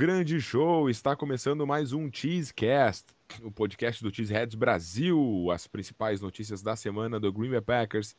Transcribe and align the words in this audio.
Grande 0.00 0.40
show! 0.40 0.88
Está 0.88 1.16
começando 1.16 1.66
mais 1.66 1.92
um 1.92 2.08
Cheesecast, 2.08 3.06
o 3.42 3.50
podcast 3.50 4.00
do 4.00 4.14
Cheeseheads 4.14 4.54
Brasil, 4.54 5.50
as 5.50 5.66
principais 5.66 6.20
notícias 6.20 6.62
da 6.62 6.76
semana 6.76 7.18
do 7.18 7.32
Green 7.32 7.50
Bay 7.50 7.60
Packers 7.60 8.14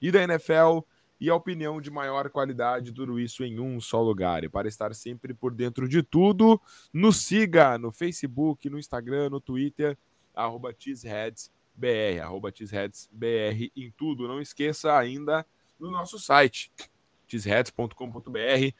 e 0.00 0.12
da 0.12 0.22
NFL 0.22 0.86
e 1.20 1.28
a 1.28 1.34
opinião 1.34 1.80
de 1.80 1.90
maior 1.90 2.30
qualidade, 2.30 2.92
tudo 2.92 3.18
isso 3.18 3.42
em 3.42 3.58
um 3.58 3.80
só 3.80 4.00
lugar. 4.00 4.44
E 4.44 4.48
para 4.48 4.68
estar 4.68 4.94
sempre 4.94 5.34
por 5.34 5.52
dentro 5.52 5.88
de 5.88 6.04
tudo, 6.04 6.60
nos 6.92 7.16
siga 7.16 7.76
no 7.78 7.90
Facebook, 7.90 8.70
no 8.70 8.78
Instagram, 8.78 9.28
no 9.30 9.40
Twitter, 9.40 9.98
arroba 10.32 10.72
cheeseheadsbr, 10.78 12.22
arroba 12.22 12.52
cheeseheadsbr 12.54 13.72
em 13.76 13.92
tudo. 13.96 14.28
Não 14.28 14.40
esqueça 14.40 14.96
ainda 14.96 15.44
no 15.80 15.90
nosso 15.90 16.16
site, 16.16 16.70
cheeseheads.com.br, 17.26 18.72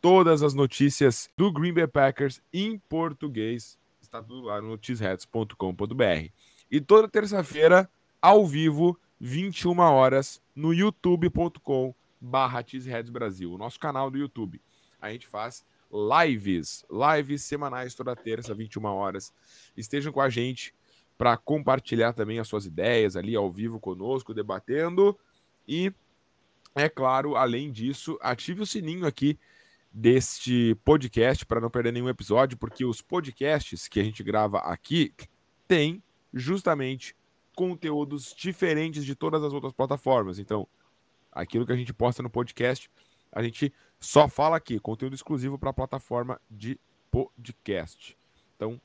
todas 0.00 0.42
as 0.42 0.54
notícias 0.54 1.28
do 1.36 1.52
Green 1.52 1.74
Bay 1.74 1.86
Packers 1.86 2.40
em 2.52 2.78
português. 2.88 3.78
Está 4.00 4.22
tudo 4.22 4.46
lá 4.46 4.60
no 4.60 4.78
cheeseheads.com.br. 4.80 6.32
E 6.70 6.80
toda 6.80 7.08
terça-feira, 7.08 7.88
ao 8.20 8.46
vivo, 8.46 8.98
21 9.20 9.78
horas, 9.78 10.40
no 10.54 10.72
youtube.com 10.72 11.94
barra 12.20 12.64
Brasil, 13.10 13.52
o 13.52 13.58
nosso 13.58 13.78
canal 13.78 14.10
do 14.10 14.18
YouTube. 14.18 14.60
A 15.00 15.10
gente 15.10 15.26
faz 15.26 15.64
lives, 15.90 16.84
lives 16.90 17.42
semanais 17.42 17.94
toda 17.94 18.14
terça, 18.14 18.54
21 18.54 18.84
horas. 18.84 19.32
Estejam 19.76 20.12
com 20.12 20.20
a 20.20 20.28
gente 20.28 20.74
para 21.16 21.36
compartilhar 21.36 22.12
também 22.12 22.38
as 22.38 22.48
suas 22.48 22.66
ideias 22.66 23.16
ali 23.16 23.34
ao 23.34 23.50
vivo 23.50 23.80
conosco, 23.80 24.32
debatendo. 24.32 25.18
E, 25.66 25.92
é 26.74 26.88
claro, 26.88 27.36
além 27.36 27.70
disso, 27.70 28.18
ative 28.22 28.62
o 28.62 28.66
sininho 28.66 29.06
aqui 29.06 29.38
deste 29.92 30.76
podcast 30.84 31.44
para 31.44 31.60
não 31.60 31.70
perder 31.70 31.92
nenhum 31.92 32.08
episódio, 32.08 32.56
porque 32.56 32.84
os 32.84 33.02
podcasts 33.02 33.88
que 33.88 33.98
a 33.98 34.04
gente 34.04 34.22
grava 34.22 34.58
aqui 34.58 35.12
têm 35.66 36.02
justamente 36.32 37.16
conteúdos 37.54 38.34
diferentes 38.36 39.04
de 39.04 39.14
todas 39.14 39.42
as 39.42 39.52
outras 39.52 39.72
plataformas. 39.72 40.38
Então, 40.38 40.66
aquilo 41.32 41.66
que 41.66 41.72
a 41.72 41.76
gente 41.76 41.92
posta 41.92 42.22
no 42.22 42.30
podcast, 42.30 42.90
a 43.32 43.42
gente 43.42 43.72
só 43.98 44.28
fala 44.28 44.56
aqui, 44.56 44.78
conteúdo 44.78 45.14
exclusivo 45.14 45.58
para 45.58 45.70
a 45.70 45.74
plataforma 45.74 46.40
de 46.50 46.78
podcast. 47.10 48.16
Então, 48.56 48.80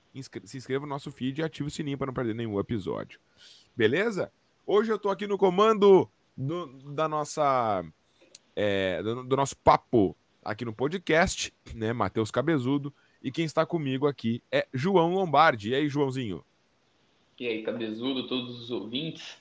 se 0.46 0.58
inscreva 0.58 0.86
no 0.86 0.90
nosso 0.90 1.12
feed 1.12 1.40
e 1.40 1.44
ative 1.44 1.68
o 1.68 1.72
sininho 1.72 1.98
para 1.98 2.08
não 2.08 2.14
perder 2.14 2.34
nenhum 2.34 2.60
episódio. 2.60 3.20
Beleza? 3.76 4.32
Hoje 4.66 4.92
eu 4.92 4.96
estou 4.96 5.12
aqui 5.12 5.28
no 5.28 5.38
comando 5.38 6.10
do, 6.36 6.68
da 6.94 7.08
nossa 7.08 7.84
é, 8.56 9.04
do, 9.04 9.24
do, 9.24 9.36
nosso 9.36 9.56
papo 9.58 10.16
aqui 10.46 10.64
no 10.64 10.72
podcast, 10.72 11.52
né? 11.74 11.92
Matheus 11.92 12.30
Cabezudo. 12.30 12.94
E 13.22 13.32
quem 13.32 13.44
está 13.44 13.66
comigo 13.66 14.06
aqui 14.06 14.44
é 14.52 14.68
João 14.72 15.16
Lombardi. 15.16 15.72
E 15.72 15.76
aí, 15.76 15.90
Joãozinho? 15.90 16.46
E 17.40 17.48
aí, 17.48 17.64
Cabezudo, 17.64 18.28
todos 18.28 18.62
os 18.62 18.70
ouvintes 18.70 19.38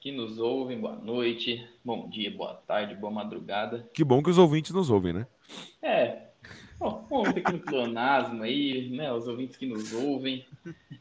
que 0.00 0.10
nos 0.10 0.38
ouvem, 0.38 0.80
boa 0.80 0.96
noite, 0.96 1.68
bom 1.84 2.08
dia, 2.08 2.30
boa 2.30 2.54
tarde, 2.54 2.94
boa 2.94 3.12
madrugada. 3.12 3.88
Que 3.92 4.02
bom 4.02 4.22
que 4.22 4.30
os 4.30 4.38
ouvintes 4.38 4.72
nos 4.72 4.88
ouvem, 4.88 5.12
né? 5.12 5.26
É. 5.82 6.28
Bom, 6.78 7.06
um 7.10 7.32
pequeno 7.32 7.58
pleonasmo 7.58 8.42
aí, 8.42 8.88
né? 8.90 9.12
Os 9.12 9.28
ouvintes 9.28 9.56
que 9.56 9.66
nos 9.66 9.92
ouvem. 9.92 10.46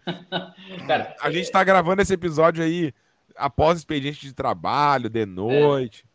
Cara, 0.87 1.15
a 1.19 1.29
é... 1.29 1.31
gente 1.31 1.43
está 1.45 1.63
gravando 1.63 2.01
esse 2.01 2.13
episódio 2.13 2.63
aí 2.63 2.93
após 3.35 3.79
expediente 3.79 4.25
de 4.25 4.33
trabalho, 4.33 5.09
de 5.09 5.25
noite. 5.25 6.05
É. 6.05 6.14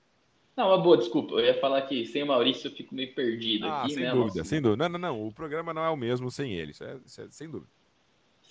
Não, 0.57 0.69
uma 0.69 0.79
boa, 0.79 0.97
desculpa. 0.97 1.35
Eu 1.35 1.45
ia 1.45 1.61
falar 1.61 1.83
que 1.83 2.05
sem 2.05 2.23
o 2.23 2.27
Maurício 2.27 2.69
eu 2.69 2.73
fico 2.73 2.95
meio 2.95 3.15
perdido 3.15 3.67
ah, 3.67 3.83
aqui, 3.83 3.95
sem 3.95 4.03
né? 4.03 4.13
dúvida, 4.13 4.45
sem 4.45 4.61
dúvida. 4.61 4.89
Não, 4.89 4.99
não, 4.99 5.09
não. 5.09 5.27
O 5.27 5.33
programa 5.33 5.73
não 5.73 5.83
é 5.83 5.91
o 5.91 5.97
mesmo 5.97 6.31
sem 6.31 6.53
ele. 6.55 6.73
Isso 6.73 6.85
é, 6.85 6.99
isso 7.05 7.21
é 7.21 7.29
sem 7.31 7.49
dúvida. 7.49 7.71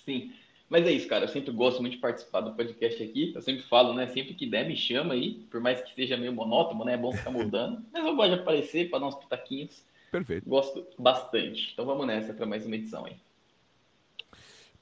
Sim. 0.04 0.32
Mas 0.68 0.86
é 0.86 0.92
isso, 0.92 1.08
cara. 1.08 1.24
Eu 1.24 1.28
sempre 1.28 1.50
gosto 1.50 1.80
muito 1.80 1.94
de 1.94 2.00
participar 2.00 2.40
do 2.40 2.54
podcast 2.54 3.02
aqui. 3.02 3.32
Eu 3.34 3.42
sempre 3.42 3.62
falo, 3.62 3.92
né? 3.92 4.06
Sempre 4.06 4.34
que 4.34 4.46
der, 4.46 4.66
me 4.66 4.76
chama 4.76 5.14
aí. 5.14 5.46
Por 5.50 5.60
mais 5.60 5.80
que 5.80 5.94
seja 5.94 6.16
meio 6.16 6.32
monótono, 6.32 6.84
né? 6.84 6.94
É 6.94 6.96
bom 6.96 7.12
ficar 7.12 7.30
mudando. 7.30 7.84
Mas 7.92 8.04
eu 8.04 8.14
gosto 8.14 8.34
de 8.34 8.40
aparecer 8.40 8.88
para 8.88 9.00
dar 9.00 9.06
uns 9.06 9.16
pitaquinhos. 9.16 9.84
Perfeito. 10.10 10.48
Gosto 10.48 10.86
bastante. 10.98 11.70
Então 11.72 11.84
vamos 11.84 12.06
nessa 12.06 12.32
para 12.32 12.46
mais 12.46 12.66
uma 12.66 12.76
edição 12.76 13.04
aí. 13.04 13.16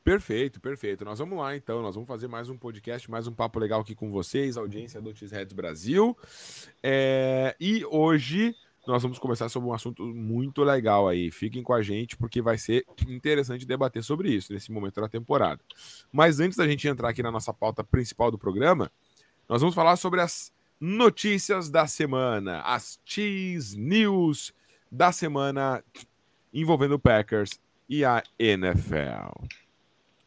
Perfeito, 0.09 0.59
perfeito. 0.59 1.05
Nós 1.05 1.19
vamos 1.19 1.39
lá 1.39 1.55
então, 1.55 1.83
nós 1.83 1.95
vamos 1.95 2.09
fazer 2.09 2.29
mais 2.29 2.49
um 2.49 2.57
podcast, 2.57 3.11
mais 3.11 3.27
um 3.27 3.33
papo 3.35 3.59
legal 3.59 3.83
aqui 3.83 3.95
com 3.95 4.11
vocês, 4.11 4.57
audiência 4.57 5.03
do 5.03 5.15
X-Heads 5.15 5.53
Brasil. 5.53 6.17
É... 6.83 7.55
E 7.61 7.85
hoje 7.85 8.57
nós 8.87 9.03
vamos 9.03 9.19
conversar 9.19 9.51
sobre 9.51 9.69
um 9.69 9.75
assunto 9.75 10.03
muito 10.03 10.65
legal 10.65 11.07
aí. 11.07 11.31
Fiquem 11.31 11.63
com 11.63 11.75
a 11.75 11.83
gente 11.83 12.17
porque 12.17 12.41
vai 12.41 12.57
ser 12.57 12.87
interessante 13.07 13.67
debater 13.67 14.03
sobre 14.03 14.31
isso 14.31 14.51
nesse 14.51 14.73
momento 14.73 14.99
da 14.99 15.11
temporada. 15.11 15.61
Mas 16.11 16.41
antes 16.41 16.57
da 16.57 16.67
gente 16.67 16.89
entrar 16.89 17.11
aqui 17.11 17.23
na 17.23 17.31
nossa 17.31 17.53
pauta 17.53 17.85
principal 17.85 18.31
do 18.31 18.39
programa, 18.39 18.91
nós 19.47 19.61
vamos 19.61 19.75
falar 19.75 19.97
sobre 19.97 20.23
as 20.23 20.51
notícias 20.81 21.69
da 21.69 21.87
semana, 21.87 22.63
as 22.63 22.99
Cheese 23.05 23.79
News 23.79 24.55
da 24.91 25.13
semana 25.13 25.85
envolvendo 26.51 26.95
o 26.95 26.99
Packers 26.99 27.61
e 27.87 28.07
a 28.07 28.23
NFL. 28.39 29.68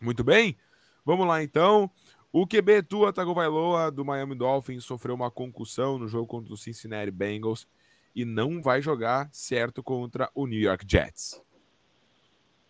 Muito 0.02 0.24
bem? 0.24 0.58
Vamos 1.06 1.28
lá 1.28 1.44
então. 1.44 1.90
O 2.34 2.48
QB 2.48 2.84
Tua 2.84 3.14
Tagovailoa 3.14 3.92
do 3.92 4.04
Miami 4.04 4.34
Dolphins 4.36 4.84
sofreu 4.84 5.14
uma 5.14 5.30
concussão 5.30 6.00
no 6.00 6.08
jogo 6.08 6.26
contra 6.26 6.54
o 6.54 6.58
Cincinnati 6.58 7.12
Bengals 7.12 7.68
e 8.16 8.26
não 8.26 8.62
vai 8.62 8.82
jogar 8.82 9.30
certo 9.32 9.84
contra 9.84 10.30
o 10.34 10.48
New 10.48 10.60
York 10.60 10.86
Jets. 10.90 11.42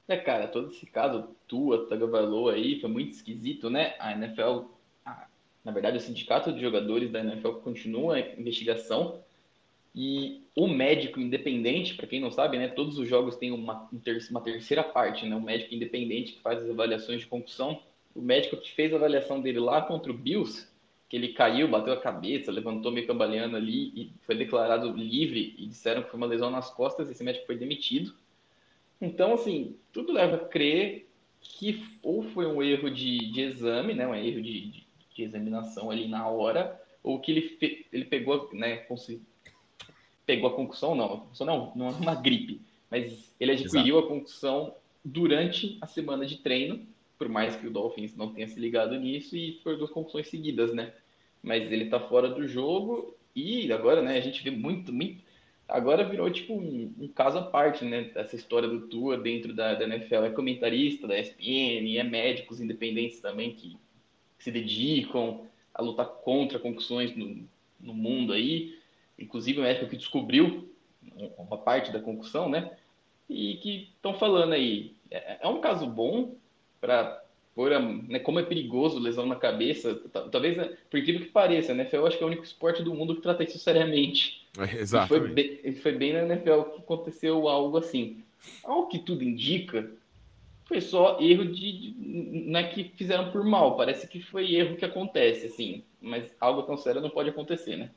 É, 0.08 0.18
cara, 0.18 0.48
todo 0.48 0.72
esse 0.72 0.86
caso 0.86 1.30
Tua 1.48 1.88
Tagovailoa 1.88 2.54
aí 2.54 2.82
foi 2.82 2.90
muito 2.90 3.12
esquisito, 3.12 3.70
né? 3.70 3.96
A 3.98 4.12
NFL, 4.12 4.66
na 5.64 5.72
verdade, 5.72 5.98
o 5.98 6.02
sindicato 6.02 6.52
de 6.52 6.60
jogadores 6.60 7.10
da 7.12 7.22
NFL 7.22 7.52
continua 7.64 8.16
a 8.16 8.20
investigação 8.40 9.24
e 9.94 10.44
o 10.56 10.68
médico 10.68 11.20
independente, 11.20 11.96
para 11.96 12.08
quem 12.08 12.22
não 12.22 12.32
sabe, 12.32 12.58
né, 12.58 12.70
todos 12.70 12.98
os 12.98 13.08
jogos 13.08 13.36
têm 13.36 13.52
uma, 13.52 13.90
uma 14.30 14.42
terceira 14.42 14.84
parte, 14.84 15.26
né, 15.26 15.36
um 15.36 15.42
médico 15.42 15.74
independente 15.74 16.34
que 16.34 16.42
faz 16.42 16.64
as 16.64 16.70
avaliações 16.70 17.22
de 17.22 17.28
concussão. 17.28 17.82
O 18.16 18.22
médico 18.22 18.58
que 18.58 18.72
fez 18.72 18.94
a 18.94 18.96
avaliação 18.96 19.42
dele 19.42 19.60
lá 19.60 19.82
contra 19.82 20.12
o 20.12 20.18
Bills, 20.18 20.68
que 21.10 21.18
ele 21.18 21.34
caiu, 21.34 21.68
bateu 21.68 21.92
a 21.92 22.00
cabeça, 22.00 22.52
levantou 22.52 22.92
meio 22.92 23.06
cambaleando 23.06 23.58
ali 23.58 23.92
e 23.94 24.14
foi 24.22 24.36
declarado 24.36 24.94
livre 24.96 25.56
e 25.58 25.68
disseram 25.68 26.04
que 26.04 26.10
foi 26.10 26.18
uma 26.18 26.28
lesão 26.28 26.50
nas 26.50 26.70
costas, 26.74 27.10
esse 27.10 27.24
médico 27.24 27.46
foi 27.46 27.58
demitido. 27.58 28.14
Então, 29.00 29.34
assim, 29.34 29.76
tudo 29.92 30.14
leva 30.14 30.38
a 30.38 30.46
crer 30.46 31.10
que 31.42 31.84
ou 32.02 32.24
foi 32.24 32.46
um 32.46 32.64
erro 32.64 32.90
de, 32.90 33.30
de 33.32 33.42
exame, 33.42 33.94
né, 33.94 34.08
um 34.08 34.16
erro 34.16 34.42
de, 34.42 34.68
de, 34.68 34.88
de 35.14 35.24
examinação 35.24 35.92
ali 35.92 36.08
na 36.08 36.30
hora, 36.30 36.80
ou 37.04 37.20
que 37.20 37.32
ele, 37.32 37.88
ele 37.92 38.06
pegou, 38.06 38.50
né, 38.54 38.78
pegou 40.32 40.50
a 40.50 40.54
concussão, 40.54 40.96
não, 40.96 41.06
a 41.06 41.18
concussão 41.18 41.46
não, 41.46 41.74
não 41.76 41.88
é 41.90 41.92
uma 42.00 42.16
gripe, 42.16 42.62
mas 42.90 43.34
ele 43.38 43.52
adquiriu 43.52 43.98
Exato. 43.98 44.06
a 44.06 44.16
concussão 44.16 44.76
durante 45.04 45.78
a 45.82 45.88
semana 45.88 46.26
de 46.26 46.38
treino, 46.38 46.88
por 47.18 47.28
mais 47.28 47.56
que 47.56 47.68
o 47.68 47.72
Dolphins 47.72 48.16
não 48.16 48.34
tenha 48.34 48.48
se 48.48 48.58
ligado 48.58 48.98
nisso, 48.98 49.36
e 49.36 49.60
foi 49.62 49.76
duas 49.76 49.92
concussões 49.92 50.30
seguidas, 50.30 50.74
né? 50.74 50.94
Mas 51.44 51.70
ele 51.70 51.88
tá 51.88 52.00
fora 52.00 52.30
do 52.30 52.48
jogo 52.48 53.14
e 53.36 53.72
agora, 53.74 54.02
né, 54.02 54.18
a 54.18 54.22
gente 54.22 54.42
vê 54.42 54.52
muito, 54.52 54.94
muito 54.94 55.22
agora 55.68 56.08
virou 56.08 56.30
tipo 56.30 56.54
um, 56.54 56.94
um, 57.00 57.08
caso 57.10 57.40
à 57.40 57.44
parte, 57.44 57.84
né? 57.84 58.10
Essa 58.16 58.36
história 58.36 58.70
do 58.70 58.88
Tua 58.88 59.18
dentro 59.18 59.54
da, 59.54 59.74
da, 59.74 59.84
NFL. 59.86 60.24
É 60.24 60.30
comentarista 60.30 61.08
da 61.08 61.20
ESPN, 61.20 61.98
é 61.98 62.04
médicos 62.04 62.60
independentes 62.62 63.20
também 63.20 63.54
que, 63.54 63.78
que 64.38 64.44
se 64.44 64.52
dedicam 64.52 65.46
a 65.74 65.82
lutar 65.82 66.06
contra 66.06 66.60
concussões 66.60 67.16
no, 67.16 67.48
no 67.80 67.94
mundo 67.94 68.34
aí 68.34 68.81
inclusive 69.22 69.60
o 69.60 69.64
médico 69.64 69.88
que 69.88 69.98
descobriu 69.98 70.70
uma 71.38 71.58
parte 71.58 71.92
da 71.92 72.00
concussão, 72.00 72.50
né? 72.50 72.72
E 73.30 73.56
que 73.56 73.90
estão 73.96 74.14
falando 74.14 74.54
aí, 74.54 74.94
é, 75.10 75.38
é 75.42 75.48
um 75.48 75.62
caso 75.62 75.88
bom 75.88 76.36
para 76.80 77.22
por 77.54 77.70
né, 77.70 78.18
como 78.20 78.40
é 78.40 78.44
perigoso 78.44 78.98
lesão 78.98 79.26
na 79.26 79.36
cabeça, 79.36 79.94
talvez, 80.32 80.56
né, 80.56 80.72
por 80.90 80.98
incrível 80.98 81.22
que 81.22 81.28
pareça, 81.28 81.74
a 81.74 81.76
NFL 81.76 82.06
acho 82.06 82.18
que 82.18 82.24
é 82.24 82.26
o 82.26 82.30
único 82.30 82.46
esporte 82.46 82.82
do 82.82 82.94
mundo 82.94 83.16
que 83.16 83.22
trata 83.22 83.44
isso 83.44 83.60
seriamente. 83.60 84.48
É, 84.58 84.78
exato. 84.78 85.10
Foi 85.10 85.20
bem, 85.28 85.76
foi 85.76 85.92
bem 85.92 86.14
na 86.14 86.22
NFL 86.22 86.62
que 86.74 86.80
aconteceu 86.80 87.50
algo 87.50 87.78
assim. 87.78 88.24
Ao 88.64 88.88
que 88.88 88.98
tudo 88.98 89.24
indica, 89.24 89.92
foi 90.66 90.80
só 90.80 91.20
erro 91.20 91.46
de, 91.46 91.92
de, 91.92 91.96
não 92.48 92.60
é 92.60 92.64
que 92.64 92.86
fizeram 92.96 93.32
por 93.32 93.44
mal, 93.44 93.76
parece 93.76 94.08
que 94.08 94.22
foi 94.22 94.56
erro 94.56 94.78
que 94.78 94.86
acontece, 94.86 95.48
assim, 95.48 95.84
mas 96.00 96.34
algo 96.40 96.64
tão 96.64 96.78
sério 96.78 97.02
não 97.02 97.10
pode 97.10 97.30
acontecer, 97.30 97.76
né? 97.76 97.92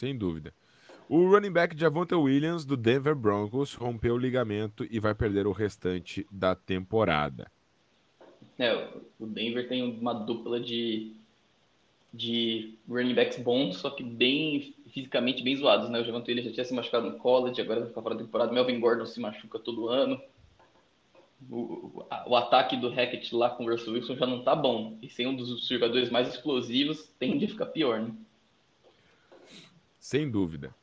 Sem 0.00 0.16
dúvida. 0.16 0.54
O 1.10 1.28
running 1.28 1.52
back 1.52 1.78
Javonte 1.78 2.14
Williams, 2.14 2.64
do 2.64 2.74
Denver 2.74 3.14
Broncos, 3.14 3.74
rompeu 3.74 4.14
o 4.14 4.18
ligamento 4.18 4.86
e 4.90 4.98
vai 4.98 5.14
perder 5.14 5.46
o 5.46 5.52
restante 5.52 6.26
da 6.30 6.54
temporada. 6.54 7.52
É, 8.58 8.88
o 9.18 9.26
Denver 9.26 9.68
tem 9.68 9.82
uma 9.82 10.14
dupla 10.14 10.58
de, 10.58 11.12
de 12.14 12.78
running 12.88 13.14
backs 13.14 13.38
bons, 13.40 13.76
só 13.76 13.90
que 13.90 14.02
bem 14.02 14.74
fisicamente 14.88 15.42
bem 15.42 15.54
zoados, 15.54 15.90
né? 15.90 16.00
O 16.00 16.04
Javonte 16.04 16.30
Williams 16.30 16.48
já 16.48 16.54
tinha 16.54 16.64
se 16.64 16.72
machucado 16.72 17.10
no 17.10 17.18
college, 17.18 17.60
agora 17.60 17.80
vai 17.80 17.88
ficar 17.90 18.00
fora 18.00 18.14
da 18.14 18.24
temporada. 18.24 18.52
Melvin 18.52 18.80
Gordon 18.80 19.04
se 19.04 19.20
machuca 19.20 19.58
todo 19.58 19.90
ano. 19.90 20.18
o, 21.50 22.06
o, 22.26 22.36
ataque 22.36 22.74
do 22.74 22.88
Hackett 22.88 23.34
lá 23.34 23.50
com 23.50 23.66
o 23.66 23.70
Russell 23.70 23.92
Wilson 23.92 24.16
já 24.16 24.26
não 24.26 24.42
tá 24.42 24.56
bom. 24.56 24.96
E 25.02 25.10
sem 25.10 25.26
um 25.26 25.36
dos 25.36 25.68
jogadores 25.68 26.08
mais 26.08 26.26
explosivos, 26.26 27.06
tende 27.18 27.44
a 27.44 27.48
ficar 27.48 27.66
pior, 27.66 28.00
né? 28.00 28.14
Sem 30.00 30.30
dúvida. 30.30 30.74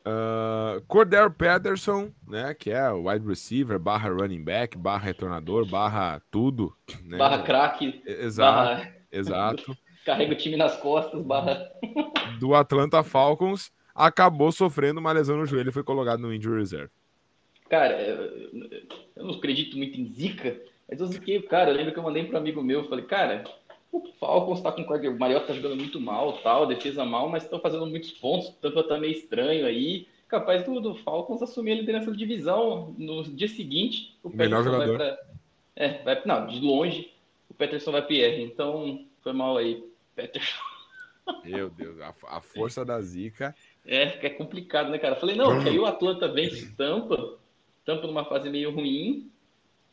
Uh, 0.00 0.80
Cordell 0.86 1.30
Patterson, 1.30 2.10
né, 2.26 2.54
que 2.54 2.70
é 2.70 2.90
wide 2.90 3.26
receiver, 3.26 3.78
barra 3.78 4.08
running 4.08 4.42
back, 4.42 4.78
barra 4.78 5.04
retornador, 5.04 5.66
barra 5.66 6.22
tudo. 6.30 6.74
Né? 7.04 7.18
Barra 7.18 7.42
craque. 7.42 8.00
Exato, 8.06 8.68
barra... 8.68 8.94
exato. 9.12 9.76
Carrega 10.06 10.32
o 10.32 10.36
time 10.36 10.56
nas 10.56 10.76
costas, 10.76 11.20
barra... 11.20 11.68
Do 12.38 12.54
Atlanta 12.54 13.02
Falcons, 13.02 13.70
acabou 13.94 14.50
sofrendo 14.52 15.00
uma 15.00 15.12
lesão 15.12 15.36
no 15.36 15.44
joelho 15.44 15.68
e 15.68 15.72
foi 15.72 15.82
colocado 15.82 16.20
no 16.20 16.32
injury 16.32 16.60
reserve. 16.60 16.90
Cara, 17.68 18.00
eu 18.00 19.24
não 19.24 19.34
acredito 19.34 19.76
muito 19.76 20.00
em 20.00 20.06
zica, 20.06 20.58
mas 20.88 21.00
eu 21.00 21.06
ziquei 21.06 21.38
o 21.38 21.46
cara. 21.46 21.70
Eu 21.70 21.76
lembro 21.76 21.92
que 21.92 21.98
eu 21.98 22.02
mandei 22.02 22.24
para 22.24 22.38
um 22.38 22.40
amigo 22.40 22.62
meu, 22.62 22.88
falei, 22.88 23.04
cara, 23.04 23.44
o 23.92 24.06
Falcons 24.18 24.60
tá 24.60 24.70
com 24.70 24.82
o 24.82 25.18
Mariota 25.18 25.48
tá 25.48 25.54
jogando 25.54 25.76
muito 25.76 26.00
mal, 26.00 26.34
tal, 26.38 26.66
defesa 26.66 27.04
mal, 27.04 27.28
mas 27.28 27.42
estão 27.42 27.58
fazendo 27.58 27.86
muitos 27.86 28.12
pontos, 28.12 28.48
o 28.48 28.52
Tampa 28.52 28.84
tá 28.84 28.98
meio 28.98 29.12
estranho 29.12 29.66
aí. 29.66 30.06
Capaz 30.28 30.64
do, 30.64 30.80
do 30.80 30.94
Falcons 30.94 31.42
assumir 31.42 31.72
a 31.72 31.76
liderança 31.76 32.10
da 32.10 32.16
divisão 32.16 32.94
no 32.96 33.24
dia 33.24 33.48
seguinte. 33.48 34.16
O 34.22 34.30
Melhor 34.30 34.62
jogador. 34.62 34.96
Vai 34.96 34.96
pra, 34.96 35.18
é, 35.74 36.02
vai, 36.04 36.22
não, 36.24 36.46
de 36.46 36.60
longe, 36.60 37.12
o 37.48 37.54
Peterson 37.54 37.90
vai 37.90 38.02
PR. 38.02 38.40
Então, 38.40 39.04
foi 39.22 39.32
mal 39.32 39.56
aí, 39.56 39.84
Peterson. 40.14 40.60
Meu 41.44 41.68
Deus, 41.68 42.00
a, 42.00 42.14
a 42.28 42.40
força 42.40 42.84
da 42.84 43.00
zica. 43.00 43.54
É, 43.84 44.26
é 44.26 44.30
complicado, 44.30 44.90
né, 44.90 44.98
cara? 44.98 45.16
Falei, 45.16 45.34
não, 45.34 45.60
que 45.62 45.68
aí 45.68 45.78
o 45.78 45.86
Atlanta 45.86 46.28
vence 46.28 46.74
Tampa, 46.76 47.38
Tampa 47.84 48.06
numa 48.06 48.24
fase 48.24 48.48
meio 48.50 48.70
ruim, 48.70 49.30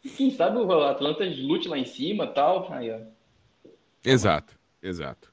e 0.03 0.09
quem 0.09 0.29
sabe 0.29 0.57
o 0.57 0.83
Atlanta 0.83 1.25
lute 1.25 1.67
lá 1.67 1.77
em 1.77 1.85
cima 1.85 2.27
tal. 2.27 2.71
Aí, 2.71 2.91
ó. 2.91 3.16
Exato, 4.11 4.57
exato. 4.81 5.31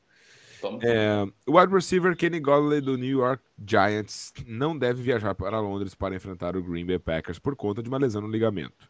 É, 0.83 1.27
o 1.47 1.59
wide 1.59 1.73
receiver 1.73 2.17
Kenny 2.17 2.41
Golladay 2.41 2.81
do 2.81 2.97
New 2.97 3.19
York 3.19 3.43
Giants 3.67 4.33
não 4.47 4.77
deve 4.77 5.03
viajar 5.03 5.35
para 5.35 5.61
Londres 5.61 5.95
para 5.95 6.15
enfrentar 6.15 6.57
o 6.57 6.63
Green 6.63 6.87
Bay 6.87 6.99
Packers 6.99 7.39
por 7.39 7.55
conta 7.55 7.83
de 7.83 7.89
uma 7.89 7.99
lesão 7.99 8.23
no 8.23 8.29
ligamento. 8.29 8.89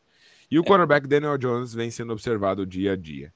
E 0.51 0.59
o 0.59 0.63
é. 0.63 0.65
quarterback 0.65 1.07
Daniel 1.09 1.37
Jones 1.37 1.75
vem 1.75 1.91
sendo 1.91 2.13
observado 2.13 2.65
dia 2.65 2.93
a 2.93 2.97
dia. 2.97 3.33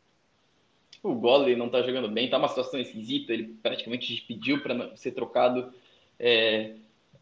O 1.03 1.15
Golladay 1.15 1.57
não 1.57 1.67
está 1.67 1.83
jogando 1.83 2.09
bem, 2.09 2.29
tá 2.29 2.39
uma 2.39 2.49
situação 2.49 2.79
esquisita. 2.79 3.33
Ele 3.33 3.57
praticamente 3.63 4.25
pediu 4.27 4.61
para 4.61 4.97
ser 4.97 5.13
trocado. 5.13 5.73
É, 6.19 6.75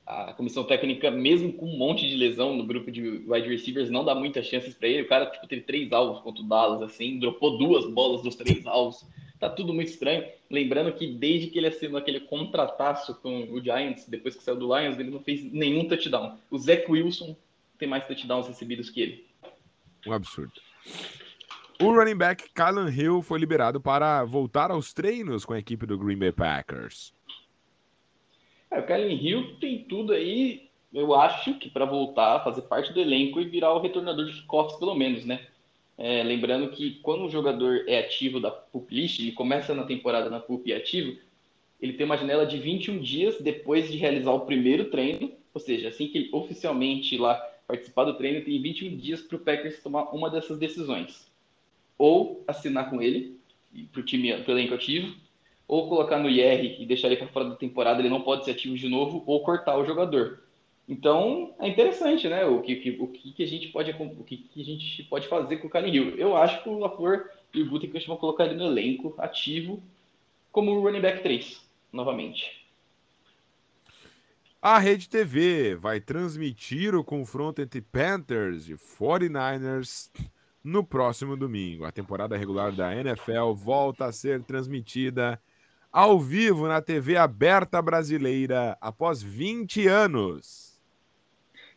a 0.06 0.32
comissão 0.34 0.62
técnica, 0.62 1.10
mesmo 1.10 1.52
com 1.52 1.66
um 1.66 1.76
monte 1.76 2.06
de 2.06 2.14
lesão 2.14 2.56
no 2.56 2.64
grupo 2.64 2.92
de 2.92 3.24
wide 3.26 3.48
receivers, 3.48 3.90
não 3.90 4.04
dá 4.04 4.14
muitas 4.14 4.46
chances 4.46 4.72
para 4.72 4.88
ele. 4.88 5.02
O 5.02 5.08
cara 5.08 5.26
tipo, 5.26 5.48
teve 5.48 5.62
três 5.62 5.92
alvos 5.92 6.22
contra 6.22 6.42
o 6.42 6.46
Dallas, 6.46 6.80
assim, 6.80 7.18
dropou 7.18 7.58
duas 7.58 7.90
bolas 7.90 8.22
dos 8.22 8.36
três 8.36 8.64
alvos. 8.66 9.04
Tá 9.40 9.50
tudo 9.50 9.74
muito 9.74 9.88
estranho. 9.88 10.24
Lembrando 10.48 10.92
que 10.92 11.08
desde 11.08 11.48
que 11.48 11.58
ele 11.58 11.66
assinou 11.66 11.98
aquele 11.98 12.20
contrataço 12.20 13.16
com 13.16 13.52
o 13.52 13.60
Giants, 13.60 14.06
depois 14.08 14.36
que 14.36 14.44
saiu 14.44 14.56
do 14.56 14.74
Lions, 14.74 14.98
ele 14.98 15.10
não 15.10 15.20
fez 15.20 15.44
nenhum 15.52 15.88
touchdown. 15.88 16.38
O 16.50 16.58
Zach 16.58 16.88
Wilson 16.88 17.36
tem 17.76 17.88
mais 17.88 18.06
touchdowns 18.06 18.46
recebidos 18.46 18.88
que 18.88 19.00
ele. 19.00 19.26
Um 20.06 20.12
absurdo. 20.12 20.52
O 21.82 21.92
running 21.92 22.16
back 22.16 22.48
Kylan 22.54 22.90
Hill 22.90 23.20
foi 23.20 23.38
liberado 23.38 23.80
para 23.80 24.24
voltar 24.24 24.70
aos 24.70 24.94
treinos 24.94 25.44
com 25.44 25.52
a 25.52 25.58
equipe 25.58 25.84
do 25.84 25.98
Green 25.98 26.16
Bay 26.16 26.32
Packers. 26.32 27.12
É, 28.70 28.78
o 28.78 28.86
Kellen 28.86 29.16
Hill 29.16 29.56
tem 29.60 29.84
tudo 29.84 30.12
aí, 30.12 30.68
eu 30.92 31.14
acho 31.14 31.54
que 31.58 31.68
para 31.68 31.84
voltar, 31.84 32.42
fazer 32.42 32.62
parte 32.62 32.92
do 32.92 33.00
elenco 33.00 33.40
e 33.40 33.44
virar 33.44 33.72
o 33.74 33.80
retornador 33.80 34.24
de 34.24 34.32
kickoffs, 34.32 34.78
pelo 34.78 34.94
menos, 34.94 35.24
né? 35.24 35.46
É, 35.98 36.22
lembrando 36.22 36.70
que 36.70 36.98
quando 37.02 37.24
o 37.24 37.30
jogador 37.30 37.84
é 37.86 37.98
ativo 37.98 38.38
da 38.38 38.50
PUP 38.50 38.94
List, 38.94 39.18
ele 39.18 39.32
começa 39.32 39.74
na 39.74 39.84
temporada 39.84 40.28
na 40.28 40.40
PUP 40.40 40.72
ativo, 40.72 41.18
ele 41.80 41.94
tem 41.94 42.04
uma 42.06 42.16
janela 42.16 42.46
de 42.46 42.58
21 42.58 42.98
dias 42.98 43.40
depois 43.40 43.90
de 43.90 43.96
realizar 43.96 44.32
o 44.32 44.40
primeiro 44.40 44.86
treino, 44.86 45.32
ou 45.54 45.60
seja, 45.60 45.88
assim 45.88 46.08
que 46.08 46.18
ele 46.18 46.28
oficialmente 46.32 47.16
lá 47.16 47.34
participar 47.66 48.04
do 48.04 48.14
treino, 48.14 48.44
tem 48.44 48.60
21 48.60 48.96
dias 48.96 49.22
para 49.22 49.36
o 49.36 49.40
Packers 49.40 49.82
tomar 49.82 50.14
uma 50.14 50.30
dessas 50.30 50.58
decisões. 50.58 51.26
Ou 51.98 52.44
assinar 52.46 52.90
com 52.90 53.02
ele, 53.02 53.38
para 53.90 54.00
o 54.00 54.04
time, 54.04 54.32
para 54.42 54.54
o 54.54 54.58
elenco 54.58 54.74
ativo, 54.74 55.14
ou 55.68 55.88
colocar 55.88 56.18
no 56.18 56.28
IR 56.28 56.80
e 56.80 56.86
deixar 56.86 57.08
ele 57.08 57.16
para 57.16 57.28
fora 57.28 57.50
da 57.50 57.56
temporada, 57.56 58.00
ele 58.00 58.08
não 58.08 58.22
pode 58.22 58.44
ser 58.44 58.52
ativo 58.52 58.76
de 58.76 58.88
novo, 58.88 59.22
ou 59.26 59.42
cortar 59.42 59.76
o 59.76 59.84
jogador. 59.84 60.40
Então, 60.88 61.54
é 61.58 61.68
interessante, 61.68 62.28
né? 62.28 62.44
O 62.44 62.62
que, 62.62 62.96
o 63.00 63.08
que, 63.08 63.42
a 63.42 63.46
gente 63.46 63.68
pode 63.68 63.90
o 63.90 64.24
que, 64.24 64.36
que 64.36 64.60
a 64.60 64.64
gente 64.64 65.02
pode 65.04 65.26
fazer 65.26 65.56
com 65.56 65.66
o 65.66 65.70
Karen 65.70 65.88
Hill. 65.88 66.16
Eu 66.16 66.36
acho 66.36 66.62
que 66.62 66.68
o 66.68 66.78
LaFleur 66.78 67.28
e 67.52 67.62
o 67.62 67.68
Gutekunst 67.68 68.06
vão 68.06 68.16
colocar 68.16 68.44
ele 68.46 68.54
no 68.54 68.66
elenco 68.66 69.14
ativo 69.18 69.82
como 70.52 70.80
running 70.80 71.00
back 71.00 71.22
3, 71.22 71.60
novamente. 71.92 72.64
A 74.62 74.78
Rede 74.78 75.08
TV 75.08 75.74
vai 75.76 76.00
transmitir 76.00 76.94
o 76.94 77.04
confronto 77.04 77.60
entre 77.60 77.80
Panthers 77.80 78.68
e 78.68 78.74
49ers 78.74 80.10
no 80.62 80.84
próximo 80.84 81.36
domingo. 81.36 81.84
A 81.84 81.92
temporada 81.92 82.36
regular 82.36 82.72
da 82.72 82.94
NFL 82.94 83.52
volta 83.54 84.06
a 84.06 84.12
ser 84.12 84.42
transmitida 84.42 85.40
ao 85.96 86.20
vivo 86.20 86.68
na 86.68 86.82
TV 86.82 87.16
aberta 87.16 87.80
brasileira 87.80 88.76
após 88.82 89.22
20 89.22 89.88
anos. 89.88 90.78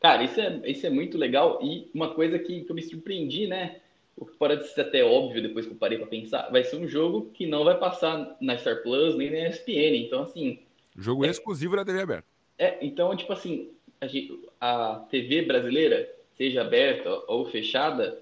Cara, 0.02 0.26
isso 0.26 0.42
é, 0.42 0.62
isso 0.70 0.86
é 0.86 0.90
muito 0.90 1.18
legal 1.18 1.58
e 1.64 1.90
uma 1.94 2.14
coisa 2.14 2.38
que, 2.38 2.66
que 2.66 2.70
eu 2.70 2.76
me 2.76 2.82
surpreendi, 2.82 3.48
né? 3.48 3.80
O 4.18 4.26
que 4.26 4.36
pode 4.36 4.68
ser 4.68 4.82
até 4.82 5.06
óbvio 5.06 5.42
depois 5.42 5.66
que 5.66 5.72
eu 5.72 5.78
parei 5.78 5.98
para 5.98 6.08
pensar, 6.08 6.50
vai 6.52 6.66
ser 6.66 6.76
um 6.76 6.86
jogo 6.86 7.32
que 7.34 7.48
não 7.48 7.64
vai 7.64 7.80
passar 7.80 8.36
na 8.42 8.58
Star 8.58 8.84
Plus 8.84 9.16
nem 9.16 9.32
na 9.32 9.48
ESPN. 9.48 9.96
Então, 9.96 10.24
assim. 10.24 10.60
Jogo 10.98 11.24
é, 11.24 11.30
exclusivo 11.30 11.78
da 11.78 11.86
TV 11.86 12.02
aberta. 12.02 12.28
É, 12.58 12.78
então, 12.82 13.16
tipo 13.16 13.32
assim, 13.32 13.72
a, 14.02 14.08
gente, 14.08 14.38
a 14.60 15.06
TV 15.10 15.44
brasileira, 15.44 16.14
seja 16.36 16.60
aberta 16.60 17.10
ou 17.26 17.46
fechada, 17.46 18.22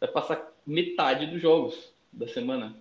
vai 0.00 0.10
passar 0.10 0.52
metade 0.66 1.28
dos 1.28 1.40
jogos 1.40 1.92
da 2.12 2.26
semana. 2.26 2.76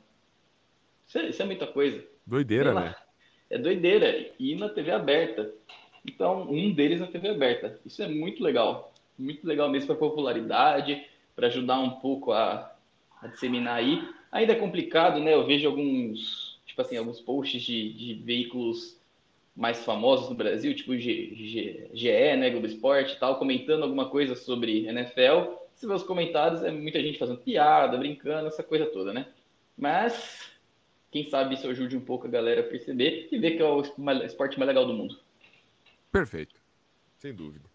Isso 1.07 1.19
é, 1.19 1.29
isso 1.29 1.41
é 1.43 1.45
muita 1.45 1.67
coisa. 1.67 2.14
Doideira, 2.25 2.73
né? 2.73 2.95
É 3.49 3.57
doideira. 3.57 4.31
E 4.39 4.55
na 4.55 4.69
TV 4.69 4.91
aberta. 4.91 5.53
Então, 6.05 6.49
um 6.49 6.73
deles 6.73 6.99
na 6.99 7.07
TV 7.07 7.29
aberta. 7.29 7.79
Isso 7.85 8.01
é 8.01 8.07
muito 8.07 8.43
legal. 8.43 8.93
Muito 9.17 9.45
legal 9.45 9.69
mesmo 9.69 9.87
para 9.87 9.95
popularidade, 9.95 11.05
para 11.35 11.47
ajudar 11.47 11.79
um 11.79 11.91
pouco 11.91 12.31
a, 12.31 12.71
a, 13.21 13.27
disseminar 13.27 13.75
aí. 13.75 14.07
Ainda 14.31 14.53
é 14.53 14.55
complicado, 14.55 15.19
né? 15.19 15.33
Eu 15.33 15.45
vejo 15.45 15.67
alguns, 15.67 16.59
tipo 16.65 16.81
assim, 16.81 16.97
alguns 16.97 17.21
posts 17.21 17.61
de, 17.61 17.93
de 17.93 18.13
veículos 18.15 18.99
mais 19.55 19.85
famosos 19.85 20.29
no 20.29 20.35
Brasil, 20.35 20.75
tipo 20.75 20.97
G, 20.97 21.33
G, 21.33 21.89
GE, 21.93 22.35
né, 22.35 22.49
Globo 22.49 22.67
Esporte 22.67 23.13
e 23.13 23.19
tal, 23.19 23.39
comentando 23.39 23.83
alguma 23.83 24.09
coisa 24.09 24.35
sobre 24.35 24.85
NFL. 24.85 25.53
Se 25.73 25.87
vê 25.87 25.93
os 25.93 26.03
comentários, 26.03 26.61
é 26.61 26.71
muita 26.71 27.01
gente 27.01 27.17
fazendo 27.17 27.39
piada, 27.39 27.97
brincando, 27.97 28.47
essa 28.47 28.61
coisa 28.61 28.85
toda, 28.85 29.13
né? 29.13 29.27
Mas 29.77 30.51
quem 31.11 31.29
sabe 31.29 31.55
isso 31.55 31.67
ajude 31.67 31.95
um 31.95 32.01
pouco 32.01 32.27
a 32.27 32.29
galera 32.29 32.61
a 32.61 32.63
perceber 32.63 33.27
e 33.31 33.39
ver 33.39 33.51
que 33.51 33.61
é 33.61 33.65
o 33.65 33.81
esporte 34.25 34.57
mais 34.57 34.67
legal 34.67 34.85
do 34.85 34.93
mundo. 34.93 35.19
Perfeito, 36.11 36.55
sem 37.17 37.33
dúvida. 37.33 37.69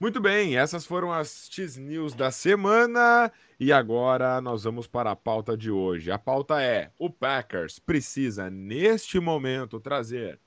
Muito 0.00 0.18
bem, 0.18 0.56
essas 0.56 0.86
foram 0.86 1.12
as 1.12 1.46
X-News 1.50 2.14
da 2.14 2.30
semana 2.30 3.30
e 3.58 3.70
agora 3.70 4.40
nós 4.40 4.64
vamos 4.64 4.86
para 4.86 5.10
a 5.10 5.16
pauta 5.16 5.54
de 5.54 5.70
hoje. 5.70 6.10
A 6.10 6.18
pauta 6.18 6.62
é: 6.62 6.90
o 6.98 7.10
Packers 7.10 7.78
precisa, 7.78 8.48
neste 8.48 9.20
momento, 9.20 9.78
trazer 9.78 10.40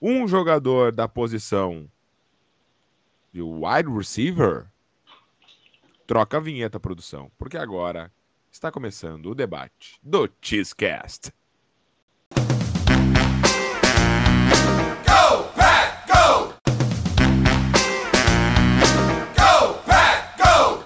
um 0.00 0.28
jogador 0.28 0.92
da 0.92 1.08
posição 1.08 1.90
de 3.32 3.40
wide 3.40 3.90
receiver. 3.90 4.66
Troca 6.06 6.36
a 6.36 6.40
vinheta, 6.40 6.78
produção, 6.78 7.32
porque 7.38 7.56
agora 7.56 8.12
está 8.52 8.70
começando 8.70 9.26
o 9.30 9.34
debate 9.34 9.98
do 10.02 10.28
Cheesecast. 10.40 11.32
Go, 15.06 15.48
Pack, 15.56 16.06
go! 16.06 16.54
Go, 19.34 19.82
Pack, 19.86 20.36
go! 20.36 20.84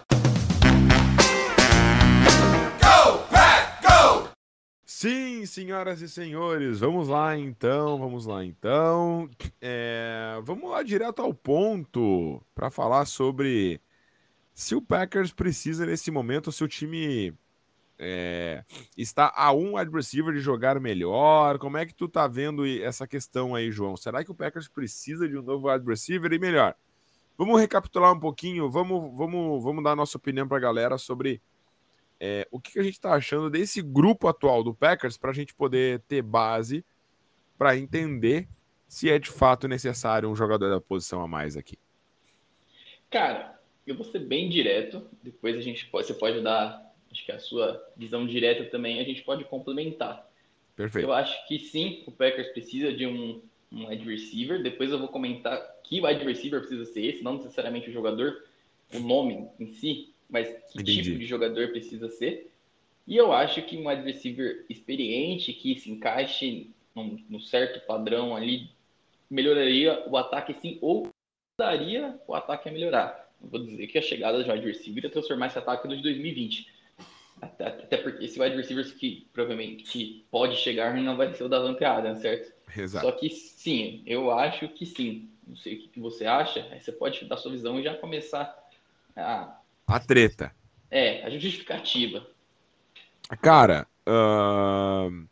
Go, 2.79 3.29
Pack, 3.31 3.83
go! 3.83 4.29
Sim, 4.85 5.45
senhoras 5.45 6.01
e 6.01 6.09
senhores, 6.09 6.79
vamos 6.79 7.09
lá 7.09 7.37
então, 7.37 7.99
vamos 7.99 8.27
lá 8.27 8.45
então. 8.45 9.29
É, 9.61 10.39
vamos 10.45 10.71
lá 10.71 10.85
direto 10.85 11.21
ao 11.21 11.35
ponto 11.35 12.41
para 12.55 12.71
falar 12.71 13.07
sobre 13.07 13.81
se 14.55 14.77
o 14.77 14.81
Packers 14.81 15.33
precisa 15.33 15.85
nesse 15.85 16.13
momento, 16.13 16.53
se 16.53 16.63
o 16.63 16.69
time 16.69 17.37
é, 17.99 18.65
está 18.97 19.33
a 19.35 19.53
um 19.53 19.77
wide 19.77 19.91
receiver 19.91 20.35
de 20.35 20.41
jogar 20.41 20.79
melhor. 20.81 21.59
Como 21.59 21.77
é 21.77 21.87
que 21.87 21.95
tu 21.95 22.09
tá 22.09 22.27
vendo 22.27 22.67
essa 22.67 23.07
questão 23.07 23.55
aí, 23.55 23.71
João? 23.71 23.97
Será 23.97 24.25
que 24.25 24.31
o 24.31 24.35
Packers 24.35 24.69
precisa 24.69 25.29
de 25.29 25.37
um 25.37 25.43
novo 25.43 25.71
wide 25.71 25.87
receiver 25.87 26.33
e 26.33 26.39
melhor? 26.39 26.75
Vamos 27.39 27.61
recapitular 27.61 28.13
um 28.13 28.21
pouquinho, 28.21 28.71
vamos, 28.71 29.17
vamos, 29.17 29.63
vamos 29.63 29.85
dar 29.85 29.95
nossa 29.95 30.17
opinião 30.17 30.49
para 30.49 30.57
a 30.57 30.61
galera 30.61 30.97
sobre 30.97 31.41
é, 32.19 32.49
o 32.51 32.59
que 32.59 32.79
a 32.79 32.83
gente 32.83 32.95
está 32.95 33.13
achando 33.13 33.51
desse 33.51 33.83
grupo 33.83 34.27
atual 34.27 34.65
do 34.65 34.75
Packers 34.75 35.19
para 35.19 35.31
a 35.31 35.35
gente 35.35 35.55
poder 35.55 36.01
ter 36.09 36.23
base 36.23 36.85
para 37.59 37.77
entender 37.77 38.49
se 38.89 39.11
é 39.11 39.19
de 39.19 39.31
fato 39.31 39.69
necessário 39.69 40.31
um 40.31 40.37
jogador 40.37 40.71
da 40.71 40.81
posição 40.81 41.21
a 41.21 41.29
mais 41.29 41.57
aqui. 41.57 41.79
Cara, 43.11 43.61
eu 43.87 43.95
vou 43.97 44.05
ser 44.05 44.21
bem 44.21 44.49
direto, 44.49 45.07
depois 45.23 45.57
a 45.57 45.61
gente 45.61 45.87
pode, 45.87 46.07
você 46.07 46.15
pode 46.15 46.41
dar, 46.41 46.86
acho 47.11 47.25
que 47.25 47.33
a 47.33 47.39
sua 47.39 47.83
visão 47.97 48.27
direta 48.27 48.65
também, 48.65 49.01
a 49.01 49.05
gente 49.05 49.23
pode 49.23 49.45
complementar. 49.45 50.29
Perfeito. 50.75 51.07
Eu 51.07 51.13
acho 51.13 51.47
que 51.49 51.59
sim, 51.59 52.03
o 52.07 52.13
Packers 52.13 52.49
precisa 52.49 52.93
de 52.93 53.07
um, 53.07 53.41
um 53.73 53.89
wide 53.89 54.09
receiver, 54.09 54.63
depois 54.63 54.91
eu 54.91 54.99
vou 54.99 55.09
comentar 55.09 55.59
que 55.83 56.01
wide 56.01 56.25
receiver 56.25 56.61
precisa 56.61 56.85
ser 56.85 57.07
esse, 57.07 57.23
não 57.23 57.35
necessariamente 57.35 57.89
o 57.89 57.93
jogador, 57.93 58.45
o 58.95 58.99
nome 58.99 59.49
em 59.59 59.67
si, 59.69 60.13
mas 60.29 60.49
que 60.73 60.81
Entendi. 60.81 61.03
tipo 61.03 61.19
de 61.19 61.27
jogador 61.27 61.69
precisa 61.69 62.09
ser. 62.09 62.51
E 63.07 63.17
eu 63.17 63.33
acho 63.33 63.63
que 63.63 63.77
um 63.77 63.89
wide 63.89 64.03
receiver 64.03 64.65
experiente, 64.69 65.53
que 65.53 65.79
se 65.79 65.91
encaixe 65.91 66.71
num, 66.95 67.23
num 67.29 67.41
certo 67.41 67.87
padrão 67.87 68.35
ali, 68.35 68.69
melhoraria 69.31 70.05
o 70.09 70.17
ataque 70.17 70.55
sim, 70.61 70.79
ou 70.81 71.09
daria 71.59 72.21
o 72.27 72.35
ataque 72.35 72.69
a 72.69 72.73
melhorar. 72.73 73.33
Vou 73.41 73.63
dizer 73.63 73.87
que 73.87 73.99
a 73.99 74.03
chegada 74.03 74.43
de 74.43 74.51
wide 74.51 74.67
receiver 74.67 75.05
ia 75.05 75.11
transformar 75.11 75.47
esse 75.47 75.59
ataque 75.59 75.87
no 75.87 75.97
de 75.97 76.03
2020. 76.03 76.76
Até, 77.41 77.67
até 77.67 77.97
porque 77.99 78.25
esse 78.25 78.41
wide 78.41 78.57
receiver 78.57 78.85
que 78.97 79.27
provavelmente 79.33 79.85
que 79.85 80.25
pode 80.31 80.57
chegar 80.57 80.95
não 80.95 81.17
vai 81.17 81.33
ser 81.35 81.45
o 81.45 81.49
da 81.49 81.59
Adams, 81.59 82.21
certo? 82.21 82.53
Exato. 82.77 83.07
Só 83.07 83.13
que 83.13 83.31
sim, 83.31 84.03
eu 84.07 84.31
acho 84.31 84.69
que 84.69 84.87
sim. 84.87 85.29
Não 85.47 85.57
sei 85.57 85.75
o 85.75 85.79
que, 85.79 85.89
que 85.89 86.01
você 86.01 86.27
acha, 86.27 86.67
aí 86.73 86.81
você 86.81 86.91
pode 86.91 87.25
dar 87.27 87.37
sua 87.37 87.53
visão 87.53 87.79
e 87.79 87.83
já 87.83 87.95
começar 87.95 88.57
a 89.15 89.61
a 89.87 90.01
treta. 90.01 90.53
É, 90.91 91.25
a 91.25 91.31
justificativa. 91.31 92.27
Cara, 93.41 93.87
uh... 94.09 95.27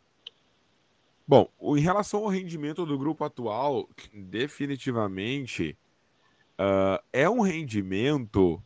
bom, 1.27 1.49
em 1.77 1.81
relação 1.81 2.21
ao 2.21 2.29
rendimento 2.29 2.85
do 2.85 2.97
grupo 2.97 3.23
atual, 3.23 3.89
definitivamente 4.13 5.77
uh, 6.59 7.03
é 7.11 7.29
um 7.29 7.41
rendimento, 7.41 8.61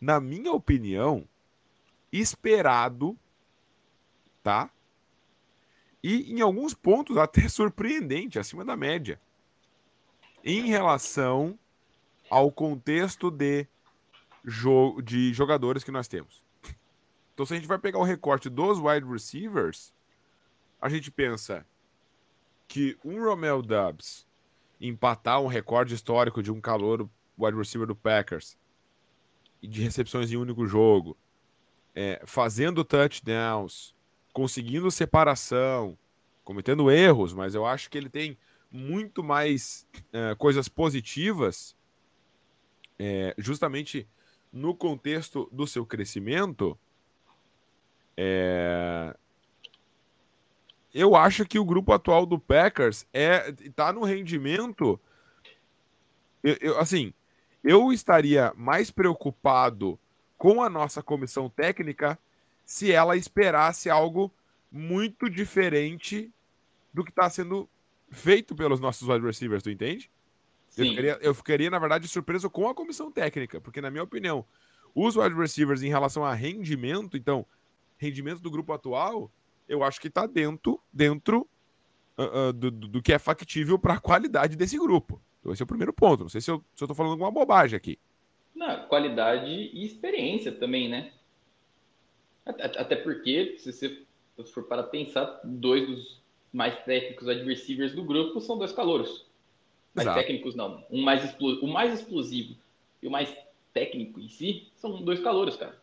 na 0.00 0.20
minha 0.20 0.52
opinião, 0.52 1.26
esperado, 2.12 3.16
tá? 4.42 4.70
E 6.02 6.32
em 6.32 6.40
alguns 6.40 6.74
pontos 6.74 7.16
até 7.16 7.46
surpreendente, 7.48 8.38
acima 8.38 8.64
da 8.64 8.76
média, 8.76 9.20
em 10.44 10.66
relação 10.66 11.58
ao 12.30 12.50
contexto 12.50 13.30
de 13.30 13.66
jo 14.44 15.00
de 15.02 15.34
jogadores 15.34 15.82
que 15.82 15.90
nós 15.90 16.06
temos. 16.06 16.42
Então, 17.34 17.44
se 17.44 17.52
a 17.52 17.56
gente 17.56 17.68
vai 17.68 17.78
pegar 17.78 17.98
o 17.98 18.04
recorte 18.04 18.48
dos 18.48 18.78
wide 18.78 19.06
receivers, 19.06 19.92
a 20.80 20.88
gente 20.88 21.10
pensa 21.10 21.66
que 22.68 22.96
um 23.04 23.22
Romel 23.22 23.60
Dubs 23.60 24.26
empatar 24.80 25.40
um 25.40 25.46
recorde 25.46 25.94
histórico 25.94 26.42
de 26.42 26.50
um 26.50 26.60
calor 26.60 27.08
wide 27.38 27.56
receiver 27.56 27.86
do 27.86 27.94
Packers 27.94 28.56
e 29.62 29.68
de 29.68 29.82
recepções 29.82 30.30
em 30.30 30.36
um 30.36 30.42
único 30.42 30.66
jogo, 30.66 31.16
é, 31.96 32.22
fazendo 32.26 32.84
touchdowns, 32.84 33.94
conseguindo 34.34 34.90
separação, 34.90 35.96
cometendo 36.44 36.90
erros, 36.90 37.32
mas 37.32 37.54
eu 37.54 37.64
acho 37.64 37.88
que 37.88 37.96
ele 37.96 38.10
tem 38.10 38.36
muito 38.70 39.24
mais 39.24 39.88
é, 40.12 40.34
coisas 40.34 40.68
positivas, 40.68 41.74
é, 42.98 43.34
justamente 43.38 44.06
no 44.52 44.74
contexto 44.74 45.48
do 45.50 45.66
seu 45.66 45.86
crescimento, 45.86 46.78
é... 48.16 49.14
eu 50.94 51.14
acho 51.14 51.44
que 51.44 51.58
o 51.58 51.64
grupo 51.64 51.92
atual 51.92 52.24
do 52.24 52.38
Packers 52.38 53.06
é 53.12 53.54
está 53.60 53.92
no 53.92 54.02
rendimento. 54.02 54.98
Eu, 56.42 56.56
eu, 56.60 56.78
assim, 56.78 57.12
eu 57.62 57.92
estaria 57.92 58.52
mais 58.56 58.90
preocupado 58.90 59.98
com 60.36 60.62
a 60.62 60.68
nossa 60.68 61.02
comissão 61.02 61.48
técnica 61.48 62.18
se 62.64 62.92
ela 62.92 63.16
esperasse 63.16 63.88
algo 63.88 64.32
muito 64.70 65.30
diferente 65.30 66.32
do 66.92 67.04
que 67.04 67.10
está 67.10 67.30
sendo 67.30 67.68
feito 68.10 68.54
pelos 68.54 68.80
nossos 68.80 69.08
wide 69.08 69.24
receivers, 69.24 69.62
tu 69.62 69.70
entende? 69.70 70.10
Eu 70.76 70.86
ficaria, 70.86 71.18
eu 71.22 71.34
ficaria, 71.34 71.70
na 71.70 71.78
verdade, 71.78 72.06
surpreso 72.08 72.50
com 72.50 72.68
a 72.68 72.74
comissão 72.74 73.10
técnica, 73.10 73.60
porque, 73.60 73.80
na 73.80 73.90
minha 73.90 74.02
opinião, 74.02 74.44
os 74.94 75.16
wide 75.16 75.34
receivers 75.34 75.82
em 75.82 75.88
relação 75.88 76.24
a 76.24 76.34
rendimento, 76.34 77.16
então, 77.16 77.46
rendimento 77.96 78.40
do 78.40 78.50
grupo 78.50 78.72
atual, 78.72 79.30
eu 79.68 79.82
acho 79.82 80.00
que 80.00 80.08
está 80.08 80.26
dentro, 80.26 80.80
dentro 80.92 81.48
uh, 82.18 82.48
uh, 82.48 82.52
do, 82.52 82.70
do, 82.70 83.02
que 83.02 83.12
é 83.12 83.18
factível 83.18 83.78
para 83.78 83.94
a 83.94 84.00
qualidade 84.00 84.56
desse 84.56 84.78
grupo. 84.78 85.20
Então, 85.40 85.52
esse 85.52 85.62
é 85.62 85.64
o 85.64 85.68
primeiro 85.68 85.92
ponto. 85.92 86.24
Não 86.24 86.28
sei 86.28 86.40
se 86.40 86.50
eu 86.50 86.62
estou 86.74 86.94
falando 86.94 87.12
alguma 87.12 87.30
bobagem 87.30 87.76
aqui. 87.76 87.98
Não, 88.56 88.88
qualidade 88.88 89.48
e 89.48 89.84
experiência 89.84 90.50
também, 90.50 90.88
né? 90.88 91.12
Até, 92.44 92.96
porque, 92.96 93.56
se 93.58 93.72
você 93.72 94.02
for 94.52 94.64
para 94.64 94.82
pensar, 94.82 95.40
dois 95.44 95.86
dos 95.86 96.20
mais 96.52 96.76
técnicos 96.84 97.28
adversários 97.28 97.92
do 97.92 98.02
grupo 98.02 98.40
são 98.40 98.58
dois 98.58 98.72
calouros 98.72 99.26
mais 99.96 100.08
Exato. 100.08 100.20
técnicos 100.20 100.54
não. 100.54 100.84
Um 100.90 101.02
mais 101.02 101.34
o 101.40 101.66
mais 101.66 101.98
explosivo 101.98 102.54
e 103.02 103.08
o 103.08 103.10
mais 103.10 103.34
técnico 103.72 104.20
em 104.20 104.28
si 104.28 104.68
são 104.76 105.02
dois 105.02 105.20
calouros, 105.20 105.56
cara. 105.56 105.82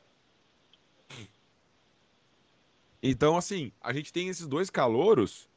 Então, 3.02 3.36
assim, 3.36 3.72
a 3.82 3.92
gente 3.92 4.14
tem 4.14 4.30
esses 4.30 4.48
dois 4.48 4.70
calouros 4.70 5.50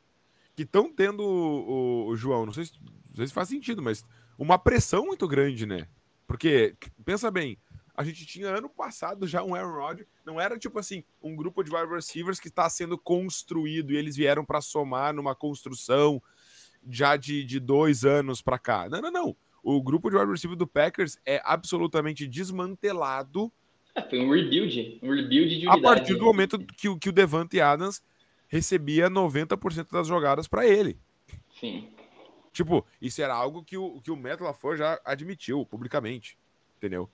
que 0.56 0.62
estão 0.62 0.90
tendo, 0.90 1.22
o, 1.22 2.06
o, 2.06 2.16
João, 2.16 2.46
não 2.46 2.52
sei, 2.52 2.64
se, 2.64 2.72
não 2.82 3.14
sei 3.14 3.26
se 3.26 3.32
faz 3.32 3.48
sentido, 3.48 3.82
mas 3.82 4.04
uma 4.38 4.58
pressão 4.58 5.06
muito 5.06 5.28
grande, 5.28 5.66
né? 5.66 5.86
Porque, 6.26 6.74
pensa 7.04 7.30
bem, 7.30 7.58
a 7.96 8.04
gente 8.04 8.26
tinha 8.26 8.48
ano 8.48 8.68
passado 8.68 9.26
já 9.26 9.42
um 9.42 9.54
Aaron 9.54 9.74
Rodgers, 9.74 10.08
não 10.24 10.40
era 10.40 10.58
tipo 10.58 10.78
assim, 10.78 11.02
um 11.22 11.34
grupo 11.34 11.62
de 11.62 11.74
wide 11.74 11.92
receivers 11.92 12.38
que 12.38 12.48
está 12.48 12.68
sendo 12.68 12.98
construído 12.98 13.92
e 13.92 13.96
eles 13.96 14.16
vieram 14.16 14.44
para 14.44 14.60
somar 14.60 15.14
numa 15.14 15.34
construção 15.34 16.22
já 16.88 17.16
de, 17.16 17.42
de 17.44 17.58
dois 17.58 18.04
anos 18.04 18.42
para 18.42 18.58
cá. 18.58 18.88
Não, 18.88 19.00
não, 19.00 19.10
não. 19.10 19.36
O 19.62 19.82
grupo 19.82 20.10
de 20.10 20.16
wide 20.16 20.30
receiver 20.30 20.56
do 20.56 20.66
Packers 20.66 21.18
é 21.24 21.40
absolutamente 21.44 22.26
desmantelado. 22.26 23.50
É, 23.94 24.02
foi 24.02 24.20
um 24.20 24.30
rebuild, 24.30 25.00
um 25.02 25.10
rebuild 25.10 25.58
de 25.58 25.66
unidade. 25.66 25.78
A 25.78 25.82
partir 25.82 26.14
do 26.14 26.24
momento 26.24 26.58
que, 26.58 26.96
que 26.98 27.08
o 27.08 27.12
Devante 27.12 27.60
Adams 27.60 28.02
recebia 28.46 29.10
90% 29.10 29.90
das 29.90 30.06
jogadas 30.06 30.46
para 30.46 30.66
ele. 30.66 30.98
Sim. 31.58 31.88
Tipo, 32.56 32.86
isso 33.02 33.20
era 33.20 33.34
algo 33.34 33.62
que 33.62 33.76
o, 33.76 34.00
que 34.00 34.10
o 34.10 34.16
Matt 34.16 34.40
LaFleur 34.40 34.78
já 34.78 34.98
admitiu 35.04 35.66
publicamente, 35.66 36.38
entendeu? 36.78 37.06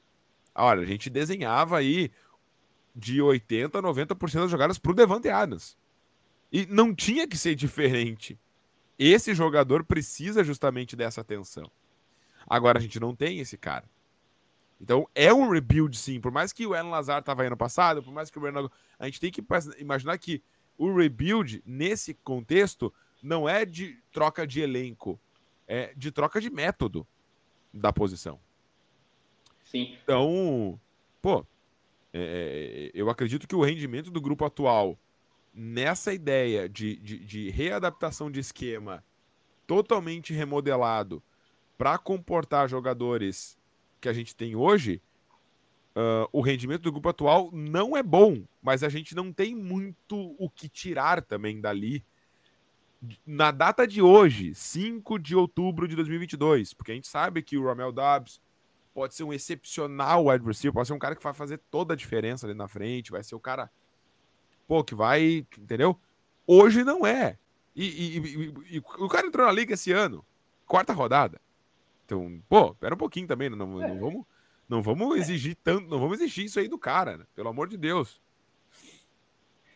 Olha, 0.54 0.82
a 0.82 0.86
gente 0.86 1.10
desenhava 1.10 1.78
aí 1.78 2.12
de 2.94 3.18
80% 3.18 3.74
a 3.74 3.82
90% 3.82 4.34
das 4.34 4.50
jogadas 4.52 4.78
pro 4.78 4.94
Devante 4.94 5.28
Adams. 5.28 5.76
E 6.52 6.64
não 6.66 6.94
tinha 6.94 7.26
que 7.26 7.36
ser 7.36 7.56
diferente. 7.56 8.38
Esse 8.96 9.34
jogador 9.34 9.82
precisa 9.82 10.44
justamente 10.44 10.94
dessa 10.94 11.22
atenção. 11.22 11.68
Agora 12.46 12.78
a 12.78 12.80
gente 12.80 13.00
não 13.00 13.12
tem 13.12 13.40
esse 13.40 13.58
cara. 13.58 13.90
Então 14.80 15.08
é 15.12 15.34
um 15.34 15.50
rebuild 15.50 15.98
sim. 15.98 16.20
Por 16.20 16.30
mais 16.30 16.52
que 16.52 16.68
o 16.68 16.74
Alan 16.74 16.90
Lazar 16.90 17.18
estava 17.18 17.42
aí 17.42 17.50
no 17.50 17.56
passado, 17.56 18.00
por 18.00 18.12
mais 18.12 18.30
que 18.30 18.38
o 18.38 18.40
Bernardo. 18.40 18.70
A 18.96 19.06
gente 19.06 19.18
tem 19.18 19.32
que 19.32 19.44
imaginar 19.80 20.16
que 20.18 20.40
o 20.78 20.94
rebuild, 20.94 21.60
nesse 21.66 22.14
contexto, 22.14 22.94
não 23.22 23.48
é 23.48 23.64
de 23.64 23.98
troca 24.10 24.46
de 24.46 24.60
elenco, 24.60 25.18
é 25.72 25.94
de 25.96 26.12
troca 26.12 26.38
de 26.38 26.50
método 26.50 27.06
da 27.72 27.90
posição. 27.90 28.38
Sim. 29.64 29.96
Então, 30.02 30.78
pô, 31.22 31.46
é, 32.12 32.90
eu 32.92 33.08
acredito 33.08 33.48
que 33.48 33.56
o 33.56 33.62
rendimento 33.62 34.10
do 34.10 34.20
grupo 34.20 34.44
atual 34.44 34.98
nessa 35.54 36.12
ideia 36.12 36.68
de, 36.68 36.96
de, 36.96 37.18
de 37.24 37.48
readaptação 37.48 38.30
de 38.30 38.38
esquema 38.38 39.02
totalmente 39.66 40.34
remodelado 40.34 41.22
para 41.78 41.96
comportar 41.96 42.68
jogadores 42.68 43.58
que 43.98 44.10
a 44.10 44.12
gente 44.12 44.36
tem 44.36 44.54
hoje, 44.54 45.00
uh, 45.96 46.28
o 46.32 46.42
rendimento 46.42 46.82
do 46.82 46.92
grupo 46.92 47.08
atual 47.08 47.50
não 47.50 47.96
é 47.96 48.02
bom, 48.02 48.44
mas 48.62 48.82
a 48.82 48.90
gente 48.90 49.14
não 49.14 49.32
tem 49.32 49.54
muito 49.54 50.36
o 50.38 50.50
que 50.50 50.68
tirar 50.68 51.22
também 51.22 51.62
dali. 51.62 52.04
Na 53.26 53.50
data 53.50 53.86
de 53.86 54.00
hoje, 54.00 54.54
5 54.54 55.18
de 55.18 55.34
outubro 55.34 55.88
de 55.88 55.96
2022, 55.96 56.72
porque 56.72 56.92
a 56.92 56.94
gente 56.94 57.08
sabe 57.08 57.42
que 57.42 57.56
o 57.58 57.64
Romel 57.64 57.90
Dobbs 57.90 58.40
pode 58.94 59.14
ser 59.14 59.24
um 59.24 59.32
excepcional 59.32 60.26
wide 60.26 60.44
receiver, 60.44 60.72
pode 60.72 60.86
ser 60.86 60.94
um 60.94 60.98
cara 60.98 61.16
que 61.16 61.22
vai 61.22 61.34
fazer 61.34 61.58
toda 61.70 61.94
a 61.94 61.96
diferença 61.96 62.46
ali 62.46 62.54
na 62.54 62.68
frente, 62.68 63.10
vai 63.10 63.24
ser 63.24 63.34
o 63.34 63.40
cara 63.40 63.70
pô, 64.66 64.82
que 64.84 64.94
vai, 64.94 65.46
entendeu? 65.58 65.98
Hoje 66.46 66.84
não 66.84 67.06
é. 67.06 67.38
E, 67.74 67.86
e, 67.86 68.18
e, 68.18 68.76
e, 68.76 68.78
o 68.78 69.08
cara 69.08 69.26
entrou 69.26 69.46
na 69.46 69.52
liga 69.52 69.74
esse 69.74 69.92
ano, 69.92 70.24
quarta 70.66 70.92
rodada, 70.92 71.40
Então, 72.04 72.42
pô, 72.48 72.74
pera 72.74 72.94
um 72.94 72.98
pouquinho 72.98 73.26
também, 73.26 73.50
não, 73.50 73.56
não, 73.66 73.82
é. 73.82 73.98
vamos, 73.98 74.24
não 74.68 74.82
vamos 74.82 75.18
exigir 75.18 75.56
tanto, 75.62 75.88
não 75.88 75.98
vamos 75.98 76.20
exigir 76.20 76.46
isso 76.46 76.58
aí 76.58 76.68
do 76.68 76.78
cara, 76.78 77.18
né? 77.18 77.26
pelo 77.34 77.48
amor 77.48 77.68
de 77.68 77.76
Deus. 77.76 78.20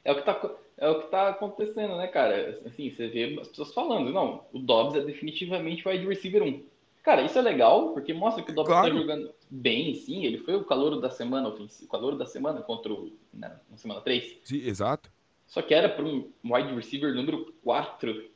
É 0.04 0.12
o 0.12 0.14
que 0.14 0.22
tá, 0.22 0.34
é 0.78 0.88
o 0.88 1.00
que 1.00 1.10
tá 1.10 1.28
acontecendo, 1.28 1.96
né, 1.96 2.06
cara? 2.06 2.60
Assim, 2.66 2.90
você 2.90 3.08
vê 3.08 3.38
as 3.40 3.48
pessoas 3.48 3.72
falando, 3.72 4.12
não, 4.12 4.44
o 4.52 4.58
Dobbs 4.58 4.94
é 4.94 5.04
definitivamente 5.04 5.86
o 5.86 5.90
wide 5.90 6.06
receiver 6.06 6.42
1. 6.42 6.64
Cara, 7.02 7.22
isso 7.22 7.38
é 7.38 7.42
legal, 7.42 7.92
porque 7.92 8.12
mostra 8.12 8.42
que 8.42 8.50
o 8.50 8.54
Dobbs 8.54 8.68
tá 8.68 8.80
claro. 8.80 8.94
tá 8.94 9.00
jogando 9.00 9.32
bem, 9.48 9.94
sim. 9.94 10.24
Ele 10.24 10.38
foi 10.38 10.54
o 10.56 10.64
calor 10.64 11.00
da 11.00 11.08
semana 11.08 11.48
o 11.48 11.88
calor 11.88 12.16
da 12.16 12.26
semana 12.26 12.60
contra 12.60 12.92
o. 12.92 13.12
Né, 13.32 13.58
na 13.70 13.76
semana 13.76 14.00
3. 14.00 14.40
Sim, 14.42 14.66
exato. 14.66 15.10
Só 15.46 15.62
que 15.62 15.72
era 15.72 15.88
para 15.88 16.04
um 16.04 16.30
wide 16.44 16.74
receiver 16.74 17.14
número 17.14 17.54
4. 17.62 18.28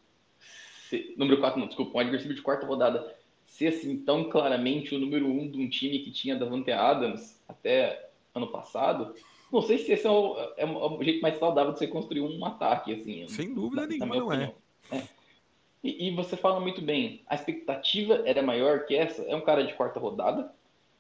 Se, 0.88 1.14
número 1.18 1.40
4, 1.40 1.59
não, 1.59 1.66
desculpa, 1.66 1.99
um 1.99 2.00
wide 2.00 2.12
receiver 2.12 2.37
de 2.37 2.42
quarta 2.42 2.66
rodada. 2.66 3.14
Ser 3.44 3.68
assim 3.68 3.99
tão 3.99 4.30
claramente 4.30 4.94
o 4.94 4.99
número 4.99 5.26
1 5.26 5.50
de 5.50 5.59
um 5.59 5.68
time 5.68 5.99
que 5.99 6.12
tinha 6.12 6.37
Davante 6.37 6.70
Adams 6.70 7.42
até 7.49 8.09
ano 8.32 8.47
passado. 8.47 9.14
Não 9.52 9.62
sei 9.62 9.78
se 9.78 9.92
esse 9.92 10.07
é 10.07 10.11
o, 10.11 10.37
é 10.57 10.64
o 10.64 11.02
jeito 11.02 11.21
mais 11.21 11.38
saudável 11.38 11.73
de 11.73 11.78
você 11.78 11.87
construir 11.87 12.21
um 12.21 12.45
ataque, 12.45 12.92
assim. 12.92 13.26
Sem 13.28 13.52
dúvida 13.52 13.83
na, 13.83 13.88
nenhuma, 13.88 14.07
na 14.07 14.21
não 14.21 14.33
é. 14.33 14.54
é. 14.92 15.02
E, 15.83 16.09
e, 16.09 16.14
você 16.14 16.37
fala 16.37 16.61
muito 16.61 16.80
bem, 16.83 17.23
a 17.26 17.35
expectativa 17.35 18.23
era 18.26 18.42
maior 18.42 18.85
que 18.85 18.95
essa. 18.95 19.23
É 19.23 19.35
um 19.35 19.40
cara 19.40 19.64
de 19.64 19.75
quarta 19.75 19.99
rodada, 19.99 20.52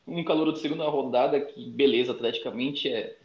um 0.06 0.24
calor 0.24 0.52
de 0.52 0.58
segunda 0.58 0.88
rodada 0.88 1.40
que, 1.40 1.68
beleza, 1.70 2.12
atleticamente 2.12 2.88
é. 2.88 3.16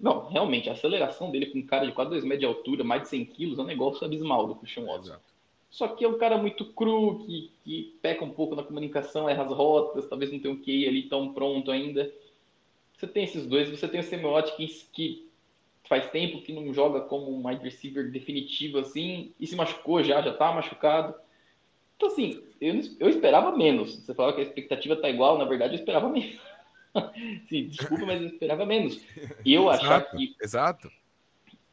Não, 0.00 0.28
realmente, 0.28 0.68
a 0.68 0.72
aceleração 0.72 1.30
dele 1.30 1.46
com 1.46 1.58
um 1.58 1.66
cara 1.66 1.86
de 1.86 1.92
quase 1.92 2.10
2 2.10 2.24
metros 2.24 2.40
de 2.40 2.46
altura, 2.46 2.84
mais 2.84 3.02
de 3.02 3.08
100 3.08 3.24
quilos, 3.24 3.58
é 3.58 3.62
um 3.62 3.66
negócio 3.66 4.04
abismal 4.04 4.46
do 4.46 4.54
Christian 4.54 4.84
Watson. 4.84 5.16
Só 5.70 5.88
que 5.88 6.04
é 6.04 6.08
um 6.08 6.18
cara 6.18 6.38
muito 6.38 6.64
cru, 6.64 7.18
que, 7.18 7.50
que 7.64 7.98
peca 8.00 8.24
um 8.24 8.30
pouco 8.30 8.54
na 8.54 8.62
comunicação, 8.62 9.28
erra 9.28 9.44
as 9.44 9.52
rotas, 9.52 10.08
talvez 10.08 10.32
não 10.32 10.38
tenha 10.38 10.54
um 10.54 10.62
QI 10.62 10.86
ali 10.86 11.02
tão 11.02 11.32
pronto 11.32 11.70
ainda. 11.70 12.10
Você 12.98 13.06
tem 13.06 13.24
esses 13.24 13.46
dois, 13.46 13.70
você 13.70 13.86
tem 13.86 14.00
o 14.00 14.02
Semiotic 14.02 14.88
que 14.92 15.30
faz 15.88 16.10
tempo 16.10 16.42
que 16.42 16.52
não 16.52 16.74
joga 16.74 17.00
como 17.02 17.32
um 17.32 17.46
wide 17.46 17.62
receiver 17.62 18.10
definitivo 18.10 18.78
assim, 18.78 19.32
e 19.38 19.46
se 19.46 19.54
machucou 19.54 20.02
já, 20.02 20.20
já 20.20 20.34
tá 20.34 20.52
machucado. 20.52 21.14
Então, 21.96 22.08
assim, 22.08 22.42
eu, 22.60 22.74
eu 22.98 23.08
esperava 23.08 23.56
menos. 23.56 23.94
Você 23.94 24.12
falava 24.12 24.34
que 24.34 24.40
a 24.42 24.44
expectativa 24.44 24.96
tá 24.96 25.08
igual, 25.08 25.38
na 25.38 25.44
verdade 25.44 25.74
eu 25.74 25.78
esperava 25.78 26.08
menos. 26.08 26.38
Sim, 27.48 27.68
desculpa, 27.68 28.04
mas 28.04 28.20
eu 28.20 28.28
esperava 28.28 28.66
menos. 28.66 29.00
E 29.44 29.54
eu 29.54 29.70
exato, 29.70 29.84
achar 29.84 30.10
que. 30.10 30.36
Exato. 30.42 30.90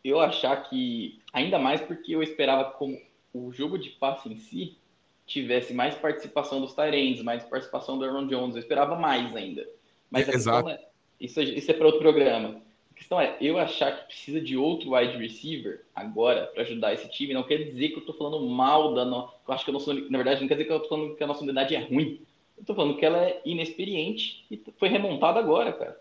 Eu 0.03 0.21
achar 0.21 0.69
que. 0.69 1.19
Ainda 1.33 1.57
mais 1.57 1.81
porque 1.81 2.15
eu 2.15 2.21
esperava 2.21 2.71
como 2.71 3.01
o 3.33 3.51
jogo 3.51 3.79
de 3.79 3.89
passe 3.89 4.29
em 4.29 4.37
si 4.37 4.77
tivesse 5.25 5.73
mais 5.73 5.95
participação 5.95 6.61
dos 6.61 6.75
Tyrands, 6.75 7.23
mais 7.23 7.43
participação 7.43 7.97
do 7.97 8.05
Aaron 8.05 8.27
Jones. 8.27 8.55
Eu 8.55 8.61
esperava 8.61 8.95
mais 8.95 9.35
ainda. 9.35 9.67
Mas 10.11 10.29
a 10.29 10.33
Exato. 10.33 10.69
É, 10.69 10.79
isso, 11.19 11.41
isso 11.41 11.71
é 11.71 11.73
para 11.73 11.85
outro 11.85 12.01
programa. 12.01 12.61
A 12.91 12.93
questão 12.95 13.19
é, 13.19 13.35
eu 13.41 13.57
achar 13.57 13.91
que 13.91 14.05
precisa 14.07 14.39
de 14.39 14.55
outro 14.55 14.95
wide 14.95 15.17
receiver 15.17 15.83
agora 15.93 16.47
para 16.47 16.63
ajudar 16.63 16.93
esse 16.93 17.09
time, 17.09 17.33
não 17.33 17.43
quer 17.43 17.57
dizer 17.57 17.89
que 17.89 17.95
eu 17.95 17.99
estou 17.99 18.15
falando 18.15 18.39
mal 18.47 18.93
da 18.93 19.03
no... 19.03 19.29
Eu 19.47 19.53
acho 19.53 19.65
que 19.65 19.71
a 19.71 19.73
nossa, 19.73 19.93
na 19.93 20.17
verdade, 20.17 20.41
não 20.41 20.47
quer 20.47 20.55
dizer 20.55 20.65
que 20.65 20.71
eu 20.71 20.77
estou 20.77 20.97
falando 20.97 21.15
que 21.15 21.23
a 21.23 21.27
nossa 21.27 21.43
unidade 21.43 21.75
é 21.75 21.79
ruim. 21.79 22.21
Eu 22.57 22.61
estou 22.61 22.75
falando 22.75 22.97
que 22.97 23.05
ela 23.05 23.17
é 23.17 23.41
inexperiente 23.43 24.45
e 24.49 24.61
foi 24.77 24.87
remontada 24.87 25.39
agora, 25.39 25.73
cara. 25.73 25.99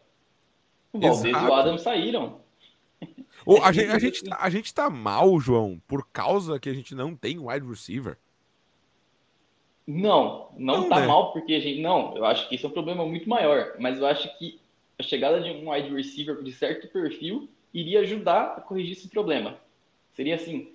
O 0.93 1.01
Valdez 1.01 1.25
e 1.25 1.47
o 1.47 1.53
Adam 1.53 1.77
saíram. 1.77 2.41
A, 3.63 3.73
gente, 3.73 3.91
a, 3.91 3.99
gente, 3.99 4.25
tá, 4.25 4.39
a 4.41 4.49
gente 4.49 4.73
tá 4.73 4.89
mal, 4.89 5.39
João, 5.41 5.83
por 5.89 6.07
causa 6.13 6.59
que 6.59 6.69
a 6.69 6.73
gente 6.73 6.95
não 6.95 7.15
tem 7.15 7.39
wide 7.39 7.67
receiver. 7.67 8.17
Não, 9.87 10.49
não, 10.57 10.83
não 10.83 10.89
tá 10.89 11.01
né? 11.01 11.07
mal 11.07 11.33
porque 11.33 11.55
a 11.55 11.61
gente. 11.61 11.83
Não, 11.83 12.17
eu 12.17 12.25
acho 12.25 12.49
que 12.49 12.55
isso 12.55 12.67
é 12.67 12.69
um 12.71 12.73
problema 12.73 13.05
muito 13.05 13.29
maior. 13.29 13.75
Mas 13.79 13.99
eu 13.99 14.07
acho 14.07 14.39
que 14.39 14.59
a 14.99 15.03
chegada 15.03 15.41
de 15.41 15.51
um 15.51 15.71
wide 15.71 15.95
receiver 15.95 16.43
de 16.43 16.53
certo 16.53 16.89
perfil 16.89 17.49
iria 17.73 18.01
ajudar 18.01 18.55
a 18.57 18.61
corrigir 18.61 18.93
esse 18.93 19.09
problema. 19.09 19.59
Seria 20.15 20.37
assim, 20.37 20.73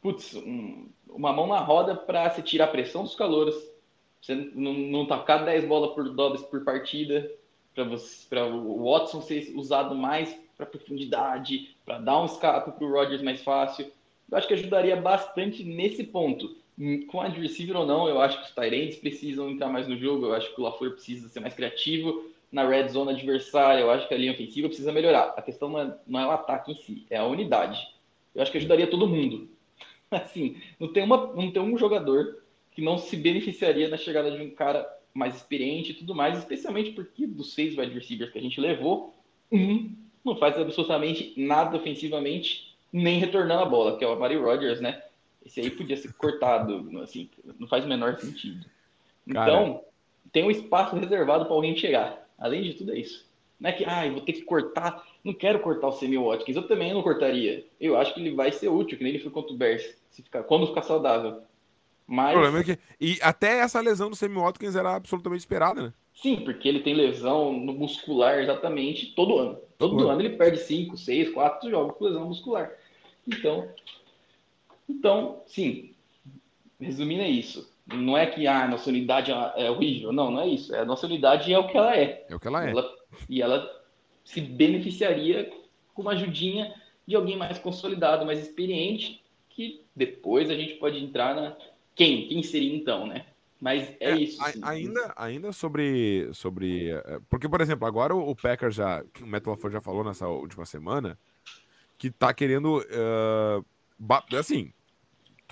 putz, 0.00 0.34
um, 0.34 0.88
uma 1.08 1.32
mão 1.32 1.46
na 1.46 1.58
roda 1.58 1.96
para 1.96 2.30
se 2.30 2.42
tirar 2.42 2.66
a 2.66 2.68
pressão 2.68 3.02
dos 3.02 3.14
calouros, 3.14 3.56
você 4.20 4.34
não, 4.34 4.72
não 4.72 5.06
tacar 5.06 5.44
10 5.44 5.64
bolas 5.64 5.94
por 5.94 6.08
Dobbs 6.08 6.42
por 6.42 6.62
partida, 6.64 7.30
para 8.28 8.46
o 8.46 8.84
Watson 8.84 9.20
ser 9.22 9.52
usado 9.56 9.94
mais 9.94 10.36
para 10.56 10.66
profundidade, 10.66 11.74
para 11.84 11.98
dar 11.98 12.20
um 12.20 12.26
escape 12.26 12.70
para 12.70 12.84
o 12.84 12.92
Rodgers 12.92 13.22
mais 13.22 13.42
fácil. 13.42 13.90
Eu 14.30 14.38
acho 14.38 14.46
que 14.46 14.54
ajudaria 14.54 14.96
bastante 14.96 15.64
nesse 15.64 16.04
ponto. 16.04 16.56
Com 17.08 17.20
a 17.20 17.28
receiver 17.28 17.76
ou 17.76 17.86
não, 17.86 18.08
eu 18.08 18.20
acho 18.20 18.38
que 18.38 18.44
os 18.46 18.54
Tyrants 18.54 18.96
precisam 18.96 19.50
entrar 19.50 19.68
mais 19.68 19.88
no 19.88 19.96
jogo, 19.96 20.26
eu 20.26 20.34
acho 20.34 20.54
que 20.54 20.60
o 20.60 20.64
LaFleur 20.64 20.92
precisa 20.92 21.28
ser 21.28 21.40
mais 21.40 21.54
criativo, 21.54 22.31
na 22.52 22.68
red 22.68 22.88
zone 22.88 23.12
adversária, 23.12 23.80
eu 23.80 23.90
acho 23.90 24.06
que 24.06 24.14
a 24.14 24.18
linha 24.18 24.32
ofensiva 24.32 24.68
precisa 24.68 24.92
melhorar. 24.92 25.32
A 25.36 25.42
questão 25.42 25.70
não 25.70 25.80
é, 25.80 25.96
não 26.06 26.20
é 26.20 26.26
o 26.26 26.30
ataque 26.30 26.70
em 26.70 26.74
si, 26.76 27.06
é 27.08 27.16
a 27.16 27.24
unidade. 27.24 27.80
Eu 28.34 28.42
acho 28.42 28.52
que 28.52 28.58
ajudaria 28.58 28.86
todo 28.86 29.08
mundo. 29.08 29.48
Assim, 30.10 30.60
não 30.78 30.92
tem, 30.92 31.02
uma, 31.02 31.32
não 31.32 31.50
tem 31.50 31.62
um 31.62 31.78
jogador 31.78 32.42
que 32.72 32.82
não 32.82 32.98
se 32.98 33.16
beneficiaria 33.16 33.88
na 33.88 33.96
chegada 33.96 34.30
de 34.30 34.42
um 34.42 34.50
cara 34.50 34.86
mais 35.14 35.36
experiente 35.36 35.92
e 35.92 35.94
tudo 35.94 36.14
mais, 36.14 36.38
especialmente 36.38 36.92
porque 36.92 37.26
dos 37.26 37.54
seis 37.54 37.76
wide 37.76 37.94
receivers 37.94 38.30
que 38.30 38.38
a 38.38 38.42
gente 38.42 38.60
levou, 38.60 39.14
um 39.50 39.90
não 40.24 40.36
faz 40.36 40.56
absolutamente 40.56 41.34
nada 41.36 41.76
ofensivamente, 41.76 42.76
nem 42.92 43.18
retornando 43.18 43.62
a 43.62 43.66
bola, 43.66 43.98
que 43.98 44.04
é 44.04 44.08
o 44.08 44.12
Amari 44.12 44.36
Rodgers, 44.36 44.80
né? 44.80 45.02
Esse 45.44 45.60
aí 45.60 45.70
podia 45.70 45.96
ser 45.96 46.12
cortado, 46.12 47.00
assim, 47.02 47.28
não 47.58 47.66
faz 47.66 47.84
o 47.84 47.88
menor 47.88 48.16
sentido. 48.20 48.64
Então, 49.26 49.74
Cara. 49.74 49.84
tem 50.30 50.44
um 50.44 50.50
espaço 50.50 50.94
reservado 50.94 51.44
para 51.46 51.54
alguém 51.54 51.76
chegar. 51.76 52.21
Além 52.42 52.62
de 52.62 52.74
tudo, 52.74 52.92
é 52.92 52.98
isso. 52.98 53.24
Não 53.60 53.70
é 53.70 53.72
que, 53.72 53.84
ah, 53.86 54.04
eu 54.04 54.14
vou 54.14 54.22
ter 54.22 54.32
que 54.32 54.42
cortar. 54.42 55.06
Não 55.22 55.32
quero 55.32 55.60
cortar 55.60 55.86
o 55.86 55.92
Semi 55.92 56.18
Watkins. 56.18 56.56
Eu 56.56 56.66
também 56.66 56.92
não 56.92 57.00
cortaria. 57.00 57.64
Eu 57.80 57.96
acho 57.96 58.12
que 58.12 58.18
ele 58.18 58.34
vai 58.34 58.50
ser 58.50 58.68
útil, 58.68 58.98
que 58.98 59.04
nem 59.04 59.12
ele 59.12 59.22
foi 59.22 59.30
contra 59.30 59.52
o 59.52 59.56
Bears, 59.56 59.94
se 60.10 60.24
ficar, 60.24 60.42
quando 60.42 60.66
ficar 60.66 60.82
saudável. 60.82 61.42
Mas... 62.04 62.30
O 62.30 62.40
problema 62.40 62.58
é 62.58 62.64
que. 62.64 62.78
E 63.00 63.18
até 63.22 63.60
essa 63.60 63.80
lesão 63.80 64.10
do 64.10 64.16
Semi 64.16 64.34
Watkins 64.34 64.74
era 64.74 64.96
absolutamente 64.96 65.38
esperada, 65.38 65.82
né? 65.82 65.92
Sim, 66.12 66.40
porque 66.44 66.68
ele 66.68 66.80
tem 66.80 66.94
lesão 66.94 67.52
no 67.52 67.72
muscular 67.72 68.40
exatamente 68.40 69.14
todo 69.14 69.38
ano. 69.38 69.54
Todo, 69.78 69.92
todo 69.92 70.00
ano. 70.00 70.10
ano 70.10 70.22
ele 70.22 70.36
perde 70.36 70.58
5, 70.58 70.96
6, 70.96 71.30
4 71.30 71.70
jogos 71.70 71.96
com 71.96 72.04
lesão 72.04 72.26
muscular. 72.26 72.72
Então, 73.26 73.68
então, 74.88 75.40
sim, 75.46 75.94
resumindo 76.80 77.22
é 77.22 77.30
isso. 77.30 77.71
Não 77.86 78.16
é 78.16 78.26
que 78.26 78.46
ah, 78.46 78.64
a 78.64 78.68
nossa 78.68 78.88
unidade 78.88 79.32
é 79.56 79.70
horrível. 79.70 80.12
Não, 80.12 80.30
não 80.30 80.40
é 80.40 80.48
isso. 80.48 80.74
É 80.74 80.80
a 80.80 80.84
nossa 80.84 81.06
unidade 81.06 81.52
é 81.52 81.58
o 81.58 81.66
que 81.66 81.76
ela 81.76 81.96
é. 81.96 82.26
É 82.28 82.34
o 82.34 82.40
que 82.40 82.48
ela 82.48 82.64
é. 82.64 82.70
Ela, 82.70 82.90
e 83.28 83.42
ela 83.42 83.82
se 84.24 84.40
beneficiaria 84.40 85.52
com 85.94 86.02
uma 86.02 86.12
ajudinha 86.12 86.74
de 87.06 87.16
alguém 87.16 87.36
mais 87.36 87.58
consolidado, 87.58 88.24
mais 88.24 88.38
experiente, 88.38 89.22
que 89.48 89.84
depois 89.94 90.48
a 90.48 90.54
gente 90.54 90.74
pode 90.74 91.02
entrar 91.02 91.34
na. 91.34 91.56
Quem? 91.94 92.28
Quem 92.28 92.42
seria 92.42 92.74
então, 92.74 93.06
né? 93.06 93.26
Mas 93.60 93.88
é, 94.00 94.10
é 94.10 94.16
isso. 94.16 94.42
Sim. 94.44 94.60
Ainda, 94.62 95.14
ainda 95.16 95.52
sobre, 95.52 96.28
sobre. 96.32 96.90
Eh, 96.90 97.20
porque, 97.28 97.48
por 97.48 97.60
exemplo, 97.60 97.86
agora 97.86 98.14
o 98.14 98.34
Packers 98.34 98.74
já. 98.74 99.04
O 99.20 99.26
Metal 99.26 99.52
LaFleur 99.52 99.72
já 99.72 99.80
falou 99.80 100.02
nessa 100.02 100.26
última 100.26 100.64
semana 100.64 101.18
que 101.96 102.10
tá 102.10 102.34
querendo. 102.34 102.78
Uh, 102.78 104.36
assim, 104.36 104.72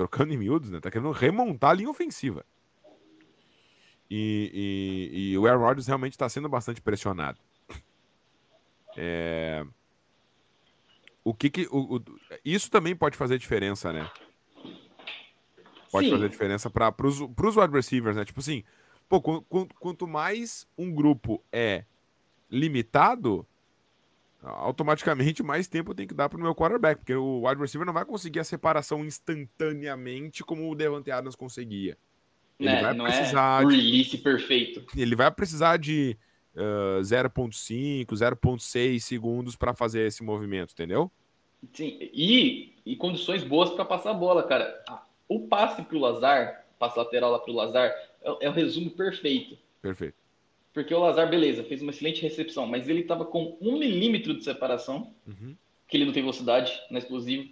trocando 0.01 0.33
em 0.33 0.39
miúdos, 0.39 0.71
né? 0.71 0.81
Tá 0.81 0.91
querendo 0.91 1.11
remontar 1.11 1.73
a 1.73 1.75
linha 1.75 1.91
ofensiva. 1.91 2.43
E, 4.11 5.11
e, 5.13 5.33
e 5.33 5.39
o 5.39 5.47
Aaron 5.47 5.61
Rodgers 5.61 5.87
realmente 5.87 6.13
está 6.13 6.27
sendo 6.27 6.49
bastante 6.49 6.81
pressionado. 6.81 7.39
É... 8.97 9.63
O 11.23 11.35
que 11.35 11.51
que. 11.51 11.69
O, 11.71 11.97
o... 11.97 12.05
Isso 12.43 12.71
também 12.71 12.97
pode 12.97 13.15
fazer 13.15 13.39
diferença, 13.39 13.93
né? 13.93 14.11
Pode 15.93 16.07
Sim. 16.07 16.13
fazer 16.13 16.29
diferença 16.31 16.71
para 16.71 16.95
os 17.07 17.21
wide 17.57 17.73
receivers, 17.73 18.17
né? 18.17 18.25
Tipo 18.25 18.41
assim, 18.41 18.65
pô, 19.07 19.21
quanto, 19.21 19.75
quanto 19.79 20.09
mais 20.09 20.67
um 20.79 20.91
grupo 20.95 21.45
é 21.53 21.85
limitado, 22.51 23.47
automaticamente 24.42 25.42
mais 25.42 25.68
tempo 25.68 25.94
tem 25.94 26.07
que 26.07 26.14
dar 26.14 26.29
para 26.29 26.38
o 26.38 26.40
meu 26.40 26.55
quarterback, 26.55 27.00
porque 27.00 27.14
o 27.14 27.46
wide 27.46 27.61
receiver 27.61 27.87
não 27.87 27.92
vai 27.92 28.05
conseguir 28.05 28.40
a 28.40 28.44
separação 28.44 29.05
instantaneamente 29.05 30.42
como 30.42 30.70
o 30.70 30.74
Devante 30.74 31.11
Adams 31.11 31.37
conseguia. 31.37 31.96
Ele 32.59 32.70
né, 32.70 32.83
vai 32.83 32.94
é 32.94 33.03
precisar 33.03 33.62
é 33.62 33.66
de, 33.66 33.76
release 33.76 34.18
perfeito. 34.18 34.85
Ele 34.96 35.16
vai 35.16 35.31
precisar 35.31 35.76
de 35.79 36.16
uh, 36.55 37.00
0.5, 37.00 38.07
0.6 38.07 39.00
segundos 39.00 39.57
para 39.57 39.74
fazer 39.74 40.07
esse 40.07 40.22
movimento, 40.22 40.72
entendeu? 40.72 41.11
Sim, 41.72 41.98
e, 42.00 42.74
e 42.85 42.96
condições 42.96 43.44
boas 43.44 43.70
para 43.70 43.85
passar 43.85 44.11
a 44.11 44.14
bola, 44.14 44.42
cara. 44.42 44.83
O 45.29 45.46
passe 45.46 45.83
para 45.83 45.96
o 45.96 46.00
Lazar, 46.00 46.66
passe 46.79 46.98
lateral 46.98 47.31
lá 47.31 47.38
para 47.38 47.53
o 47.53 47.55
Lazar, 47.55 47.90
é, 48.22 48.46
é 48.46 48.48
o 48.48 48.53
resumo 48.53 48.90
perfeito. 48.90 49.59
Perfeito. 49.81 50.16
Porque 50.72 50.94
o 50.94 51.00
Lazar, 51.00 51.28
beleza, 51.28 51.64
fez 51.64 51.83
uma 51.83 51.90
excelente 51.90 52.22
recepção, 52.22 52.66
mas 52.66 52.88
ele 52.88 53.00
estava 53.00 53.24
com 53.24 53.56
um 53.61 53.78
milímetro 53.78 54.35
de 54.35 54.44
separação, 54.44 55.12
uhum. 55.26 55.56
que 55.88 55.96
ele 55.96 56.04
não 56.04 56.12
tem 56.12 56.22
velocidade 56.22 56.80
na 56.90 56.98
explosivo. 56.98 57.48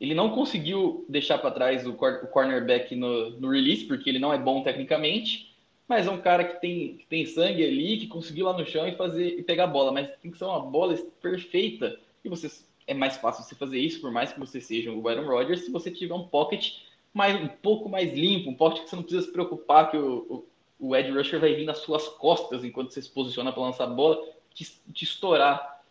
Ele 0.00 0.14
não 0.14 0.30
conseguiu 0.30 1.04
deixar 1.08 1.38
para 1.38 1.50
trás 1.50 1.86
o, 1.86 1.92
cornerback 1.92 2.96
no, 2.96 3.30
no, 3.38 3.50
release, 3.50 3.84
porque 3.84 4.08
ele 4.08 4.18
não 4.18 4.32
é 4.32 4.38
bom 4.38 4.62
tecnicamente. 4.62 5.54
mas 5.86 6.06
é 6.06 6.10
um 6.10 6.20
cara 6.20 6.44
que 6.44 6.60
tem, 6.60 6.96
que 6.96 7.06
tem 7.06 7.26
sangue 7.26 7.64
ali, 7.64 7.98
que 7.98 8.06
conseguiu 8.06 8.46
lá 8.46 8.56
no 8.56 8.66
chão 8.66 8.88
e 8.88 8.96
fazer 8.96 9.38
e 9.38 9.42
pegar 9.42 9.64
a 9.64 9.68
bola, 9.68 9.92
mas 9.92 10.08
tem 10.20 10.30
que 10.30 10.38
ser 10.38 10.44
uma 10.44 10.60
bola 10.60 10.96
perfeita. 11.20 11.98
E 12.24 12.28
você 12.28 12.50
é 12.86 12.94
mais 12.94 13.16
fácil 13.16 13.44
você 13.44 13.54
fazer 13.54 13.78
isso, 13.78 14.00
por 14.00 14.10
mais 14.10 14.32
que 14.32 14.40
você 14.40 14.60
seja 14.60 14.90
o 14.90 15.08
Aaron 15.08 15.26
Rodgers, 15.26 15.64
se 15.64 15.70
você 15.70 15.90
tiver 15.90 16.14
um 16.14 16.26
pocket 16.26 16.78
mais, 17.14 17.40
um 17.40 17.48
pouco 17.48 17.88
mais 17.88 18.12
limpo, 18.12 18.50
um 18.50 18.54
pocket 18.54 18.82
que 18.82 18.90
você 18.90 18.96
não 18.96 19.02
precisa 19.02 19.26
se 19.26 19.32
preocupar 19.32 19.90
que 19.90 19.96
o, 19.96 20.26
o, 20.28 20.44
o 20.80 20.96
Ed 20.96 21.10
Rusher 21.10 21.38
vai 21.38 21.54
vir 21.54 21.66
nas 21.66 21.78
suas 21.78 22.08
costas 22.08 22.64
enquanto 22.64 22.92
você 22.92 23.02
se 23.02 23.10
posiciona 23.10 23.52
para 23.52 23.62
lançar 23.62 23.84
a 23.84 23.88
bola, 23.88 24.26
te, 24.54 24.64
te 24.92 25.04
estourar. 25.04 25.82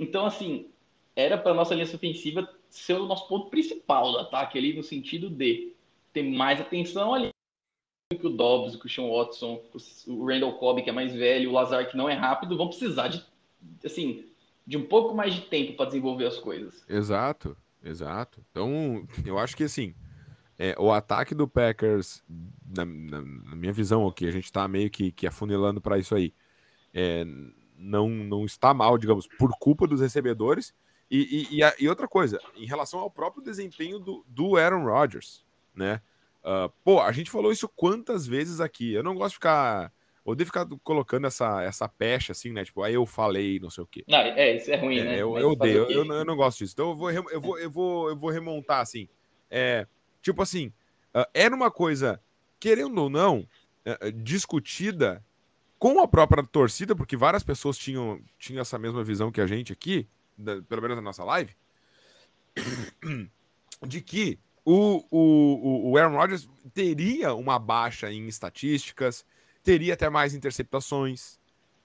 Então, 0.00 0.24
assim, 0.24 0.70
era 1.14 1.36
para 1.36 1.54
nossa 1.54 1.74
linha 1.74 1.86
ofensiva 1.86 2.48
ser 2.70 2.94
o 2.94 3.06
nosso 3.06 3.28
ponto 3.28 3.50
principal 3.50 4.10
do 4.10 4.18
ataque 4.18 4.58
ali, 4.58 4.74
no 4.74 4.82
sentido 4.82 5.28
de 5.28 5.72
ter 6.12 6.22
mais 6.22 6.60
atenção 6.60 7.14
ali 7.14 7.28
que 8.18 8.26
o 8.26 8.30
Dobbs, 8.30 8.76
que 8.76 8.86
o 8.86 8.88
Sean 8.88 9.08
Watson, 9.08 9.62
o 10.06 10.26
Randall 10.26 10.54
Cobb, 10.54 10.82
que 10.82 10.90
é 10.90 10.92
mais 10.92 11.12
velho, 11.12 11.50
o 11.50 11.52
Lazar, 11.52 11.88
que 11.90 11.96
não 11.96 12.08
é 12.08 12.14
rápido, 12.14 12.56
vão 12.56 12.68
precisar 12.68 13.08
de, 13.08 13.24
assim, 13.84 14.24
de 14.66 14.76
um 14.76 14.86
pouco 14.86 15.14
mais 15.14 15.34
de 15.34 15.42
tempo 15.42 15.74
para 15.74 15.86
desenvolver 15.86 16.26
as 16.26 16.38
coisas. 16.38 16.84
Exato, 16.88 17.56
exato. 17.82 18.44
Então, 18.50 19.06
eu 19.24 19.38
acho 19.38 19.56
que, 19.56 19.64
assim, 19.64 19.94
é, 20.58 20.74
o 20.78 20.92
ataque 20.92 21.34
do 21.34 21.48
Packers, 21.48 22.22
na, 22.64 22.84
na, 22.84 23.20
na 23.20 23.56
minha 23.56 23.72
visão 23.72 24.06
aqui, 24.06 24.26
a 24.26 24.30
gente 24.30 24.44
está 24.44 24.66
meio 24.68 24.90
que, 24.90 25.10
que 25.10 25.26
afunilando 25.26 25.80
para 25.80 25.98
isso 25.98 26.14
aí, 26.14 26.32
é, 26.92 27.24
não, 27.76 28.08
não 28.08 28.44
está 28.44 28.72
mal, 28.72 28.96
digamos, 28.96 29.26
por 29.26 29.50
culpa 29.58 29.86
dos 29.86 30.00
recebedores. 30.00 30.72
E, 31.10 31.48
e, 31.50 31.56
e, 31.56 31.62
a, 31.62 31.74
e 31.78 31.88
outra 31.88 32.08
coisa, 32.08 32.40
em 32.56 32.66
relação 32.66 33.00
ao 33.00 33.10
próprio 33.10 33.42
desempenho 33.42 33.98
do, 33.98 34.24
do 34.26 34.56
Aaron 34.56 34.84
Rodgers, 34.84 35.44
né? 35.74 36.00
Uh, 36.44 36.70
pô, 36.84 37.00
a 37.00 37.10
gente 37.10 37.30
falou 37.30 37.50
isso 37.50 37.68
quantas 37.68 38.26
vezes 38.26 38.60
aqui. 38.60 38.92
Eu 38.92 39.02
não 39.02 39.14
gosto 39.14 39.30
de 39.30 39.34
ficar. 39.36 39.92
Odeio 40.24 40.46
ficar 40.46 40.66
colocando 40.82 41.26
essa, 41.26 41.62
essa 41.62 41.86
pecha 41.86 42.32
assim, 42.32 42.50
né? 42.50 42.64
Tipo, 42.64 42.82
aí 42.82 42.94
eu 42.94 43.04
falei, 43.04 43.60
não 43.60 43.68
sei 43.68 43.84
o 43.84 43.86
quê. 43.86 44.04
Não, 44.08 44.18
é, 44.18 44.56
isso 44.56 44.70
é 44.70 44.76
ruim, 44.76 44.98
é, 44.98 45.04
né? 45.04 45.14
Eu, 45.16 45.36
eu 45.36 45.50
odeio, 45.50 45.90
eu, 45.90 46.04
eu, 46.04 46.24
não 46.24 46.34
gosto 46.34 46.58
disso. 46.58 46.72
Então 46.72 46.90
eu 46.90 46.96
vou, 46.96 47.10
eu 47.10 47.40
vou, 47.40 47.58
eu 47.58 47.70
vou, 47.70 48.08
eu 48.08 48.16
vou 48.16 48.30
remontar 48.30 48.80
assim. 48.80 49.06
É, 49.50 49.86
tipo 50.24 50.42
assim, 50.42 50.68
uh, 51.14 51.28
era 51.34 51.54
uma 51.54 51.70
coisa, 51.70 52.20
querendo 52.58 52.98
ou 52.98 53.10
não, 53.10 53.46
uh, 53.86 54.12
discutida 54.12 55.24
com 55.78 56.00
a 56.00 56.08
própria 56.08 56.42
torcida, 56.42 56.96
porque 56.96 57.16
várias 57.16 57.42
pessoas 57.42 57.76
tinham, 57.76 58.18
tinham 58.38 58.62
essa 58.62 58.78
mesma 58.78 59.04
visão 59.04 59.30
que 59.30 59.40
a 59.40 59.46
gente 59.46 59.72
aqui, 59.72 60.08
da, 60.36 60.62
pelo 60.62 60.80
menos 60.80 60.96
na 60.96 61.02
nossa 61.02 61.22
live, 61.24 61.54
de 63.86 64.00
que 64.00 64.38
o, 64.64 65.04
o, 65.10 65.90
o 65.90 65.98
Aaron 65.98 66.16
Rodgers 66.16 66.48
teria 66.72 67.34
uma 67.34 67.58
baixa 67.58 68.10
em 68.10 68.26
estatísticas, 68.26 69.26
teria 69.62 69.92
até 69.92 70.08
mais 70.08 70.34
interceptações, 70.34 71.38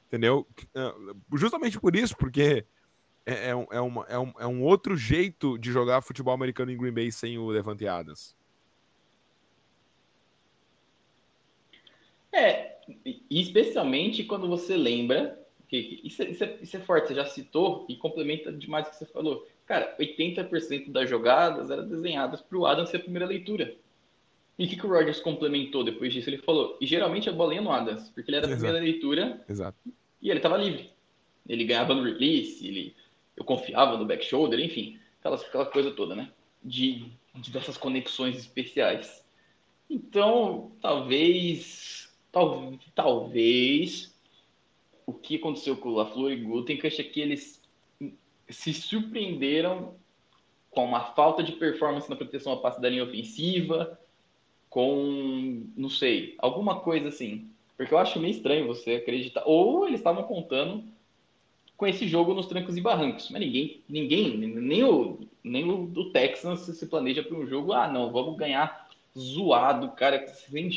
entendeu? 0.07 0.47
Ah, 0.73 0.95
justamente 1.33 1.77
por 1.77 1.93
isso, 1.93 2.15
porque 2.15 2.65
é, 3.29 3.49
é, 3.49 3.77
é, 3.77 3.81
uma, 3.81 4.05
é, 4.07 4.17
um, 4.17 4.33
é 4.39 4.47
um 4.47 4.63
outro 4.63 4.95
jeito 4.95 5.57
de 5.57 5.71
jogar 5.71 6.01
futebol 6.01 6.33
americano 6.33 6.71
em 6.71 6.77
Green 6.77 6.91
Bay 6.91 7.11
sem 7.11 7.37
o 7.37 7.47
Levante 7.47 7.87
Adams. 7.87 8.35
É, 12.31 12.77
especialmente 13.29 14.23
quando 14.23 14.47
você 14.47 14.77
lembra 14.77 15.39
que 15.67 16.01
isso, 16.03 16.23
é, 16.23 16.29
isso, 16.29 16.43
é, 16.43 16.57
isso 16.61 16.77
é 16.77 16.79
forte, 16.79 17.09
você 17.09 17.15
já 17.15 17.25
citou 17.25 17.85
e 17.87 17.95
complementa 17.95 18.51
demais 18.51 18.87
o 18.87 18.89
que 18.89 18.97
você 18.97 19.05
falou. 19.05 19.47
Cara, 19.65 19.95
80% 19.99 20.91
das 20.91 21.07
jogadas 21.07 21.69
eram 21.69 21.87
desenhadas 21.87 22.41
para 22.41 22.57
o 22.57 22.65
Adams 22.65 22.89
ser 22.89 22.97
a 22.97 23.01
primeira 23.01 23.27
leitura. 23.27 23.75
E 24.57 24.65
o 24.65 24.67
que, 24.67 24.75
que 24.75 24.85
o 24.85 24.89
Rogers 24.89 25.21
complementou 25.21 25.83
depois 25.83 26.11
disso? 26.11 26.29
Ele 26.29 26.39
falou, 26.39 26.77
e 26.81 26.85
geralmente 26.87 27.29
a 27.29 27.31
bola 27.31 27.53
ia 27.53 27.61
no 27.61 27.71
Adams, 27.71 28.09
porque 28.09 28.29
ele 28.29 28.37
era 28.37 28.47
a 28.47 28.49
Exato. 28.49 28.63
primeira 28.63 28.83
leitura 28.83 29.45
Exato. 29.47 29.77
e 30.21 30.29
ele 30.29 30.39
estava 30.39 30.57
livre. 30.57 30.89
Ele 31.47 31.63
ganhava 31.63 31.93
no 31.93 32.03
release, 32.03 32.67
ele, 32.67 32.95
eu 33.39 33.45
confiava 33.45 33.97
no 33.97 34.05
back 34.05 34.23
shoulder, 34.23 34.59
enfim, 34.59 34.99
aquela, 35.19 35.37
aquela 35.37 35.65
coisa 35.65 35.91
toda, 35.91 36.13
né? 36.13 36.31
De, 36.61 37.05
de 37.35 37.51
dessas 37.51 37.77
conexões 37.77 38.37
especiais. 38.37 39.25
Então, 39.89 40.73
talvez, 40.81 42.13
tal, 42.31 42.73
talvez, 42.93 44.13
o 45.05 45.13
que 45.13 45.37
aconteceu 45.37 45.77
com 45.77 45.89
o 45.89 45.95
LaFleur 45.95 46.31
e 46.33 46.43
Gutenkast 46.43 47.01
é 47.01 47.03
que 47.03 47.21
eles 47.21 47.61
se 48.49 48.73
surpreenderam 48.73 49.95
com 50.69 50.85
uma 50.85 51.13
falta 51.13 51.41
de 51.41 51.53
performance 51.53 52.09
na 52.09 52.15
proteção 52.15 52.53
a 52.53 52.57
passe 52.57 52.81
da 52.81 52.89
linha 52.89 53.03
ofensiva, 53.03 53.99
com, 54.69 55.65
não 55.75 55.89
sei, 55.89 56.35
alguma 56.37 56.81
coisa 56.81 57.07
assim. 57.07 57.49
Porque 57.75 57.93
eu 57.93 57.97
acho 57.97 58.19
meio 58.19 58.31
estranho 58.31 58.67
você 58.67 58.95
acreditar. 58.95 59.43
Ou 59.45 59.87
eles 59.87 60.01
estavam 60.01 60.23
contando 60.23 60.83
com 61.79 61.87
esse 61.87 62.07
jogo 62.07 62.33
nos 62.33 62.45
trancos 62.45 62.75
e 62.75 62.81
barrancos. 62.81 63.29
Mas 63.31 63.39
ninguém, 63.39 63.81
ninguém, 63.87 64.37
nem 64.37 64.83
o, 64.83 65.17
nem 65.41 65.67
o 65.67 65.87
do 65.87 66.11
Texans 66.11 66.59
se 66.59 66.85
planeja 66.85 67.23
para 67.23 67.37
um 67.37 67.47
jogo. 67.47 67.71
Ah, 67.71 67.87
não, 67.87 68.11
vamos 68.11 68.37
ganhar 68.37 68.89
zoado, 69.17 69.89
cara, 69.93 70.27
sem, 70.27 70.69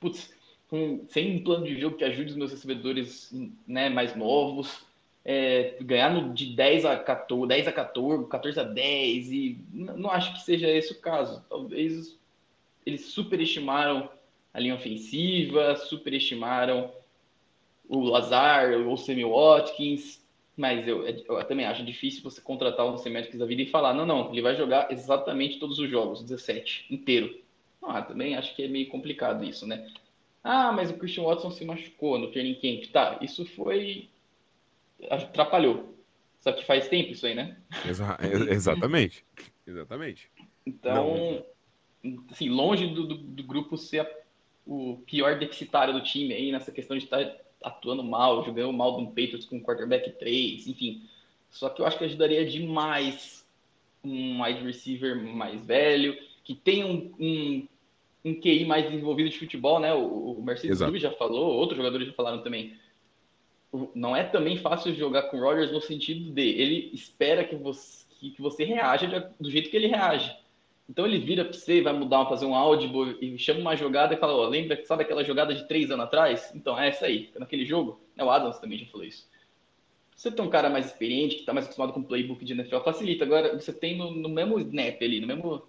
putz, 0.00 0.32
com, 0.68 1.04
sem 1.08 1.36
um 1.36 1.44
plano 1.44 1.66
de 1.66 1.78
jogo 1.78 1.96
que 1.96 2.04
ajude 2.04 2.30
os 2.30 2.36
meus 2.36 2.50
recebedores 2.52 3.30
né, 3.68 3.90
mais 3.90 4.16
novos 4.16 4.84
é, 5.24 5.76
ganhar 5.82 6.10
no, 6.10 6.32
de 6.32 6.54
10 6.54 6.84
a 6.84 6.96
14, 6.96 7.46
10 7.46 7.68
a 7.68 7.72
14, 7.72 8.28
14 8.28 8.60
a 8.60 8.62
10, 8.62 9.30
e 9.30 9.58
não 9.72 10.10
acho 10.10 10.32
que 10.32 10.40
seja 10.40 10.68
esse 10.68 10.92
o 10.92 11.00
caso. 11.00 11.44
Talvez 11.48 12.16
eles 12.86 13.06
superestimaram 13.06 14.08
a 14.52 14.58
linha 14.58 14.74
ofensiva, 14.74 15.76
superestimaram 15.76 16.90
o 17.88 18.00
Lazar, 18.00 18.72
o 18.72 18.96
Sammy 18.96 19.24
Watkins, 19.24 20.19
mas 20.60 20.86
eu, 20.86 21.06
eu, 21.06 21.42
também 21.44 21.64
acho 21.64 21.82
difícil 21.82 22.22
você 22.22 22.38
contratar 22.38 22.86
um 22.86 22.98
Watkins 22.98 23.38
da 23.38 23.46
vida 23.46 23.62
e 23.62 23.66
falar, 23.66 23.94
não, 23.94 24.04
não, 24.04 24.30
ele 24.30 24.42
vai 24.42 24.54
jogar 24.54 24.92
exatamente 24.92 25.58
todos 25.58 25.78
os 25.78 25.88
jogos, 25.88 26.22
17, 26.22 26.86
inteiro. 26.90 27.40
Ah, 27.82 28.02
também 28.02 28.36
acho 28.36 28.54
que 28.54 28.64
é 28.64 28.68
meio 28.68 28.86
complicado 28.90 29.42
isso, 29.42 29.66
né? 29.66 29.90
Ah, 30.44 30.70
mas 30.70 30.90
o 30.90 30.98
Christian 30.98 31.24
Watson 31.24 31.50
se 31.50 31.64
machucou 31.64 32.18
no 32.18 32.30
training 32.30 32.56
camp. 32.56 32.92
Tá, 32.92 33.18
isso 33.22 33.46
foi 33.46 34.10
atrapalhou. 35.10 35.98
Só 36.40 36.52
que 36.52 36.66
faz 36.66 36.88
tempo 36.88 37.12
isso 37.12 37.26
aí, 37.26 37.34
né? 37.34 37.56
Exa 37.86 38.18
exatamente. 38.50 39.24
Exatamente. 39.66 40.30
Então, 40.66 41.42
Não. 42.04 42.24
assim, 42.30 42.50
longe 42.50 42.86
do, 42.86 43.06
do, 43.06 43.14
do, 43.16 43.42
grupo 43.42 43.78
ser 43.78 44.06
o 44.66 44.98
pior 45.06 45.38
deficitário 45.38 45.94
do 45.94 46.02
time 46.02 46.34
aí 46.34 46.52
nessa 46.52 46.70
questão 46.70 46.98
de 46.98 47.04
estar 47.04 47.24
atuando 47.62 48.02
mal, 48.02 48.44
jogando 48.44 48.72
mal 48.72 48.96
do 48.96 49.06
Patriots 49.06 49.46
com 49.46 49.62
quarterback 49.62 50.10
3, 50.18 50.66
enfim. 50.66 51.02
Só 51.50 51.68
que 51.68 51.82
eu 51.82 51.86
acho 51.86 51.98
que 51.98 52.04
ajudaria 52.04 52.44
demais 52.44 53.46
um 54.02 54.42
wide 54.42 54.64
receiver 54.64 55.16
mais 55.16 55.64
velho, 55.64 56.16
que 56.44 56.54
tem 56.54 56.84
um, 56.84 57.12
um, 57.18 57.68
um 58.24 58.40
QI 58.40 58.64
mais 58.64 58.88
desenvolvido 58.88 59.28
de 59.28 59.38
futebol, 59.38 59.78
né? 59.78 59.92
O, 59.92 60.32
o 60.32 60.42
Mercedes 60.42 60.78
já 60.78 61.10
falou, 61.10 61.54
outros 61.54 61.76
jogadores 61.76 62.06
já 62.06 62.12
falaram 62.14 62.42
também 62.42 62.76
não 63.94 64.16
é 64.16 64.24
também 64.24 64.56
fácil 64.56 64.94
jogar 64.94 65.24
com 65.24 65.38
o 65.38 65.40
Rodgers 65.40 65.70
no 65.70 65.80
sentido 65.80 66.32
de 66.32 66.42
ele 66.42 66.90
espera 66.92 67.44
que 67.44 67.54
você, 67.54 68.04
que, 68.18 68.30
que 68.30 68.42
você 68.42 68.64
reaja 68.64 69.32
do 69.38 69.50
jeito 69.50 69.70
que 69.70 69.76
ele 69.76 69.86
reage. 69.86 70.36
Então 70.90 71.06
ele 71.06 71.18
vira 71.18 71.44
para 71.44 71.52
você, 71.52 71.80
vai 71.80 71.92
mudar, 71.92 72.26
fazer 72.26 72.46
um 72.46 72.54
áudio 72.54 73.16
e 73.22 73.38
chama 73.38 73.60
uma 73.60 73.76
jogada 73.76 74.12
e 74.12 74.16
fala, 74.16 74.34
ó, 74.34 74.48
lembra, 74.48 74.84
sabe 74.84 75.04
aquela 75.04 75.22
jogada 75.22 75.54
de 75.54 75.68
três 75.68 75.88
anos 75.88 76.06
atrás? 76.06 76.50
Então, 76.52 76.76
é 76.76 76.88
essa 76.88 77.06
aí, 77.06 77.30
naquele 77.38 77.64
jogo. 77.64 78.00
É, 78.16 78.24
o 78.24 78.28
Adams 78.30 78.58
também 78.58 78.76
já 78.76 78.86
falou 78.86 79.06
isso. 79.06 79.30
Você 80.16 80.32
tem 80.32 80.44
um 80.44 80.50
cara 80.50 80.68
mais 80.68 80.86
experiente, 80.86 81.36
que 81.36 81.42
está 81.42 81.54
mais 81.54 81.66
acostumado 81.66 81.92
com 81.92 82.02
playbook 82.02 82.44
de 82.44 82.54
NFL, 82.54 82.80
facilita. 82.80 83.24
Agora, 83.24 83.56
você 83.56 83.72
tem 83.72 83.96
no, 83.96 84.10
no 84.10 84.28
mesmo 84.28 84.58
snap 84.58 85.00
ali, 85.00 85.20
no 85.20 85.28
mesmo, 85.28 85.62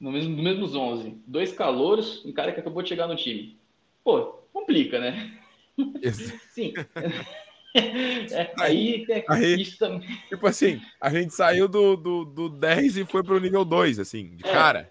no 0.00 0.10
mesmo, 0.10 0.36
no 0.36 0.42
mesmos 0.42 0.74
11, 0.74 1.22
dois 1.24 1.52
calouros, 1.52 2.24
um 2.24 2.32
cara 2.32 2.52
que 2.52 2.58
acabou 2.58 2.82
de 2.82 2.88
chegar 2.88 3.06
no 3.06 3.14
time. 3.14 3.56
Pô, 4.02 4.40
complica, 4.52 4.98
né? 4.98 5.38
Sim. 6.50 6.74
É, 7.74 8.52
aí, 8.58 9.06
aí, 9.28 9.60
isso 9.60 9.78
também. 9.78 10.08
Tipo 10.28 10.46
assim, 10.46 10.80
a 11.00 11.10
gente 11.10 11.34
saiu 11.34 11.68
do, 11.68 11.96
do, 11.96 12.24
do 12.24 12.48
10 12.48 12.98
e 12.98 13.04
foi 13.04 13.22
pro 13.22 13.40
nível 13.40 13.64
2, 13.64 13.98
assim, 13.98 14.36
de 14.36 14.46
é. 14.46 14.52
cara. 14.52 14.90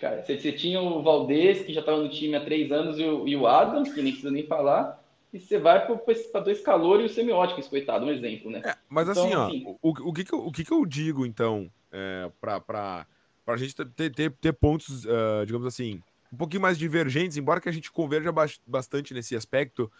Cara, 0.00 0.22
você, 0.22 0.38
você, 0.38 0.52
tinha 0.52 0.80
o 0.80 1.02
Valdez, 1.02 1.62
que 1.62 1.72
já 1.72 1.80
estava 1.80 2.00
no 2.00 2.08
time 2.08 2.36
há 2.36 2.40
três 2.40 2.70
anos, 2.70 2.98
e 2.98 3.04
o, 3.04 3.26
e 3.26 3.34
o 3.34 3.46
Adams, 3.46 3.92
que 3.92 4.00
nem 4.00 4.12
precisa 4.12 4.30
nem 4.30 4.46
falar, 4.46 5.02
e 5.32 5.40
você 5.40 5.58
vai 5.58 5.84
para 5.86 6.40
dois 6.40 6.60
calores 6.60 7.10
e 7.10 7.12
o 7.12 7.14
semióticos, 7.14 7.66
coitado, 7.66 8.06
um 8.06 8.10
exemplo, 8.10 8.50
né? 8.50 8.62
É, 8.64 8.76
mas 8.88 9.08
então, 9.08 9.24
assim, 9.24 9.34
ó, 9.34 9.46
assim... 9.46 9.76
O, 9.82 9.90
o, 10.08 10.12
que 10.12 10.24
que 10.24 10.32
eu, 10.32 10.38
o 10.38 10.52
que 10.52 10.64
que 10.64 10.72
eu 10.72 10.86
digo, 10.86 11.26
então, 11.26 11.68
é, 11.90 12.30
para 12.40 13.06
a 13.46 13.56
gente 13.56 13.74
ter, 13.74 14.10
ter, 14.10 14.30
ter 14.30 14.52
pontos, 14.52 15.04
uh, 15.04 15.44
digamos 15.44 15.66
assim, 15.66 16.00
um 16.32 16.36
pouquinho 16.36 16.62
mais 16.62 16.78
divergentes, 16.78 17.36
embora 17.36 17.60
que 17.60 17.68
a 17.68 17.72
gente 17.72 17.90
converja 17.90 18.32
bastante 18.66 19.12
nesse 19.12 19.34
aspecto, 19.34 19.90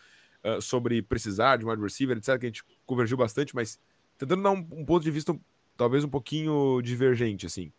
uh, 0.44 0.60
sobre 0.60 1.02
precisar 1.02 1.56
de 1.56 1.64
um 1.64 1.70
wide 1.70 1.82
receiver, 1.82 2.16
etc., 2.16 2.38
que 2.38 2.46
a 2.46 2.48
gente 2.48 2.64
convergiu 2.86 3.16
bastante, 3.16 3.54
mas 3.54 3.80
tentando 4.16 4.42
dar 4.42 4.50
um, 4.50 4.66
um 4.72 4.84
ponto 4.84 5.02
de 5.02 5.10
vista 5.10 5.38
talvez 5.76 6.04
um 6.04 6.08
pouquinho 6.08 6.80
divergente, 6.82 7.46
assim, 7.46 7.72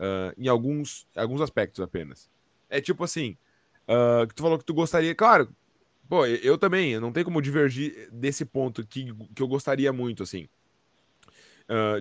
uh, 0.00 0.34
em 0.36 0.48
alguns, 0.48 1.06
alguns 1.14 1.40
aspectos 1.40 1.80
apenas. 1.80 2.28
É 2.68 2.80
tipo 2.80 3.04
assim, 3.04 3.36
uh, 3.88 4.26
que 4.26 4.34
tu 4.34 4.42
falou 4.42 4.58
que 4.58 4.64
tu 4.64 4.74
gostaria, 4.74 5.14
claro, 5.14 5.48
Pô, 6.08 6.24
eu 6.24 6.56
também, 6.56 7.00
não 7.00 7.12
tem 7.12 7.24
como 7.24 7.42
divergir 7.42 8.08
desse 8.12 8.44
ponto 8.44 8.86
que, 8.86 9.12
que 9.34 9.42
eu 9.42 9.48
gostaria 9.48 9.92
muito, 9.92 10.22
assim. 10.22 10.48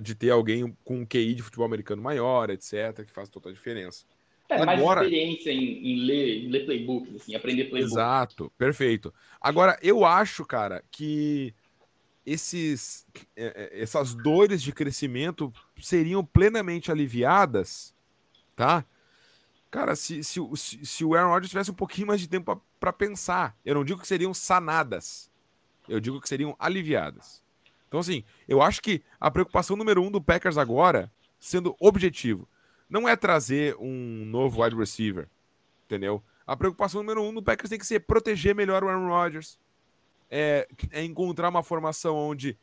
De 0.04 0.14
ter 0.14 0.30
alguém 0.30 0.78
com 0.84 1.00
um 1.00 1.06
QI 1.08 1.34
de 1.34 1.42
futebol 1.42 1.66
americano 1.66 2.04
maior, 2.04 2.52
etc., 2.52 3.04
que 3.04 3.12
faz 3.12 3.30
toda 3.30 3.50
a 3.50 3.52
diferença. 3.52 4.06
É, 4.48 4.56
Agora, 4.62 5.02
mais 5.02 5.12
experiência 5.12 5.52
em, 5.52 5.92
em, 5.92 6.06
ler, 6.06 6.44
em 6.44 6.50
ler 6.50 6.66
playbooks, 6.66 7.16
assim, 7.16 7.36
aprender 7.36 7.66
playbooks. 7.66 7.94
Exato, 7.94 8.52
perfeito. 8.58 9.14
Agora, 9.42 9.78
eu 9.82 10.06
acho, 10.06 10.46
cara, 10.46 10.84
que 10.92 11.54
esses, 12.26 13.08
é, 13.36 13.72
é, 13.74 13.82
essas 13.82 14.14
dores 14.14 14.62
de 14.62 14.72
crescimento 14.72 15.52
seriam 15.80 16.24
plenamente 16.24 16.92
aliviadas, 16.92 17.96
tá? 18.56 18.86
Cara, 19.72 19.96
se, 19.96 20.24
se, 20.24 20.40
se, 20.56 20.86
se 20.86 21.04
o 21.04 21.16
Aaron 21.16 21.30
Rodgers 21.30 21.50
tivesse 21.50 21.72
um 21.72 21.76
pouquinho 21.76 22.08
mais 22.08 22.22
de 22.22 22.30
tempo 22.30 22.62
para 22.80 22.94
pensar, 22.94 23.58
eu 23.66 23.76
não 23.76 23.84
digo 23.84 24.00
que 24.00 24.08
seriam 24.08 24.34
sanadas, 24.34 25.30
eu 25.90 26.00
digo 26.00 26.22
que 26.22 26.30
seriam 26.30 26.56
aliviadas. 26.58 27.44
Então, 27.88 28.00
assim, 28.00 28.24
eu 28.48 28.62
acho 28.62 28.82
que 28.82 29.04
a 29.20 29.30
preocupação 29.30 29.76
número 29.76 30.02
um 30.02 30.12
do 30.12 30.22
Packers 30.22 30.58
agora, 30.58 31.12
sendo 31.40 31.76
objetivo, 31.80 32.48
não 32.90 33.08
é 33.08 33.16
trazer 33.16 33.76
um 33.80 34.26
novo 34.26 34.64
wide 34.64 34.76
receiver, 34.76 35.28
entendeu? 35.86 36.24
A 36.46 36.56
preocupação 36.56 37.02
número 37.02 37.24
um 37.24 37.34
do 37.34 37.42
Packers 37.42 37.70
tem 37.70 37.80
que 37.80 37.86
ser 37.86 38.02
proteger 38.02 38.54
melhor 38.54 38.84
o 38.84 38.88
Aaron 38.88 39.08
Rodgers, 39.08 39.58
é, 40.30 40.68
é 40.92 41.04
encontrar 41.04 41.50
uma 41.50 41.64
formação 41.64 42.16
onde 42.16 42.58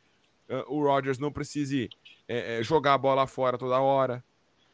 uh, 0.49 0.73
o 0.73 0.83
Rodgers 0.83 1.17
não 1.17 1.31
precise 1.31 1.89
é, 2.27 2.59
é, 2.59 2.63
jogar 2.63 2.93
a 2.93 2.97
bola 2.97 3.27
fora 3.27 3.57
toda 3.57 3.79
hora, 3.79 4.23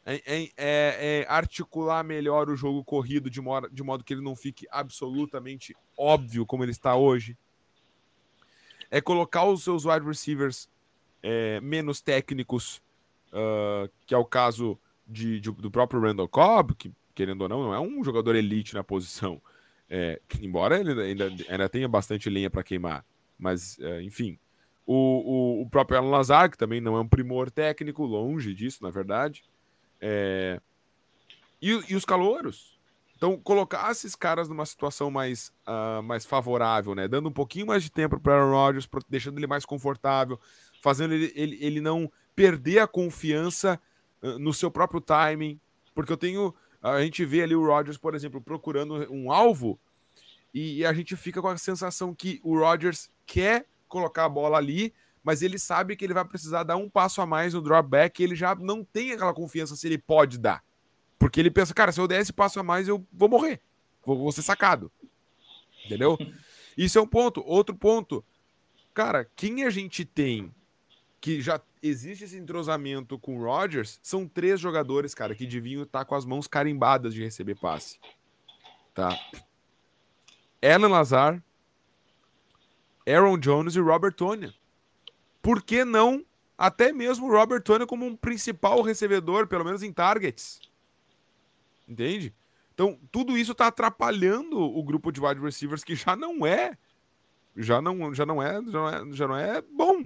é, 0.05 0.21
é, 0.25 0.51
é, 0.57 1.25
articular 1.27 2.03
melhor 2.03 2.49
o 2.49 2.55
jogo 2.55 2.83
corrido 2.83 3.29
de 3.29 3.41
modo, 3.41 3.69
de 3.69 3.83
modo 3.83 4.03
que 4.03 4.13
ele 4.13 4.23
não 4.23 4.35
fique 4.35 4.67
absolutamente 4.71 5.75
óbvio 5.97 6.45
como 6.45 6.63
ele 6.63 6.71
está 6.71 6.95
hoje. 6.95 7.37
É 8.89 8.99
colocar 8.99 9.45
os 9.45 9.63
seus 9.63 9.85
wide 9.85 10.05
receivers 10.05 10.67
menos 11.61 12.01
técnicos, 12.01 12.81
uh, 13.27 13.91
que 14.07 14.15
é 14.15 14.17
o 14.17 14.25
caso 14.25 14.79
de, 15.09 15.39
de, 15.39 15.51
do 15.51 15.71
próprio 15.71 15.99
Randall 15.99 16.27
Cobb, 16.27 16.75
que 16.75 16.91
querendo 17.19 17.41
ou 17.41 17.49
não, 17.49 17.63
não 17.63 17.73
é 17.73 17.79
um 17.79 18.01
jogador 18.03 18.35
elite 18.35 18.73
na 18.73 18.83
posição. 18.83 19.41
É, 19.89 20.21
embora 20.41 20.79
ele 20.79 21.01
ainda, 21.01 21.29
ainda 21.49 21.67
tenha 21.67 21.87
bastante 21.87 22.29
lenha 22.29 22.49
para 22.49 22.63
queimar. 22.63 23.03
Mas, 23.37 23.77
é, 23.79 24.01
enfim. 24.03 24.37
O, 24.85 24.93
o, 24.93 25.61
o, 25.63 25.69
próprio 25.69 25.97
Alan 25.99 26.09
Lazar, 26.09 26.49
que 26.49 26.57
também 26.57 26.79
não 26.79 26.95
é 26.95 27.01
um 27.01 27.07
primor 27.07 27.51
técnico, 27.51 28.05
longe 28.05 28.53
disso, 28.53 28.83
na 28.83 28.89
verdade. 28.89 29.43
É... 29.99 30.61
E, 31.61 31.71
e, 31.89 31.95
os 31.95 32.05
calouros. 32.05 32.79
Então, 33.15 33.37
colocar 33.37 33.91
esses 33.91 34.15
caras 34.15 34.47
numa 34.47 34.65
situação 34.65 35.11
mais, 35.11 35.51
uh, 35.67 36.01
mais 36.01 36.25
favorável, 36.25 36.95
né? 36.95 37.07
Dando 37.07 37.27
um 37.27 37.33
pouquinho 37.33 37.67
mais 37.67 37.83
de 37.83 37.91
tempo 37.91 38.17
para 38.17 38.33
Aaron 38.33 38.51
Rodgers, 38.51 38.89
deixando 39.09 39.37
ele 39.37 39.45
mais 39.45 39.65
confortável, 39.65 40.39
fazendo 40.81 41.13
ele, 41.13 41.31
ele, 41.35 41.57
ele 41.59 41.81
não 41.81 42.09
perder 42.33 42.79
a 42.79 42.87
confiança 42.87 43.79
no 44.21 44.53
seu 44.53 44.69
próprio 44.69 45.01
timing, 45.01 45.59
porque 45.93 46.11
eu 46.11 46.17
tenho. 46.17 46.53
A 46.81 47.01
gente 47.01 47.25
vê 47.25 47.43
ali 47.43 47.55
o 47.55 47.65
Rodgers, 47.65 47.97
por 47.97 48.15
exemplo, 48.15 48.39
procurando 48.39 48.95
um 49.11 49.31
alvo 49.31 49.79
e, 50.53 50.85
a 50.85 50.93
gente 50.93 51.15
fica 51.15 51.41
com 51.41 51.47
a 51.47 51.57
sensação 51.57 52.13
que 52.13 52.39
o 52.43 52.57
Rodgers 52.57 53.09
quer 53.25 53.65
colocar 53.87 54.25
a 54.25 54.29
bola 54.29 54.57
ali, 54.57 54.93
mas 55.23 55.41
ele 55.41 55.59
sabe 55.59 55.95
que 55.95 56.03
ele 56.03 56.13
vai 56.13 56.25
precisar 56.25 56.63
dar 56.63 56.77
um 56.77 56.89
passo 56.89 57.21
a 57.21 57.25
mais 57.25 57.53
no 57.53 57.61
dropback 57.61 58.19
e 58.19 58.23
ele 58.23 58.35
já 58.35 58.55
não 58.55 58.83
tem 58.83 59.11
aquela 59.11 59.33
confiança 59.33 59.75
se 59.75 59.87
ele 59.87 59.97
pode 59.97 60.37
dar. 60.37 60.63
Porque 61.17 61.39
ele 61.39 61.51
pensa, 61.51 61.73
cara, 61.73 61.91
se 61.91 61.99
eu 61.99 62.07
der 62.07 62.21
esse 62.21 62.33
passo 62.33 62.59
a 62.59 62.63
mais, 62.63 62.87
eu 62.87 63.05
vou 63.11 63.29
morrer. 63.29 63.61
Vou, 64.05 64.17
vou 64.17 64.31
ser 64.31 64.41
sacado. 64.41 64.91
Entendeu? 65.85 66.17
Isso 66.77 66.97
é 66.97 67.01
um 67.01 67.07
ponto. 67.07 67.43
Outro 67.45 67.75
ponto. 67.75 68.23
Cara, 68.93 69.29
quem 69.35 69.63
a 69.65 69.69
gente 69.69 70.05
tem 70.05 70.51
que 71.19 71.41
já 71.41 71.59
existe 71.81 72.25
esse 72.25 72.37
entrosamento 72.37 73.17
com 73.17 73.37
o 73.37 73.43
Rodgers, 73.43 73.99
são 74.03 74.27
três 74.27 74.59
jogadores, 74.59 75.13
cara, 75.13 75.35
que 75.35 75.45
deviam 75.45 75.83
estar 75.83 76.05
com 76.05 76.15
as 76.15 76.25
mãos 76.25 76.47
carimbadas 76.47 77.13
de 77.13 77.23
receber 77.23 77.55
passe. 77.55 77.99
Tá? 78.93 79.17
Alan 80.61 80.89
Lazar, 80.89 81.43
Aaron 83.07 83.37
Jones 83.37 83.75
e 83.75 83.79
Robert 83.79 84.13
Tony. 84.13 84.53
Por 85.41 85.63
que 85.63 85.85
não 85.85 86.25
até 86.57 86.91
mesmo 86.91 87.27
o 87.27 87.31
Robert 87.31 87.61
Tony 87.63 87.85
como 87.85 88.05
um 88.05 88.15
principal 88.15 88.81
recebedor, 88.81 89.47
pelo 89.47 89.63
menos 89.63 89.81
em 89.81 89.93
targets? 89.93 90.59
Entende? 91.87 92.35
Então, 92.73 92.99
tudo 93.11 93.37
isso 93.37 93.53
está 93.53 93.67
atrapalhando 93.67 94.59
o 94.59 94.83
grupo 94.83 95.11
de 95.11 95.19
wide 95.21 95.41
receivers 95.41 95.83
que 95.83 95.95
já 95.95 96.15
não 96.15 96.45
é 96.45 96.77
já 97.55 97.81
não, 97.81 98.13
já 98.13 98.25
não 98.25 98.41
é 98.41 98.61
já 98.63 98.71
não 98.71 98.89
é, 98.89 99.13
já 99.13 99.27
não 99.27 99.35
é 99.35 99.61
bom 99.61 100.05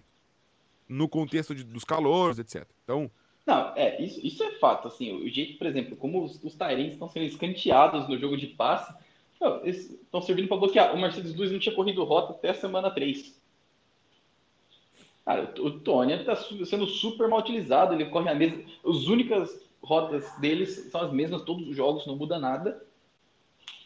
no 0.88 1.08
contexto 1.08 1.56
de, 1.56 1.64
dos 1.64 1.84
calores, 1.84 2.40
etc. 2.40 2.68
Então. 2.84 3.10
Não, 3.46 3.74
é, 3.76 4.02
isso, 4.02 4.26
isso 4.26 4.44
é 4.44 4.52
fato. 4.52 4.88
Assim, 4.88 5.12
o 5.12 5.30
jeito, 5.30 5.58
por 5.58 5.68
exemplo, 5.68 5.98
como 5.98 6.24
os, 6.24 6.42
os 6.44 6.54
estão 6.54 7.10
sendo 7.10 7.26
escanteados 7.26 8.08
no 8.08 8.18
jogo 8.18 8.38
de 8.38 8.48
passe, 8.48 8.94
estão 9.66 10.22
servindo 10.22 10.48
para 10.48 10.58
bloquear. 10.58 10.96
O 10.96 11.00
Mercedes 11.00 11.36
Lewis 11.36 11.52
não 11.52 11.60
tinha 11.60 11.76
corrido 11.76 12.04
rota 12.04 12.34
até 12.34 12.52
a 12.52 12.54
semana 12.54 12.90
3. 12.90 13.42
Cara, 15.26 15.54
o, 15.58 15.66
o 15.66 15.80
Tony 15.80 16.14
está 16.14 16.36
sendo 16.36 16.86
super 16.86 17.28
mal 17.28 17.40
utilizado, 17.40 17.94
ele 17.94 18.06
corre 18.06 18.30
a 18.30 18.36
mesma. 18.36 18.64
As 18.86 19.08
únicas 19.08 19.62
rotas 19.82 20.26
deles 20.40 20.90
são 20.92 21.02
as 21.02 21.12
mesmas, 21.12 21.42
todos 21.44 21.68
os 21.68 21.76
jogos, 21.76 22.08
não 22.08 22.16
muda 22.16 22.40
nada. 22.40 22.86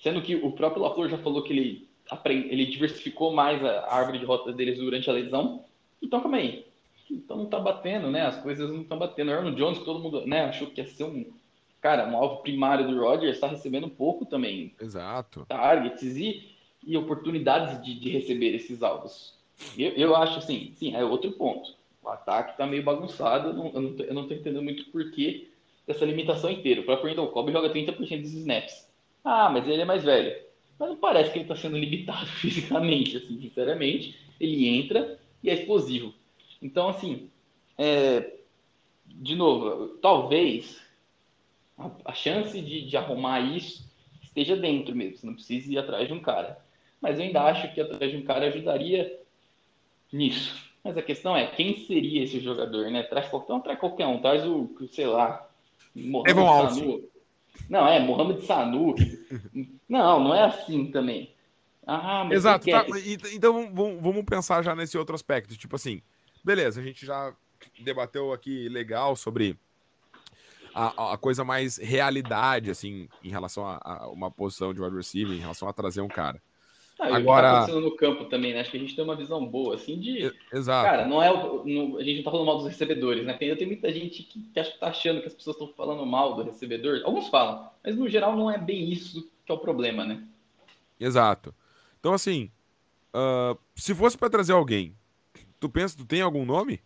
Sendo 0.02 0.22
que 0.22 0.36
o 0.36 0.52
próprio 0.52 0.84
LaFleur 0.84 1.10
já 1.10 1.18
falou 1.18 1.42
que 1.42 1.52
ele, 1.52 1.90
aprende, 2.10 2.50
ele 2.50 2.68
diversificou 2.68 3.34
mais 3.34 3.64
a 3.64 3.92
árvore 3.92 4.20
de 4.20 4.26
rotas 4.26 4.56
deles 4.56 4.78
durante 4.78 5.10
a 5.10 5.14
lesão. 5.14 5.66
Então, 6.00 6.22
calma 6.22 6.38
aí 6.38 6.67
então 7.14 7.38
não 7.38 7.46
tá 7.46 7.60
batendo, 7.60 8.10
né? 8.10 8.22
As 8.26 8.38
coisas 8.42 8.70
não 8.70 8.82
estão 8.82 8.98
batendo. 8.98 9.32
Aaron 9.32 9.54
Jones, 9.54 9.80
todo 9.80 10.00
mundo 10.00 10.26
né, 10.26 10.46
achou 10.46 10.68
que 10.68 10.82
ia 10.82 10.88
ser 10.88 11.04
um 11.04 11.26
cara, 11.82 12.08
um 12.08 12.18
alvo 12.18 12.42
primário 12.42 12.88
do 12.88 13.00
Rodgers, 13.00 13.36
está 13.36 13.48
recebendo 13.48 13.90
pouco 13.90 14.26
também. 14.26 14.74
Exato. 14.82 15.46
Targets 15.48 16.18
e, 16.18 16.50
e 16.86 16.98
oportunidades 16.98 17.82
de, 17.84 18.00
de 18.00 18.10
receber 18.10 18.56
esses 18.56 18.82
alvos. 18.84 19.34
Eu, 19.78 19.92
eu 19.92 20.16
acho 20.16 20.40
assim, 20.40 20.74
sim, 20.76 20.96
é 20.96 21.04
outro 21.04 21.32
ponto. 21.32 21.76
O 22.04 22.10
ataque 22.10 22.52
está 22.52 22.66
meio 22.66 22.84
bagunçado, 22.84 23.50
eu 23.50 23.54
não, 23.54 23.72
eu, 23.74 23.82
não 23.82 23.94
tô, 23.94 24.04
eu 24.04 24.14
não 24.14 24.28
tô 24.28 24.34
entendendo 24.34 24.64
muito 24.64 24.84
o 24.84 24.92
porquê 24.92 25.50
dessa 25.86 26.06
limitação 26.06 26.50
inteira. 26.50 26.82
O 26.82 26.86
próprio 26.86 27.10
Randall 27.10 27.30
Cobb 27.30 27.52
joga 27.52 27.70
30% 27.70 28.22
dos 28.22 28.34
snaps. 28.34 28.88
Ah, 29.24 29.50
mas 29.50 29.68
ele 29.68 29.82
é 29.82 29.86
mais 29.86 30.04
velho. 30.04 30.36
Mas 30.80 30.90
não 30.90 30.96
parece 30.96 31.32
que 31.32 31.38
ele 31.38 31.46
está 31.46 31.56
sendo 31.56 31.78
limitado 31.78 32.28
fisicamente, 32.40 33.18
assim, 33.18 33.40
sinceramente. 33.42 34.16
Ele 34.40 34.68
entra 34.68 35.18
e 35.44 35.50
é 35.50 35.54
explosivo. 35.54 36.14
Então, 36.62 36.90
assim, 36.90 37.30
é, 37.78 38.34
de 39.06 39.36
novo, 39.36 39.90
talvez 40.00 40.82
a, 41.78 41.90
a 42.06 42.14
chance 42.14 42.60
de, 42.62 42.88
de, 42.88 42.98
arrumar 42.98 43.40
isso 43.40 43.88
esteja 44.22 44.56
dentro 44.56 44.96
mesmo, 44.96 45.18
você 45.18 45.28
não 45.28 45.34
precisa 45.34 45.72
ir 45.72 45.78
atrás 45.78 46.08
de 46.08 46.14
um 46.14 46.20
cara. 46.20 46.60
Mas 47.02 47.20
eu 47.20 47.26
ainda 47.26 47.44
acho 47.44 47.74
que 47.74 47.82
atrás 47.82 48.12
de 48.12 48.18
um 48.18 48.24
cara 48.24 48.48
ajudaria 48.48 49.20
nisso. 50.12 50.68
Mas 50.84 50.98
a 50.98 51.02
questão 51.02 51.36
é, 51.36 51.48
quem 51.48 51.86
seria 51.86 52.24
esse 52.24 52.40
jogador, 52.40 52.90
né? 52.90 53.04
Traz 53.04 53.28
qualquer, 53.28 53.54
não 53.54 53.62
traz 53.62 53.80
qualquer 53.80 54.08
um, 54.08 54.20
traz 54.20 54.46
o, 54.46 54.70
sei 54.92 55.06
lá, 55.06 55.48
Mohamed 55.94 56.76
Sanu. 56.76 57.04
Não, 57.70 57.88
é, 57.88 58.00
Mohamed 58.00 58.46
Sanu. 58.46 58.96
não, 59.88 60.24
não 60.24 60.36
é 60.36 60.44
assim 60.44 60.92
também. 60.92 61.32
Ah, 61.86 62.28
Exato, 62.30 62.70
tá, 62.70 62.86
então 63.34 63.74
vamos, 63.74 64.02
vamos 64.02 64.26
pensar 64.26 64.62
já 64.62 64.76
nesse 64.76 64.98
outro 64.98 65.16
aspecto. 65.16 65.56
Tipo 65.56 65.78
assim, 65.78 66.02
beleza, 66.48 66.80
a 66.80 66.84
gente 66.84 67.06
já 67.06 67.34
debateu 67.80 68.32
aqui 68.32 68.70
legal 68.70 69.16
sobre 69.16 69.58
a, 70.74 71.14
a 71.14 71.18
coisa 71.18 71.44
mais 71.44 71.78
realidade, 71.78 72.72
assim, 72.72 73.10
em 73.22 73.30
relação 73.30 73.66
a, 73.68 73.80
a, 73.84 74.10
uma 74.10 74.32
posição 74.32 74.74
de 74.74 74.82
wide 74.82 74.96
receiver, 74.96 75.36
em 75.36 75.42
relação 75.42 75.68
a 75.68 75.74
trazer 75.74 76.00
um 76.00 76.08
cara. 76.08 76.42
Ah, 77.00 77.16
Agora, 77.16 77.44
tá 77.44 77.58
acontecendo 77.58 77.84
no 77.84 77.96
campo 77.96 78.26
também, 78.26 78.54
né? 78.54 78.62
Acho 78.62 78.72
que 78.72 78.78
a 78.78 78.80
gente 78.80 78.96
tem 78.96 79.04
uma 79.04 79.16
visão 79.16 79.46
boa, 79.46 79.76
assim, 79.76 80.00
de. 80.00 80.34
Exato. 80.52 80.90
Cara, 80.90 81.06
não 81.06 81.22
é. 81.22 81.30
No, 81.30 81.98
a 81.98 82.04
gente 82.04 82.18
não 82.18 82.24
tá 82.24 82.32
falando 82.32 82.48
mal 82.48 82.58
dos 82.58 82.68
recebedores, 82.68 83.24
né? 83.24 83.34
Tem, 83.34 83.56
tem 83.56 83.68
muita 83.68 83.92
gente 83.94 84.24
que, 84.24 84.42
que 84.42 84.80
tá 84.80 84.88
achando 84.88 85.22
que 85.22 85.28
as 85.28 85.34
pessoas 85.34 85.58
estão 85.58 85.72
falando 85.76 86.04
mal 86.06 86.36
do 86.36 86.44
recebedor. 86.44 87.02
Alguns 87.04 87.28
falam, 87.28 87.70
mas 87.84 87.96
no 87.96 88.10
geral 88.10 88.36
não 88.36 88.50
é 88.50 88.58
bem 88.58 88.90
isso 88.90 89.30
que 89.46 89.52
é 89.52 89.54
o 89.54 89.60
problema, 89.60 90.06
né? 90.06 90.24
Exato. 91.00 91.54
Então, 92.00 92.14
assim, 92.14 92.50
uh, 93.14 93.56
se 93.76 93.94
fosse 93.94 94.18
para 94.18 94.30
trazer 94.30 94.54
alguém 94.54 94.96
Tu 95.60 95.70
pensa, 95.70 95.98
tu 95.98 96.06
tem 96.06 96.22
algum 96.22 96.46
nome? 96.46 96.82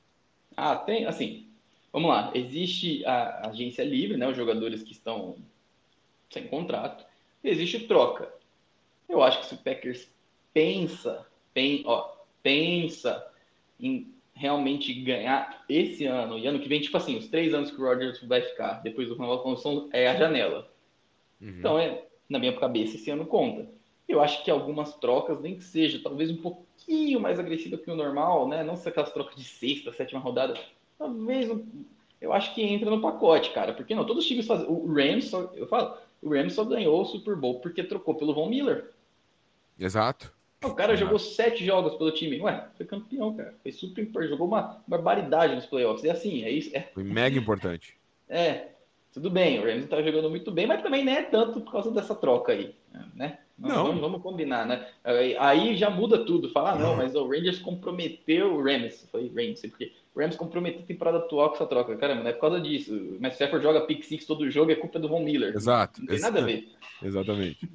Ah, 0.55 0.75
tem, 0.75 1.05
assim, 1.05 1.47
vamos 1.91 2.09
lá. 2.09 2.31
Existe 2.33 3.05
a 3.05 3.49
agência 3.49 3.83
livre, 3.83 4.17
né? 4.17 4.27
Os 4.27 4.37
jogadores 4.37 4.83
que 4.83 4.91
estão 4.91 5.35
sem 6.29 6.47
contrato. 6.47 7.05
Existe 7.43 7.81
troca. 7.87 8.31
Eu 9.09 9.21
acho 9.21 9.39
que 9.39 9.45
se 9.47 9.55
o 9.55 9.57
Packers 9.57 10.09
pensa, 10.53 11.25
pen, 11.53 11.83
ó, 11.85 12.09
pensa 12.41 13.27
em 13.79 14.13
realmente 14.33 14.93
ganhar 14.93 15.63
esse 15.67 16.05
ano 16.05 16.39
e 16.39 16.47
ano 16.47 16.59
que 16.59 16.69
vem, 16.69 16.81
tipo 16.81 16.95
assim, 16.97 17.17
os 17.17 17.27
três 17.27 17.53
anos 17.53 17.71
que 17.71 17.81
o 17.81 17.85
Rodgers 17.85 18.21
vai 18.23 18.41
ficar 18.41 18.81
depois 18.81 19.07
do 19.07 19.15
final 19.15 19.35
da 19.37 19.43
condição 19.43 19.89
é 19.91 20.07
a 20.07 20.15
janela. 20.15 20.71
Uhum. 21.41 21.49
Então, 21.59 21.77
é, 21.77 22.03
na 22.29 22.39
minha 22.39 22.57
cabeça, 22.57 22.95
esse 22.95 23.09
ano 23.09 23.25
conta. 23.25 23.67
Eu 24.07 24.21
acho 24.21 24.43
que 24.43 24.51
algumas 24.51 24.95
trocas, 24.95 25.39
nem 25.41 25.55
que 25.55 25.63
seja, 25.63 26.01
talvez 26.01 26.29
um 26.31 26.37
pouquinho 26.81 27.19
mais 27.19 27.39
agressiva 27.39 27.77
que 27.77 27.89
o 27.89 27.95
normal, 27.95 28.47
né? 28.47 28.63
Não 28.63 28.75
ser 28.75 28.89
aquelas 28.89 29.11
trocas 29.11 29.35
de 29.35 29.43
sexta, 29.43 29.93
sétima 29.93 30.19
rodada. 30.19 30.53
Talvez 30.97 31.49
eu 32.19 32.33
acho 32.33 32.53
que 32.53 32.61
entra 32.61 32.89
no 32.89 33.01
pacote, 33.01 33.51
cara. 33.51 33.73
Porque 33.73 33.95
não? 33.95 34.05
Todos 34.05 34.23
os 34.23 34.27
times 34.27 34.47
fazem. 34.47 34.65
O 34.67 34.91
Rams, 34.93 35.25
só, 35.25 35.51
eu 35.55 35.67
falo, 35.67 35.97
o 36.21 36.29
Rams 36.29 36.53
só 36.53 36.63
ganhou 36.63 37.01
o 37.01 37.05
Super 37.05 37.35
Bowl 37.35 37.59
porque 37.59 37.83
trocou 37.83 38.15
pelo 38.15 38.33
Von 38.33 38.49
Miller. 38.49 38.91
Exato. 39.79 40.33
O 40.63 40.75
cara 40.75 40.95
jogou 40.95 41.17
sete 41.17 41.65
jogos 41.65 41.95
pelo 41.95 42.11
time. 42.11 42.39
Ué, 42.39 42.67
foi 42.77 42.85
campeão, 42.85 43.35
cara. 43.35 43.55
Foi 43.63 43.71
super 43.71 44.03
importante. 44.03 44.31
Jogou 44.31 44.47
uma 44.47 44.81
barbaridade 44.85 45.55
nos 45.55 45.65
playoffs. 45.65 46.03
E 46.03 46.09
assim, 46.09 46.43
é 46.43 46.51
isso. 46.51 46.75
É... 46.75 46.81
Foi 46.93 47.03
mega 47.03 47.37
importante. 47.37 47.97
É, 48.29 48.67
tudo 49.11 49.31
bem. 49.31 49.59
O 49.59 49.63
Rams 49.63 49.87
tá 49.87 50.01
jogando 50.03 50.29
muito 50.29 50.51
bem, 50.51 50.67
mas 50.67 50.83
também 50.83 51.03
não 51.03 51.11
é 51.11 51.23
tanto 51.23 51.61
por 51.61 51.71
causa 51.71 51.89
dessa 51.91 52.13
troca 52.13 52.51
aí, 52.51 52.75
né? 53.15 53.39
Não. 53.61 53.85
Vamos, 53.85 54.01
vamos 54.01 54.21
combinar, 54.21 54.65
né? 54.65 54.87
Aí 55.39 55.75
já 55.75 55.89
muda 55.89 56.25
tudo. 56.25 56.49
Falar, 56.49 56.73
ah, 56.73 56.79
não, 56.79 56.95
mas 56.95 57.15
o 57.15 57.27
Rangers 57.27 57.59
comprometeu 57.59 58.55
o 58.55 58.63
Rams. 58.63 59.07
Foi 59.11 59.31
Rams, 59.35 59.61
porque 59.61 59.91
o 60.15 60.19
Rams 60.19 60.35
comprometeu 60.35 60.81
a 60.81 60.85
temporada 60.85 61.17
atual 61.19 61.49
com 61.49 61.55
essa 61.55 61.67
troca. 61.67 61.95
Caramba, 61.95 62.23
não 62.23 62.29
é 62.29 62.33
por 62.33 62.41
causa 62.41 62.59
disso. 62.59 63.17
Mas 63.19 63.33
Stafford 63.33 63.63
joga 63.63 63.81
pick 63.81 64.03
six 64.03 64.25
todo 64.25 64.49
jogo, 64.49 64.71
é 64.71 64.75
culpa 64.75 64.99
do 64.99 65.07
Von 65.07 65.23
Miller. 65.23 65.55
Exato. 65.55 66.01
Não 66.01 66.07
tem 66.07 66.19
nada 66.19 66.39
a 66.39 66.43
ver. 66.43 66.67
Exatamente. 67.03 67.69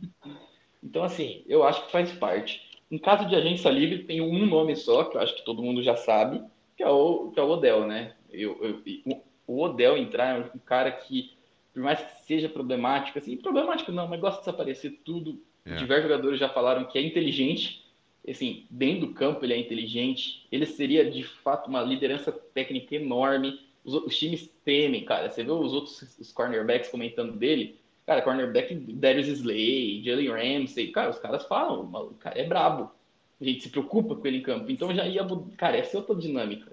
então, 0.83 1.03
assim, 1.05 1.43
eu 1.47 1.65
acho 1.65 1.87
que 1.87 1.93
faz 1.93 2.13
parte. 2.13 2.67
Em 2.91 2.99
caso 2.99 3.29
de 3.29 3.35
agência 3.35 3.71
livre, 3.71 4.05
tem 4.05 4.21
um 4.21 4.47
nome 4.47 4.77
só, 4.77 5.05
que 5.05 5.17
eu 5.17 5.21
acho 5.21 5.35
que 5.35 5.45
todo 5.45 5.63
mundo 5.63 5.83
já 5.83 5.97
sabe, 5.97 6.43
que 6.77 6.83
é 6.83 6.89
o, 6.89 7.31
que 7.33 7.41
é 7.41 7.43
o 7.43 7.49
Odell, 7.49 7.87
né? 7.87 8.15
Eu, 8.31 8.59
eu, 8.63 9.23
o 9.47 9.63
Odell 9.63 9.97
entrar 9.97 10.37
é 10.37 10.51
um 10.55 10.59
cara 10.59 10.91
que, 10.93 11.33
por 11.73 11.83
mais 11.83 12.01
que 12.01 12.23
seja 12.23 12.49
problemático, 12.49 13.19
assim, 13.19 13.37
problemático 13.37 13.91
não, 13.91 14.07
mas 14.07 14.21
gosta 14.21 14.39
de 14.39 14.45
desaparecer 14.45 15.01
tudo. 15.05 15.41
É. 15.67 15.75
Diversos 15.75 16.09
jogadores 16.09 16.39
já 16.41 16.49
falaram 16.49 16.85
que 16.85 16.99
é 16.99 17.03
inteligente, 17.03 17.85
assim, 18.27 18.65
dentro 18.71 19.09
do 19.09 19.15
campo 19.15 19.45
ele 19.45 19.53
é 19.53 19.59
inteligente, 19.59 20.47
ele 20.51 20.65
seria 20.65 21.11
de 21.11 21.25
fato 21.25 21.69
uma 21.69 21.83
liderança 21.83 22.33
técnica 22.33 22.95
enorme. 22.95 23.61
Os, 23.85 23.95
os 23.95 24.17
times 24.17 24.49
temem, 24.65 25.05
cara. 25.05 25.31
Você 25.31 25.45
vê 25.45 25.51
os 25.51 25.73
outros 25.73 26.19
os 26.19 26.33
cornerbacks 26.33 26.91
comentando 26.91 27.33
dele, 27.33 27.79
Cara, 28.07 28.23
cornerback 28.23 28.73
Darius 28.73 29.27
Slay, 29.27 30.01
Jalen 30.05 30.29
Ramsey, 30.29 30.93
cara, 30.93 31.11
os 31.11 31.19
caras 31.19 31.45
falam, 31.45 31.81
o 31.81 32.15
cara 32.15 32.39
é 32.39 32.45
brabo. 32.45 32.93
A 33.41 33.45
gente 33.45 33.65
se 33.65 33.69
preocupa 33.69 34.15
com 34.15 34.27
ele 34.27 34.39
em 34.39 34.43
campo. 34.43 34.71
Então 34.71 34.95
já 34.95 35.05
ia, 35.07 35.27
cara, 35.57 35.77
essa 35.77 35.97
é 35.97 36.01
outra 36.01 36.15
dinâmica. 36.15 36.71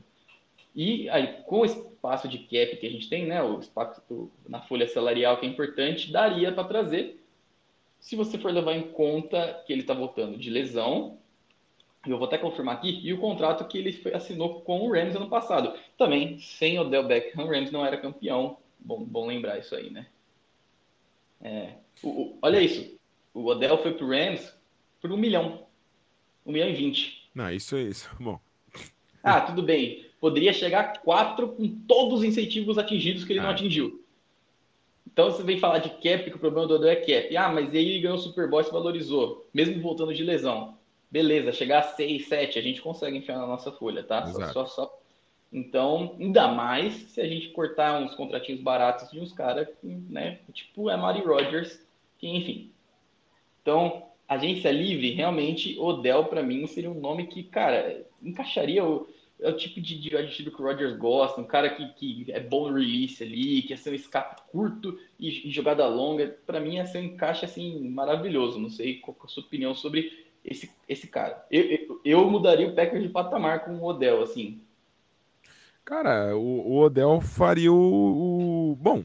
E 0.75 1.09
aí, 1.09 1.41
com 1.45 1.61
o 1.61 1.65
espaço 1.65 2.27
de 2.27 2.37
cap 2.37 2.77
que 2.77 2.85
a 2.85 2.89
gente 2.89 3.09
tem, 3.09 3.25
né, 3.25 3.41
o 3.41 3.59
espaço 3.59 4.01
na 4.47 4.61
folha 4.61 4.87
salarial 4.87 5.37
que 5.37 5.47
é 5.47 5.49
importante, 5.49 6.11
daria 6.11 6.51
para 6.51 6.67
trazer. 6.67 7.19
Se 8.03 8.17
você 8.17 8.37
for 8.37 8.51
levar 8.51 8.73
em 8.73 8.91
conta 8.91 9.63
que 9.65 9.71
ele 9.71 9.79
está 9.79 9.93
voltando 9.93 10.37
de 10.37 10.49
lesão, 10.49 11.19
eu 12.05 12.17
vou 12.17 12.27
até 12.27 12.37
confirmar 12.37 12.75
aqui, 12.75 12.99
e 13.01 13.13
o 13.13 13.17
contrato 13.17 13.65
que 13.65 13.77
ele 13.77 13.97
assinou 14.13 14.59
com 14.59 14.81
o 14.81 14.91
Rams 14.91 15.15
ano 15.15 15.29
passado. 15.29 15.73
Também, 15.97 16.37
sem 16.37 16.77
o 16.77 16.83
Del 16.83 17.07
Beckham, 17.07 17.45
o 17.45 17.47
Rams 17.47 17.71
não 17.71 17.85
era 17.85 17.95
campeão. 17.95 18.57
Bom, 18.77 19.05
bom 19.05 19.25
lembrar 19.25 19.57
isso 19.57 19.73
aí, 19.73 19.89
né? 19.89 20.07
É. 21.41 21.75
O, 22.03 22.09
o, 22.09 22.37
olha 22.41 22.59
isso. 22.59 22.93
O 23.33 23.45
Odell 23.45 23.81
foi 23.81 23.93
pro 23.93 24.09
Rams 24.09 24.53
por 24.99 25.09
um 25.09 25.17
milhão. 25.17 25.65
Um 26.45 26.51
milhão 26.51 26.67
e 26.67 26.73
vinte. 26.73 27.31
Não, 27.33 27.49
isso 27.49 27.77
é 27.77 27.83
isso. 27.83 28.09
Bom. 28.19 28.37
Ah, 29.23 29.39
tudo 29.39 29.63
bem. 29.63 30.05
Poderia 30.19 30.51
chegar 30.51 30.81
a 30.81 30.99
quatro 30.99 31.53
com 31.53 31.69
todos 31.87 32.19
os 32.19 32.25
incentivos 32.25 32.77
atingidos 32.77 33.23
que 33.23 33.31
ele 33.31 33.39
ah. 33.39 33.43
não 33.43 33.51
atingiu. 33.51 34.02
Então 35.13 35.31
você 35.31 35.43
vem 35.43 35.59
falar 35.59 35.77
de 35.77 35.89
cap, 35.89 36.29
que 36.29 36.35
o 36.35 36.39
problema 36.39 36.67
do 36.67 36.73
Odell 36.73 36.89
é 36.89 36.95
cap. 36.95 37.37
Ah, 37.37 37.49
mas 37.49 37.73
ele 37.73 37.99
ganhou 37.99 38.17
o 38.17 38.19
Super 38.19 38.49
Bowl 38.49 38.59
e 38.59 38.63
se 38.63 38.71
valorizou, 38.71 39.47
mesmo 39.53 39.79
voltando 39.81 40.13
de 40.13 40.23
lesão. 40.23 40.75
Beleza, 41.09 41.51
chegar 41.51 41.79
a 41.79 41.83
6, 41.83 42.27
7, 42.27 42.57
a 42.57 42.61
gente 42.61 42.81
consegue 42.81 43.17
enfiar 43.17 43.37
na 43.37 43.45
nossa 43.45 43.71
folha, 43.71 44.03
tá? 44.03 44.25
Só, 44.25 44.47
só, 44.47 44.65
só, 44.65 44.99
então, 45.53 46.15
ainda 46.19 46.47
mais 46.47 46.93
se 47.11 47.21
a 47.21 47.27
gente 47.27 47.49
cortar 47.49 48.01
uns 48.01 48.15
contratinhos 48.15 48.59
baratos 48.59 49.11
de 49.11 49.19
uns 49.19 49.31
caras, 49.31 49.67
né? 49.83 50.39
Tipo 50.51 50.89
é 50.89 50.97
Mari 50.97 51.21
Rogers, 51.21 51.79
que 52.17 52.27
enfim. 52.27 52.71
Então, 53.61 54.07
agência 54.27 54.71
livre, 54.71 55.11
realmente, 55.11 55.77
Odell 55.77 56.25
para 56.25 56.41
mim 56.41 56.65
seria 56.65 56.89
um 56.89 56.99
nome 56.99 57.27
que, 57.27 57.43
cara, 57.43 58.03
encaixaria 58.21 58.83
o, 58.83 59.07
é 59.43 59.49
o 59.49 59.57
tipo 59.57 59.81
de, 59.81 59.99
de 59.99 60.09
que 60.09 60.61
o 60.61 60.65
Rogers 60.65 60.97
gosta, 60.97 61.41
um 61.41 61.45
cara 61.45 61.69
que, 61.69 61.85
que 61.93 62.31
é 62.31 62.39
bom 62.39 62.69
no 62.69 62.77
release 62.77 63.21
ali, 63.21 63.61
que 63.61 63.73
é 63.73 63.77
ser 63.77 63.91
um 63.91 63.95
escape 63.95 64.41
curto 64.49 64.97
e, 65.19 65.47
e 65.47 65.51
jogada 65.51 65.85
longa. 65.87 66.35
Para 66.45 66.59
mim, 66.59 66.75
ia 66.75 66.85
ser 66.85 66.99
um 66.99 67.03
encaixe 67.03 67.45
assim 67.45 67.89
maravilhoso. 67.89 68.57
Não 68.57 68.69
sei 68.69 68.99
qual 68.99 69.17
é 69.21 69.25
a 69.25 69.27
sua 69.27 69.43
opinião 69.43 69.75
sobre 69.75 70.25
esse, 70.45 70.71
esse 70.87 71.07
cara. 71.07 71.45
Eu, 71.51 71.63
eu, 71.63 72.01
eu 72.05 72.29
mudaria 72.29 72.67
o 72.67 72.73
Packers 72.73 73.03
de 73.03 73.09
patamar 73.09 73.65
com 73.65 73.75
o 73.75 73.83
Odell, 73.83 74.23
assim. 74.23 74.61
Cara, 75.83 76.35
o, 76.35 76.71
o 76.71 76.79
Odell 76.79 77.19
faria 77.19 77.71
o, 77.71 78.71
o. 78.71 78.75
Bom, 78.77 79.03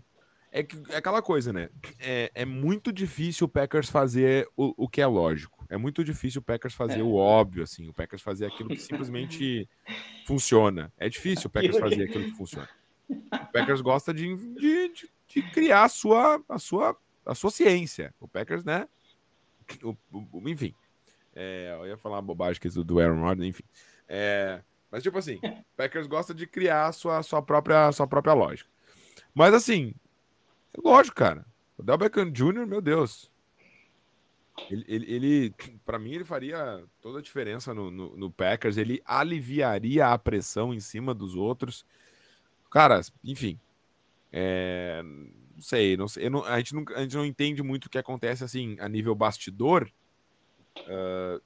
é, 0.52 0.62
que, 0.62 0.76
é 0.90 0.96
aquela 0.96 1.20
coisa, 1.20 1.52
né? 1.52 1.68
É, 1.98 2.30
é 2.34 2.44
muito 2.44 2.92
difícil 2.92 3.46
o 3.46 3.50
Packers 3.50 3.90
fazer 3.90 4.48
o, 4.56 4.84
o 4.84 4.88
que 4.88 5.00
é 5.00 5.06
lógico. 5.06 5.57
É 5.68 5.76
muito 5.76 6.02
difícil 6.02 6.40
o 6.40 6.44
Packers 6.44 6.74
fazer 6.74 7.00
é. 7.00 7.02
o 7.02 7.14
óbvio, 7.14 7.62
assim. 7.62 7.88
O 7.88 7.92
Packers 7.92 8.22
fazer 8.22 8.46
aquilo 8.46 8.70
que 8.70 8.80
simplesmente 8.80 9.68
funciona. 10.26 10.92
É 10.96 11.08
difícil 11.08 11.48
o 11.48 11.50
Packers 11.50 11.78
fazer 11.78 12.04
aquilo 12.04 12.24
que 12.24 12.36
funciona. 12.36 12.68
O 13.10 13.52
Packers 13.52 13.80
gosta 13.80 14.12
de, 14.14 14.34
de, 14.54 14.88
de, 14.88 15.10
de 15.28 15.42
criar 15.50 15.84
a 15.84 15.88
sua, 15.88 16.42
a, 16.48 16.58
sua, 16.58 16.96
a 17.24 17.34
sua 17.34 17.50
ciência. 17.50 18.14
O 18.18 18.26
Packers, 18.26 18.64
né? 18.64 18.88
O, 19.82 19.94
o, 20.12 20.48
enfim. 20.48 20.74
É, 21.34 21.76
eu 21.78 21.86
ia 21.86 21.96
falar 21.96 22.16
uma 22.16 22.22
bobagem 22.22 22.60
que 22.60 22.68
do, 22.68 22.82
do 22.82 22.98
Aaron 22.98 23.20
Rodgers, 23.20 23.48
enfim. 23.48 23.64
É, 24.08 24.62
mas, 24.90 25.02
tipo 25.02 25.18
assim, 25.18 25.38
Packers 25.76 26.06
gosta 26.06 26.34
de 26.34 26.46
criar 26.46 26.86
a 26.86 26.92
sua, 26.92 27.22
sua, 27.22 27.42
própria, 27.42 27.92
sua 27.92 28.06
própria 28.06 28.32
lógica. 28.32 28.70
Mas, 29.34 29.52
assim, 29.52 29.94
é 30.74 30.80
lógico, 30.82 31.16
cara. 31.16 31.44
O 31.76 31.82
Del 31.82 31.98
Beckham 31.98 32.30
Jr., 32.32 32.66
meu 32.66 32.80
Deus. 32.80 33.30
Ele, 34.70 34.84
ele, 34.88 35.12
ele 35.12 35.54
para 35.84 35.98
mim, 35.98 36.12
ele 36.12 36.24
faria 36.24 36.82
toda 37.00 37.18
a 37.18 37.22
diferença 37.22 37.72
no, 37.72 37.90
no, 37.90 38.16
no, 38.16 38.30
Packers. 38.30 38.76
Ele 38.76 39.00
aliviaria 39.04 40.08
a 40.08 40.18
pressão 40.18 40.74
em 40.74 40.80
cima 40.80 41.14
dos 41.14 41.36
outros. 41.36 41.86
Cara, 42.70 43.00
enfim. 43.24 43.58
É, 44.32 45.02
não 45.02 45.62
sei, 45.62 45.96
não 45.96 46.06
sei 46.06 46.28
não, 46.28 46.44
a, 46.44 46.58
gente 46.58 46.74
não, 46.74 46.84
a 46.94 47.00
gente 47.00 47.16
não 47.16 47.24
entende 47.24 47.62
muito 47.62 47.86
o 47.86 47.90
que 47.90 47.96
acontece 47.96 48.44
assim 48.44 48.76
a 48.80 48.88
nível 48.88 49.14
bastidor. 49.14 49.90
Uh, 50.80 51.40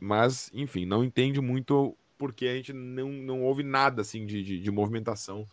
mas, 0.00 0.50
enfim, 0.52 0.84
não 0.84 1.04
entende 1.04 1.40
muito 1.40 1.96
porque 2.18 2.46
a 2.46 2.54
gente 2.54 2.72
não, 2.72 3.08
não 3.10 3.42
ouve 3.42 3.62
nada 3.62 4.02
assim 4.02 4.26
de, 4.26 4.42
de, 4.42 4.60
de 4.60 4.70
movimentação 4.70 5.46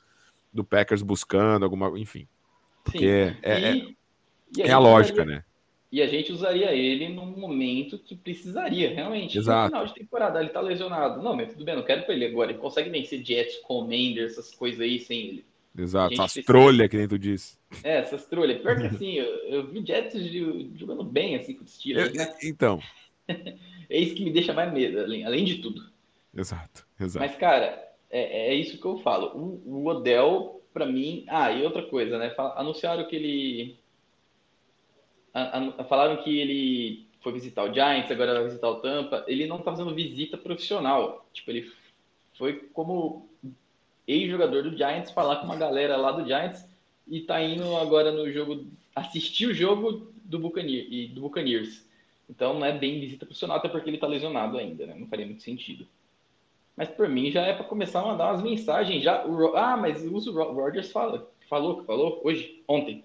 do 0.51 0.63
Packers 0.63 1.01
buscando 1.01 1.63
alguma. 1.63 1.97
Enfim. 1.99 2.27
Porque 2.83 2.99
Sim, 2.99 3.39
é, 3.41 3.61
é, 3.61 3.75
e, 3.75 3.97
e 4.57 4.63
a, 4.63 4.67
é 4.67 4.71
a 4.71 4.79
lógica, 4.79 5.23
né? 5.23 5.43
E 5.93 6.01
a 6.01 6.07
gente 6.07 6.31
usaria 6.31 6.71
ele 6.73 7.07
num 7.07 7.27
momento 7.27 7.99
que 7.99 8.15
precisaria, 8.15 8.91
realmente. 8.91 9.37
Exato. 9.37 9.65
No 9.65 9.67
final 9.67 9.85
de 9.85 9.93
temporada, 9.93 10.39
ele 10.39 10.49
tá 10.49 10.59
lesionado. 10.59 11.21
Não, 11.21 11.35
mas 11.35 11.51
tudo 11.51 11.63
bem, 11.63 11.75
não 11.75 11.83
quero 11.83 12.01
pra 12.01 12.15
ele 12.15 12.25
agora. 12.25 12.49
Ele 12.49 12.57
consegue 12.57 12.89
vencer 12.89 13.23
Jets, 13.23 13.57
Commanders, 13.57 14.31
essas 14.31 14.55
coisas 14.55 14.81
aí 14.81 14.97
sem 14.97 15.19
ele. 15.19 15.45
Exato, 15.77 16.11
essas 16.15 16.33
precisa... 16.33 16.47
trolhas 16.47 16.89
que 16.89 16.97
nem 16.97 17.07
tu 17.07 17.19
disse. 17.19 17.59
É, 17.83 17.99
essas 17.99 18.25
trolhas. 18.25 18.59
Pior 18.59 18.75
que 18.75 18.87
assim, 18.89 19.13
eu, 19.19 19.27
eu 19.47 19.67
vi 19.67 19.85
Jets 19.85 20.19
jogando 20.73 21.03
bem 21.03 21.35
assim 21.35 21.53
com 21.53 21.61
o 21.61 21.67
estilo. 21.67 21.99
né? 21.99 22.35
Então. 22.41 22.79
é 23.29 23.99
isso 23.99 24.15
que 24.15 24.23
me 24.23 24.31
deixa 24.31 24.51
mais 24.51 24.73
medo, 24.73 24.99
além, 24.99 25.23
além 25.23 25.45
de 25.45 25.59
tudo. 25.59 25.91
Exato, 26.35 26.87
exato. 26.99 27.23
Mas, 27.23 27.37
cara, 27.37 27.87
é, 28.09 28.47
é 28.47 28.55
isso 28.55 28.79
que 28.79 28.85
eu 28.85 28.97
falo. 28.97 29.27
O, 29.37 29.61
o 29.63 29.85
Odell, 29.85 30.59
para 30.73 30.87
mim. 30.87 31.23
Ah, 31.27 31.51
e 31.51 31.61
outra 31.61 31.83
coisa, 31.83 32.17
né? 32.17 32.33
Anunciaram 32.55 33.07
que 33.07 33.15
ele. 33.15 33.82
A, 35.33 35.59
a, 35.59 35.83
falaram 35.85 36.21
que 36.23 36.37
ele 36.37 37.07
foi 37.21 37.31
visitar 37.31 37.63
o 37.63 37.73
Giants, 37.73 38.11
agora 38.11 38.33
vai 38.33 38.43
visitar 38.45 38.69
o 38.69 38.75
Tampa. 38.75 39.23
Ele 39.27 39.47
não 39.47 39.57
tá 39.57 39.71
fazendo 39.71 39.95
visita 39.95 40.37
profissional. 40.37 41.25
Tipo, 41.33 41.51
ele 41.51 41.71
foi 42.37 42.53
como 42.73 43.29
ex-jogador 44.07 44.63
do 44.63 44.77
Giants 44.77 45.11
falar 45.11 45.37
com 45.37 45.45
uma 45.45 45.55
galera 45.55 45.95
lá 45.95 46.11
do 46.11 46.25
Giants 46.25 46.67
e 47.07 47.21
tá 47.21 47.41
indo 47.41 47.75
agora 47.77 48.11
no 48.11 48.31
jogo 48.31 48.67
assistir 48.95 49.47
o 49.47 49.53
jogo 49.53 50.11
do 50.23 50.39
Buccaneers, 50.39 50.87
e 50.89 51.07
do 51.07 51.21
Buccaneers. 51.21 51.85
Então 52.29 52.53
não 52.53 52.65
é 52.65 52.77
bem 52.77 52.99
visita 52.99 53.25
profissional, 53.25 53.57
até 53.57 53.67
porque 53.67 53.89
ele 53.89 53.97
tá 53.97 54.07
lesionado 54.07 54.57
ainda, 54.57 54.85
né? 54.85 54.95
Não 54.97 55.07
faria 55.07 55.25
muito 55.25 55.43
sentido. 55.43 55.87
Mas 56.75 56.89
por 56.89 57.07
mim 57.07 57.31
já 57.31 57.41
é 57.41 57.53
para 57.53 57.65
começar 57.65 58.01
a 58.01 58.05
mandar 58.05 58.31
umas 58.31 58.41
mensagens. 58.41 59.03
Já, 59.03 59.25
o, 59.25 59.55
ah, 59.55 59.77
mas 59.77 60.03
o 60.03 60.31
Rogers 60.53 60.91
fala, 60.91 61.29
falou, 61.47 61.83
falou 61.83 62.21
hoje, 62.23 62.63
ontem. 62.67 63.03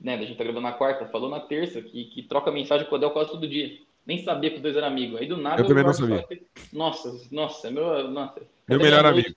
Né, 0.00 0.14
a 0.14 0.22
gente 0.22 0.36
tá 0.36 0.44
gravando 0.44 0.66
na 0.66 0.72
quarta, 0.72 1.06
falou 1.06 1.28
na 1.28 1.40
terça, 1.40 1.82
que, 1.82 2.06
que 2.06 2.22
troca 2.22 2.50
mensagem 2.50 2.86
com 2.86 2.94
o 2.94 2.96
Adel 2.96 3.10
quase 3.10 3.30
todo 3.30 3.46
dia. 3.46 3.78
Nem 4.06 4.22
sabia 4.24 4.50
que 4.50 4.56
os 4.56 4.62
dois 4.62 4.76
eram 4.76 4.88
amigos. 4.88 5.20
Aí 5.20 5.26
do 5.26 5.36
nada 5.36 5.60
eu 5.60 5.66
também 5.66 5.84
não 5.84 5.92
sabia. 5.92 6.22
Fala, 6.22 6.40
nossa, 6.72 7.28
nossa, 7.30 7.70
meu. 7.70 8.08
Nossa, 8.08 8.40
meu 8.66 8.78
melhor 8.78 9.04
amigo. 9.04 9.34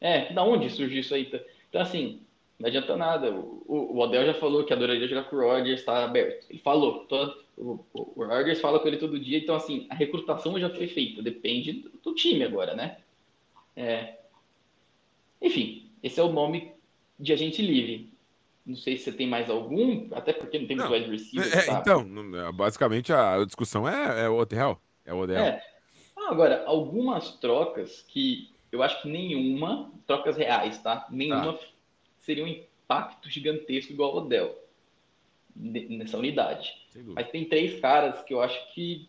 É, 0.00 0.32
da 0.32 0.42
onde 0.42 0.70
surgiu 0.70 1.00
isso 1.00 1.14
aí? 1.14 1.30
Então, 1.68 1.80
assim, 1.80 2.20
Não 2.58 2.66
adianta 2.66 2.96
nada. 2.96 3.30
O, 3.30 3.62
o, 3.68 3.98
Odell 3.98 4.26
já 4.26 4.34
falou 4.34 4.64
que 4.64 4.72
adoraria 4.72 5.06
jogar 5.06 5.24
com 5.24 5.36
o 5.36 5.40
Rodgers, 5.40 5.80
está 5.80 6.04
aberto. 6.04 6.46
Ele 6.50 6.58
falou. 6.58 7.04
Todo, 7.04 7.36
o, 7.56 7.84
o 7.94 8.24
Rodgers 8.24 8.60
fala 8.60 8.80
com 8.80 8.88
ele 8.88 8.96
todo 8.96 9.20
dia, 9.20 9.38
então 9.38 9.54
assim, 9.54 9.86
a 9.90 9.94
recrutação 9.94 10.58
já 10.58 10.70
foi 10.70 10.88
feita. 10.88 11.22
Depende 11.22 11.72
do, 11.72 11.90
do 12.02 12.14
time 12.14 12.42
agora, 12.42 12.74
né? 12.74 12.96
É, 13.76 14.14
enfim, 15.40 15.88
esse 16.02 16.18
é 16.18 16.22
o 16.22 16.32
nome 16.32 16.72
de 17.18 17.32
agente 17.32 17.62
livre. 17.62 18.10
Não 18.68 18.76
sei 18.76 18.98
se 18.98 19.04
você 19.04 19.12
tem 19.12 19.26
mais 19.26 19.48
algum, 19.48 20.08
até 20.12 20.30
porque 20.30 20.58
não 20.58 20.66
tem 20.66 20.76
muito 20.76 20.92
wide 20.92 21.10
receiver. 21.10 21.58
É, 21.58 21.72
então, 21.72 22.06
basicamente 22.52 23.10
a 23.14 23.42
discussão 23.42 23.88
é, 23.88 24.26
é 24.26 24.28
o 24.28 24.36
Odell. 24.36 24.78
É 25.06 25.14
o 25.14 25.20
Odell. 25.20 25.38
É. 25.38 25.62
Ah, 26.14 26.30
agora, 26.30 26.64
algumas 26.66 27.32
trocas 27.36 28.04
que 28.06 28.52
eu 28.70 28.82
acho 28.82 29.00
que 29.00 29.08
nenhuma, 29.08 29.90
trocas 30.06 30.36
reais, 30.36 30.76
tá? 30.82 31.06
Nenhuma 31.08 31.54
tá. 31.54 31.64
seria 32.18 32.44
um 32.44 32.46
impacto 32.48 33.30
gigantesco 33.30 33.90
igual 33.90 34.14
o 34.14 34.18
Odell 34.18 34.54
nessa 35.56 36.18
unidade. 36.18 36.70
Mas 37.14 37.30
tem 37.30 37.46
três 37.46 37.80
caras 37.80 38.22
que 38.22 38.34
eu 38.34 38.42
acho 38.42 38.74
que, 38.74 39.08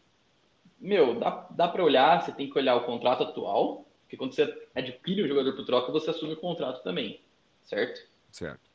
meu, 0.80 1.20
dá, 1.20 1.47
dá 1.51 1.68
para 1.68 1.84
olhar, 1.84 2.24
você 2.24 2.32
tem 2.32 2.49
que 2.49 2.57
olhar 2.57 2.76
o 2.78 2.86
contrato 2.86 3.24
atual, 3.24 3.86
porque 4.03 4.16
quando 4.16 4.34
você 4.34 4.68
adquire 4.74 5.22
um 5.22 5.28
jogador 5.28 5.53
por 5.53 5.66
troca, 5.66 5.91
você 5.91 6.12
assume 6.12 6.34
o 6.34 6.38
contrato 6.38 6.82
também, 6.82 7.20
certo? 7.66 8.07
Certo. 8.32 8.69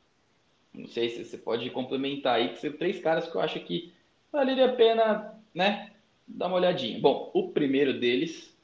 Não 0.77 0.87
sei 0.87 1.09
se 1.09 1.23
você 1.23 1.37
pode 1.37 1.69
complementar 1.69 2.35
aí, 2.35 2.49
que 2.49 2.59
são 2.59 2.71
três 2.71 2.99
caras 2.99 3.27
que 3.27 3.35
eu 3.35 3.41
acho 3.41 3.59
que 3.61 3.93
valeria 4.31 4.65
a 4.65 4.73
pena, 4.73 5.33
né, 5.53 5.91
dar 6.27 6.47
uma 6.47 6.57
olhadinha. 6.57 6.99
Bom, 6.99 7.31
o 7.33 7.49
primeiro 7.49 7.99
deles 7.99 8.55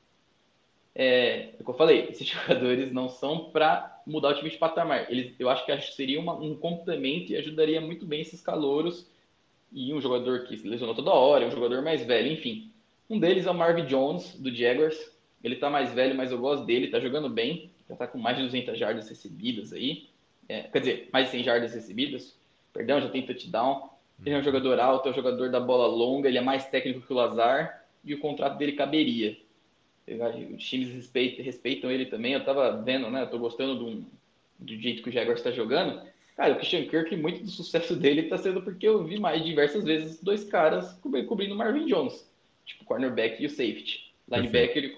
é, 0.94 1.06
é 1.06 1.56
o 1.60 1.64
que 1.64 1.70
eu 1.70 1.76
falei, 1.76 2.08
esses 2.10 2.28
jogadores 2.28 2.92
não 2.92 3.10
são 3.10 3.50
para 3.52 4.02
mudar 4.06 4.30
o 4.30 4.36
time 4.36 4.50
de 4.50 4.58
patamar. 4.58 5.12
Eles, 5.12 5.34
eu 5.40 5.50
acho 5.50 5.66
que 5.66 5.82
seria 5.94 6.20
uma, 6.20 6.34
um 6.34 6.56
complemento 6.56 7.32
e 7.32 7.38
ajudaria 7.38 7.80
muito 7.80 8.06
bem 8.06 8.22
esses 8.22 8.42
calouros 8.42 9.08
e 9.72 9.94
um 9.94 10.02
jogador 10.02 10.44
que 10.46 10.58
se 10.58 10.68
lesionou 10.68 10.94
toda 10.94 11.12
hora, 11.12 11.48
um 11.48 11.52
jogador 11.52 11.82
mais 11.82 12.06
velho, 12.06 12.32
enfim. 12.32 12.70
Um 13.10 13.20
deles 13.20 13.46
é 13.46 13.52
o 13.52 13.54
Marvin 13.54 13.86
Jones, 13.86 14.36
do 14.36 14.54
Jaguars. 14.54 15.12
Ele 15.44 15.56
tá 15.56 15.70
mais 15.70 15.94
velho, 15.94 16.16
mas 16.16 16.32
eu 16.32 16.38
gosto 16.38 16.66
dele, 16.66 16.90
tá 16.90 17.00
jogando 17.00 17.30
bem. 17.30 17.72
Já 17.90 17.96
tá 17.96 18.08
com 18.08 18.18
mais 18.18 18.38
de 18.38 18.44
200 18.44 18.78
jardas 18.78 19.10
recebidas 19.10 19.74
aí. 19.74 20.08
É, 20.48 20.64
quer 20.64 20.80
dizer, 20.80 21.10
mais 21.12 21.26
de 21.26 21.32
100 21.32 21.44
jardas 21.44 21.74
recebidas. 21.74 22.36
Perdão, 22.74 23.02
já 23.02 23.10
tem 23.10 23.26
touchdown. 23.26 23.90
Ele 24.26 24.36
é 24.36 24.38
um 24.38 24.44
jogador 24.44 24.80
alto, 24.80 25.08
é 25.08 25.12
um 25.12 25.16
jogador 25.16 25.50
da 25.50 25.60
bola 25.60 25.88
longa, 25.88 26.28
ele 26.28 26.38
é 26.38 26.42
mais 26.42 26.68
técnico 26.68 27.02
que 27.02 27.12
o 27.12 27.16
Lazar 27.16 27.84
e 28.04 28.14
o 28.14 28.20
contrato 28.20 28.58
dele 28.58 28.74
caberia. 28.74 29.36
Os 30.56 30.64
times 30.64 30.94
respeitam, 30.94 31.44
respeitam 31.44 31.92
ele 31.92 32.06
também. 32.06 32.34
Eu 32.34 32.44
tava 32.44 32.82
vendo, 32.82 33.10
né? 33.10 33.24
Eu 33.24 33.30
tô 33.30 33.40
gostando 33.40 33.76
do, 33.76 34.06
do 34.60 34.78
jeito 34.78 35.02
que 35.02 35.10
o 35.10 35.12
Jaguars 35.12 35.40
está 35.40 35.52
jogando. 35.52 36.02
Cara, 36.36 36.54
o 36.54 36.56
Christian 36.58 36.86
Kirk, 36.86 37.16
muito 37.16 37.44
do 37.44 37.50
sucesso 37.50 37.96
dele 37.96 38.22
está 38.22 38.38
sendo 38.38 38.62
porque 38.62 38.88
eu 38.88 39.04
vi 39.04 39.20
mais 39.20 39.44
diversas 39.44 39.84
vezes 39.84 40.22
dois 40.22 40.44
caras 40.44 40.94
cobrindo 41.28 41.54
o 41.54 41.58
Marvin 41.58 41.86
Jones, 41.86 42.30
tipo 42.66 42.86
cornerback 42.86 43.42
e 43.42 43.46
o 43.46 43.50
safety. 43.50 44.12
Linebacker, 44.30 44.78
ele, 44.78 44.96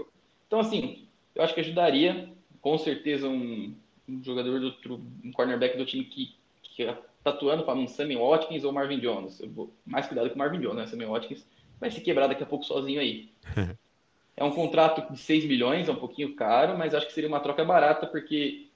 então, 0.54 0.60
assim, 0.60 1.08
eu 1.34 1.44
acho 1.44 1.56
que 1.56 1.62
ajudaria, 1.62 2.30
com 2.62 2.78
certeza, 2.78 3.28
um, 3.28 3.74
um 4.08 4.24
jogador 4.24 4.60
do 4.60 5.02
um 5.24 5.32
cornerback 5.32 5.78
do 5.78 5.86
time 5.86 6.04
que, 6.04 6.36
que 6.62 6.86
tá 7.24 7.32
atuando 7.32 7.64
para 7.64 7.76
um 7.76 7.88
Sammy 7.88 8.16
Watkins 8.16 8.64
ou 8.64 8.72
Marvin 8.72 9.00
Jones. 9.00 9.40
Eu 9.40 9.50
vou 9.50 9.74
mais 9.86 10.08
cuidado 10.08 10.30
com 10.30 10.36
o 10.36 10.38
Marvin 10.38 10.60
Jones, 10.60 10.76
né? 10.76 10.88
Sammy 10.88 11.06
Watkins 11.06 11.46
vai 11.80 11.90
se 11.90 12.02
quebrar 12.02 12.28
daqui 12.28 12.44
a 12.44 12.48
pouco 12.48 12.66
sozinho 12.66 13.00
aí. 13.00 13.30
é 14.36 14.44
um 14.44 14.52
contrato 14.52 15.12
de 15.12 15.20
6 15.20 15.46
milhões, 15.46 15.88
é 15.88 15.92
um 15.92 15.98
pouquinho 15.98 16.36
caro, 16.36 16.78
mas 16.78 16.94
acho 16.94 17.08
que 17.08 17.14
seria 17.14 17.30
uma 17.30 17.40
troca 17.40 17.64
barata, 17.64 18.08
porque 18.08 18.68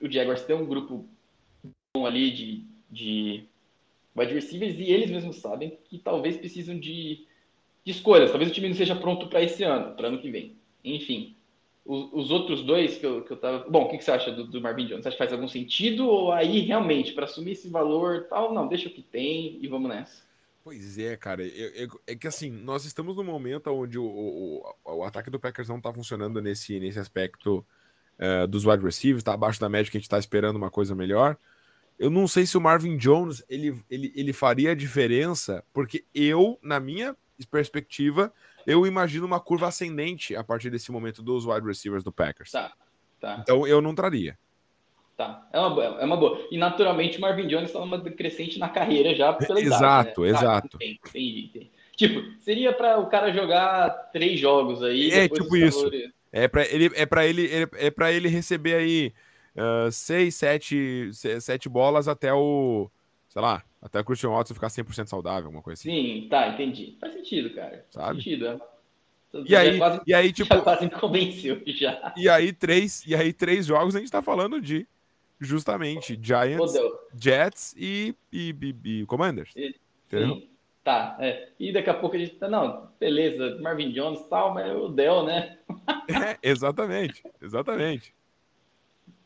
o 0.00 0.10
Jaguars 0.10 0.44
tem 0.44 0.56
um 0.56 0.66
grupo 0.66 1.06
bom 1.94 2.06
ali 2.06 2.30
de, 2.30 2.64
de 2.90 3.44
wide 4.16 4.34
receivers 4.34 4.78
e 4.78 4.84
eles 4.84 5.10
mesmos 5.10 5.36
sabem 5.36 5.78
que 5.84 5.98
talvez 5.98 6.36
precisam 6.36 6.78
de, 6.78 7.26
de 7.84 7.90
escolhas. 7.90 8.30
Talvez 8.30 8.50
o 8.50 8.54
time 8.54 8.68
não 8.68 8.76
seja 8.76 8.96
pronto 8.96 9.28
para 9.28 9.42
esse 9.42 9.62
ano, 9.62 9.94
para 9.94 10.08
ano 10.08 10.20
que 10.20 10.30
vem. 10.30 10.56
Enfim, 10.84 11.34
os, 11.90 12.08
os, 12.12 12.30
outros 12.30 12.62
dois 12.62 12.96
que 12.96 13.04
eu, 13.04 13.22
que 13.24 13.32
eu 13.32 13.36
tava. 13.36 13.68
Bom, 13.68 13.84
o 13.84 13.88
que, 13.88 13.98
que 13.98 14.04
você 14.04 14.12
acha 14.12 14.30
do, 14.30 14.44
do, 14.44 14.60
Marvin 14.60 14.86
Jones? 14.86 15.02
Você 15.02 15.08
acha 15.08 15.16
que 15.16 15.24
faz 15.24 15.32
algum 15.32 15.48
sentido? 15.48 16.06
Ou 16.06 16.32
aí 16.32 16.60
realmente, 16.60 17.12
para 17.12 17.24
assumir 17.24 17.52
esse 17.52 17.68
valor 17.68 18.26
tal, 18.30 18.54
não, 18.54 18.68
deixa 18.68 18.88
o 18.88 18.92
que 18.92 19.02
tem 19.02 19.58
e 19.60 19.66
vamos 19.66 19.88
nessa? 19.88 20.22
Pois 20.62 20.98
é, 20.98 21.16
cara. 21.16 21.44
É, 21.44 21.88
é, 22.06 22.14
que 22.14 22.28
assim, 22.28 22.48
nós 22.48 22.84
estamos 22.84 23.16
num 23.16 23.24
momento 23.24 23.68
onde 23.70 23.98
o, 23.98 24.04
o, 24.04 24.74
o, 24.84 25.02
ataque 25.02 25.30
do 25.30 25.40
Packers 25.40 25.68
não 25.68 25.80
tá 25.80 25.92
funcionando 25.92 26.40
nesse, 26.40 26.78
nesse 26.78 27.00
aspecto 27.00 27.66
uh, 28.18 28.46
dos 28.46 28.64
wide 28.64 28.84
receivers, 28.84 29.24
tá 29.24 29.34
abaixo 29.34 29.60
da 29.60 29.68
média 29.68 29.90
que 29.90 29.96
a 29.96 30.00
gente 30.00 30.08
tá 30.08 30.18
esperando 30.18 30.56
uma 30.56 30.70
coisa 30.70 30.94
melhor. 30.94 31.36
Eu 31.98 32.08
não 32.08 32.28
sei 32.28 32.46
se 32.46 32.56
o 32.56 32.60
Marvin 32.60 32.96
Jones 32.96 33.42
ele, 33.48 33.82
ele, 33.90 34.12
ele 34.14 34.32
faria 34.32 34.70
a 34.70 34.74
diferença, 34.76 35.64
porque 35.72 36.04
eu, 36.14 36.56
na 36.62 36.78
minha 36.78 37.16
perspectiva, 37.50 38.32
eu 38.66 38.86
imagino 38.86 39.26
uma 39.26 39.40
curva 39.40 39.68
ascendente 39.68 40.34
a 40.36 40.44
partir 40.44 40.70
desse 40.70 40.90
momento 40.90 41.22
dos 41.22 41.46
wide 41.46 41.66
receivers 41.66 42.02
do 42.02 42.12
Packers. 42.12 42.50
Tá, 42.50 42.72
tá. 43.20 43.38
Então 43.40 43.66
eu 43.66 43.80
não 43.80 43.94
traria. 43.94 44.38
Tá, 45.16 45.46
é 45.52 45.60
uma, 45.60 45.70
boa, 45.70 45.84
é 45.84 46.04
uma 46.04 46.16
boa. 46.16 46.48
E 46.50 46.56
naturalmente 46.56 47.18
o 47.18 47.20
Marvin 47.20 47.46
Jones 47.46 47.66
está 47.68 47.80
numa 47.80 48.00
crescente 48.00 48.58
na 48.58 48.70
carreira 48.70 49.14
já 49.14 49.32
pela 49.34 49.60
Exato, 49.60 50.24
idade, 50.24 50.32
né? 50.32 50.38
exato. 50.38 50.78
Ah, 50.80 50.84
entendi, 50.84 51.44
entendi. 51.44 51.70
Tipo, 51.94 52.40
seria 52.40 52.72
para 52.72 52.98
o 52.98 53.06
cara 53.08 53.30
jogar 53.30 53.90
três 54.10 54.40
jogos 54.40 54.82
aí. 54.82 55.10
É 55.10 55.28
tipo 55.28 55.54
isso. 55.54 55.90
É 56.32 56.48
para 56.48 56.64
ele, 56.64 56.90
é 56.94 57.04
para 57.04 57.26
ele, 57.26 57.68
é 57.74 57.90
para 57.90 58.10
ele 58.10 58.28
receber 58.28 58.74
aí 58.76 59.12
uh, 59.54 59.92
seis, 59.92 60.34
sete, 60.36 61.10
sete 61.12 61.68
bolas 61.68 62.08
até 62.08 62.32
o, 62.32 62.90
sei 63.28 63.42
lá, 63.42 63.62
até 63.82 64.00
o 64.00 64.04
Christian 64.04 64.30
Watson 64.30 64.54
ficar 64.54 64.68
100% 64.68 65.06
saudável, 65.06 65.46
alguma 65.46 65.62
coisa 65.62 65.80
assim. 65.80 65.90
Sim, 65.90 66.28
tá, 66.28 66.48
entendi. 66.48 66.96
Faz 67.00 67.14
sentido, 67.14 67.54
cara. 67.54 67.84
Sabe? 67.90 68.06
Faz 68.06 68.16
sentido, 68.16 68.46
é. 68.46 68.60
E 69.46 69.54
aí, 69.54 69.78
quase, 69.78 70.00
e 70.06 70.14
aí, 70.14 70.32
tipo. 70.32 70.48
Já 70.54 70.60
quase 70.60 70.84
me 70.84 70.90
convenceu 70.90 71.62
já. 71.66 72.12
E 72.16 72.28
aí, 72.28 72.52
três, 72.52 73.04
e 73.06 73.14
aí, 73.14 73.32
três 73.32 73.66
jogos 73.66 73.94
a 73.94 74.00
gente 74.00 74.10
tá 74.10 74.20
falando 74.20 74.60
de 74.60 74.86
justamente 75.40 76.18
Giants, 76.20 76.72
Jets 77.14 77.74
e, 77.78 78.14
e, 78.32 78.54
e, 78.60 79.00
e 79.00 79.06
Commanders. 79.06 79.52
E, 79.56 79.74
entendeu? 80.06 80.34
Sim, 80.34 80.48
tá. 80.84 81.16
É. 81.20 81.48
E 81.58 81.72
daqui 81.72 81.88
a 81.88 81.94
pouco 81.94 82.16
a 82.16 82.18
gente 82.18 82.34
tá, 82.34 82.48
não, 82.48 82.90
beleza, 82.98 83.58
Marvin 83.60 83.92
Jones 83.92 84.20
e 84.20 84.28
tal, 84.28 84.52
mas 84.52 84.70
o 84.76 84.88
Dell, 84.88 85.24
né? 85.24 85.58
é, 86.08 86.36
exatamente, 86.42 87.22
exatamente. 87.40 88.12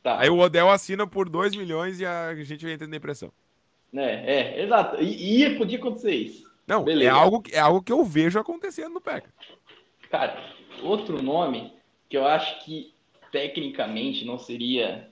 Tá. 0.02 0.20
Aí 0.20 0.28
o 0.28 0.38
Odell 0.38 0.70
assina 0.70 1.06
por 1.06 1.30
2 1.30 1.56
milhões 1.56 1.98
e 1.98 2.04
a 2.04 2.34
gente 2.34 2.68
entra 2.68 2.86
em 2.86 2.90
depressão. 2.90 3.32
É, 3.94 4.58
é, 4.58 4.62
exato. 4.62 5.02
E, 5.02 5.44
e 5.44 5.56
podia 5.56 5.78
acontecer 5.78 6.14
isso. 6.14 6.50
Não, 6.66 6.82
é 6.82 6.84
Beleza. 6.84 7.10
é 7.10 7.12
algo, 7.12 7.42
é 7.52 7.58
algo 7.58 7.82
que 7.82 7.92
eu 7.92 8.04
vejo 8.04 8.38
acontecendo 8.38 8.94
no 8.94 9.00
Packers. 9.00 9.34
Cara, 10.10 10.52
outro 10.82 11.22
nome 11.22 11.72
que 12.08 12.16
eu 12.16 12.26
acho 12.26 12.64
que 12.64 12.92
tecnicamente 13.30 14.24
não 14.24 14.38
seria 14.38 15.08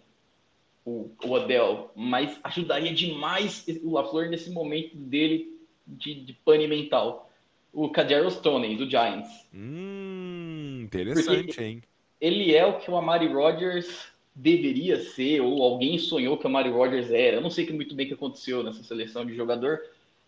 o, 0.85 1.11
o 1.25 1.31
Odell, 1.31 1.91
mas 1.95 2.39
ajudaria 2.43 2.93
demais 2.93 3.65
o 3.83 3.93
LaFleur 3.93 4.29
nesse 4.29 4.51
momento 4.51 4.97
dele 4.97 5.59
de, 5.87 6.15
de 6.15 6.33
pane 6.33 6.67
mental. 6.67 7.31
O 7.73 7.89
Kadero 7.89 8.31
Stoney, 8.31 8.77
do 8.77 8.89
Giants. 8.89 9.49
Hum, 9.53 10.83
interessante, 10.85 11.47
Porque 11.47 11.65
hein? 11.65 11.83
Ele 12.21 12.55
é 12.55 12.65
o 12.65 12.79
que 12.79 12.91
o 12.91 12.97
Amari 12.97 13.27
Rodgers 13.27 14.12
deveria 14.35 14.99
ser, 14.99 15.41
ou 15.41 15.63
alguém 15.63 15.99
sonhou 15.99 16.39
que 16.39 16.47
o 16.47 16.51
Mario 16.51 16.75
Rodgers 16.75 17.11
era. 17.11 17.37
Eu 17.37 17.41
não 17.41 17.51
sei 17.51 17.69
muito 17.71 17.95
bem 17.95 18.07
o 18.07 18.09
que 18.09 18.15
aconteceu 18.15 18.63
nessa 18.63 18.83
seleção 18.83 19.27
de 19.27 19.35
jogador, 19.35 19.81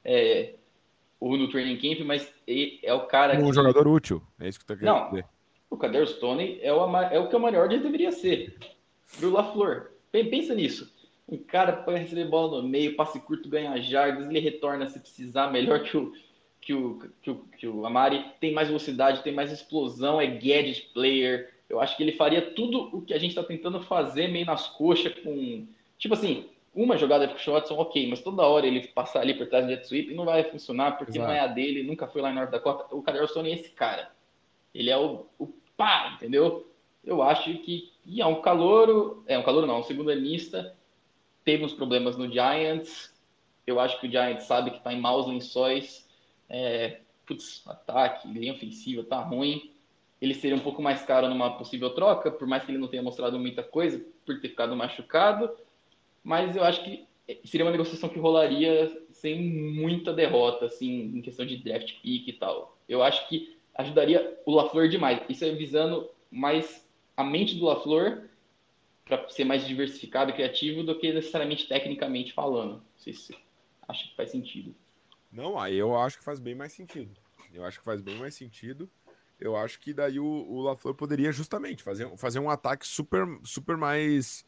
é, 0.05 0.55
ou 1.19 1.37
no 1.37 1.49
training 1.49 1.77
camp, 1.77 2.07
mas 2.07 2.31
é 2.47 2.93
o 2.93 3.07
cara 3.07 3.39
um 3.39 3.49
que... 3.49 3.55
jogador 3.55 3.89
útil, 3.89 4.23
é 4.39 4.49
isso 4.49 4.59
que 4.59 4.67
tá 4.67 4.77
querendo 4.77 4.95
não, 4.95 5.11
dizer. 5.11 5.27
O 5.71 5.77
Kader 5.77 6.07
Stone 6.07 6.59
é 6.61 6.73
o, 6.73 6.97
é 6.97 7.19
o 7.19 7.29
que 7.29 7.37
o 7.37 7.41
Mario 7.41 7.61
Rodgers 7.61 7.83
deveria 7.83 8.13
ser, 8.13 8.55
pro 9.19 9.31
LaFleur. 9.31 9.91
Pensa 10.13 10.55
nisso. 10.55 10.93
Um 11.27 11.39
cara 11.39 11.73
pode 11.73 11.99
receber 11.99 12.27
bola 12.27 12.61
no 12.61 12.69
meio, 12.69 12.95
passe 12.97 13.19
curto, 13.19 13.49
ganha 13.49 13.81
jardas, 13.81 14.29
ele 14.29 14.39
retorna 14.39 14.87
se 14.89 15.01
precisar, 15.01 15.51
melhor 15.51 15.83
que 15.83 15.97
o, 15.97 16.13
que 16.61 16.75
o, 16.75 16.99
que 17.23 17.31
o, 17.31 17.35
que 17.59 17.67
o 17.67 17.87
Amari. 17.87 18.25
Tem 18.39 18.53
mais 18.53 18.69
velocidade, 18.69 19.23
tem 19.23 19.33
mais 19.33 19.51
explosão, 19.51 20.21
é 20.21 20.27
gadget 20.27 20.91
player, 20.93 21.54
eu 21.75 21.81
acho 21.81 21.97
que 21.97 22.03
ele 22.03 22.13
faria 22.13 22.41
tudo 22.41 22.97
o 22.97 23.03
que 23.03 23.13
a 23.13 23.19
gente 23.19 23.31
está 23.31 23.43
tentando 23.43 23.81
fazer 23.81 24.29
meio 24.29 24.47
nas 24.47 24.69
coxas 24.69 25.13
com. 25.19 25.67
Tipo 25.99 26.15
assim, 26.15 26.47
uma 26.75 26.97
jogada 26.97 27.27
de 27.27 27.51
Watson, 27.51 27.75
ok, 27.75 28.09
mas 28.09 28.21
toda 28.21 28.47
hora 28.47 28.67
ele 28.67 28.87
passar 28.89 29.21
ali 29.21 29.35
por 29.35 29.49
trás 29.49 29.65
do 29.65 29.71
jet 29.71 29.87
sweep 29.87 30.15
não 30.15 30.25
vai 30.25 30.45
funcionar 30.45 30.97
porque 30.97 31.19
Exato. 31.19 31.27
não 31.27 31.35
é 31.35 31.41
a 31.41 31.47
dele, 31.47 31.83
nunca 31.83 32.07
foi 32.07 32.23
lá 32.23 32.31
em 32.31 32.35
Norte 32.35 32.51
Dakota. 32.51 32.95
O 32.95 33.03
Cadero 33.03 33.27
Stone 33.27 33.51
é 33.51 33.55
esse 33.55 33.71
cara. 33.71 34.11
Ele 34.73 34.89
é 34.89 34.97
o, 34.97 35.27
o 35.39 35.49
pá, 35.77 36.13
entendeu? 36.17 36.69
Eu 37.05 37.23
acho 37.23 37.53
que 37.59 37.93
e 38.07 38.21
é 38.21 38.27
um 38.27 38.41
calouro, 38.41 39.25
é 39.27 39.37
um 39.37 39.43
calouro 39.43 39.67
não, 39.67 39.81
um 39.81 39.85
segundo 39.85 40.11
anista, 40.11 40.77
teve 41.45 41.65
uns 41.65 41.73
problemas 41.73 42.17
no 42.17 42.31
Giants. 42.31 43.13
Eu 43.67 43.81
acho 43.81 43.99
que 44.01 44.07
o 44.07 44.11
Giants 44.11 44.45
sabe 44.45 44.71
que 44.71 44.77
está 44.77 44.93
em 44.93 45.01
maus 45.01 45.27
lençóis. 45.27 46.09
É, 46.49 47.01
putz, 47.27 47.67
ataque, 47.67 48.29
linha 48.29 48.53
ofensiva, 48.53 49.03
tá 49.03 49.21
ruim 49.21 49.74
ele 50.25 50.35
seria 50.35 50.57
um 50.57 50.61
pouco 50.61 50.81
mais 50.81 51.03
caro 51.03 51.29
numa 51.29 51.57
possível 51.59 51.91
troca, 51.91 52.31
por 52.31 52.49
mais 52.49 52.65
que 52.65 52.71
ele 52.71 52.79
não 52.79 52.89
tenha 52.89 53.03
mostrado 53.03 53.39
muita 53.39 53.63
coisa, 53.63 54.05
por 54.25 54.41
ter 54.41 54.49
ficado 54.49 54.75
machucado. 54.75 55.51
mas 56.23 56.57
eu 56.57 56.65
acho 56.65 56.83
que 56.83 57.07
seria 57.45 57.65
uma 57.65 57.71
negociação 57.71 58.09
que 58.09 58.19
rolaria 58.19 59.03
sem 59.13 59.41
muita 59.43 60.13
derrota, 60.13 60.67
assim, 60.67 61.17
em 61.17 61.23
questão 61.23 61.45
de 61.45 61.59
draft 61.59 62.01
pick 62.01 62.29
e 62.29 62.33
tal. 62.33 62.77
Eu 62.89 63.03
acho 63.03 63.29
que 63.29 63.57
ajudaria 63.75 64.39
o 64.47 64.53
LaFleur 64.53 64.89
demais. 64.89 65.21
Isso 65.29 65.45
é 65.45 65.51
visando 65.53 66.11
mais 66.31 66.87
a 67.17 67.23
mente 67.23 67.57
do 67.57 67.67
LaFleur 67.67 68.29
para 69.05 69.29
ser 69.29 69.45
mais 69.45 69.67
diversificado 69.67 70.31
e 70.31 70.35
criativo 70.35 70.83
do 70.83 70.99
que 70.99 71.13
necessariamente 71.13 71.69
tecnicamente 71.69 72.33
falando. 72.33 72.75
Não 72.75 72.83
sei 72.97 73.13
se 73.13 73.33
que 73.33 74.17
faz 74.17 74.31
sentido. 74.31 74.75
Não, 75.31 75.59
aí 75.59 75.77
eu 75.77 75.97
acho 75.97 76.19
que 76.19 76.25
faz 76.25 76.41
bem 76.41 76.55
mais 76.55 76.73
sentido. 76.73 77.15
Eu 77.53 77.65
acho 77.65 77.79
que 77.79 77.85
faz 77.85 78.01
bem 78.01 78.17
mais 78.17 78.35
sentido. 78.35 78.89
Eu 79.41 79.57
acho 79.57 79.81
que 79.81 79.93
daí 79.93 80.19
o, 80.19 80.25
o 80.25 80.63
LaFleur 80.63 80.95
poderia 80.95 81.33
justamente 81.33 81.83
fazer, 81.83 82.09
fazer 82.17 82.39
um 82.39 82.51
ataque 82.51 82.87
super, 82.87 83.27
super 83.43 83.77
mais. 83.77 84.45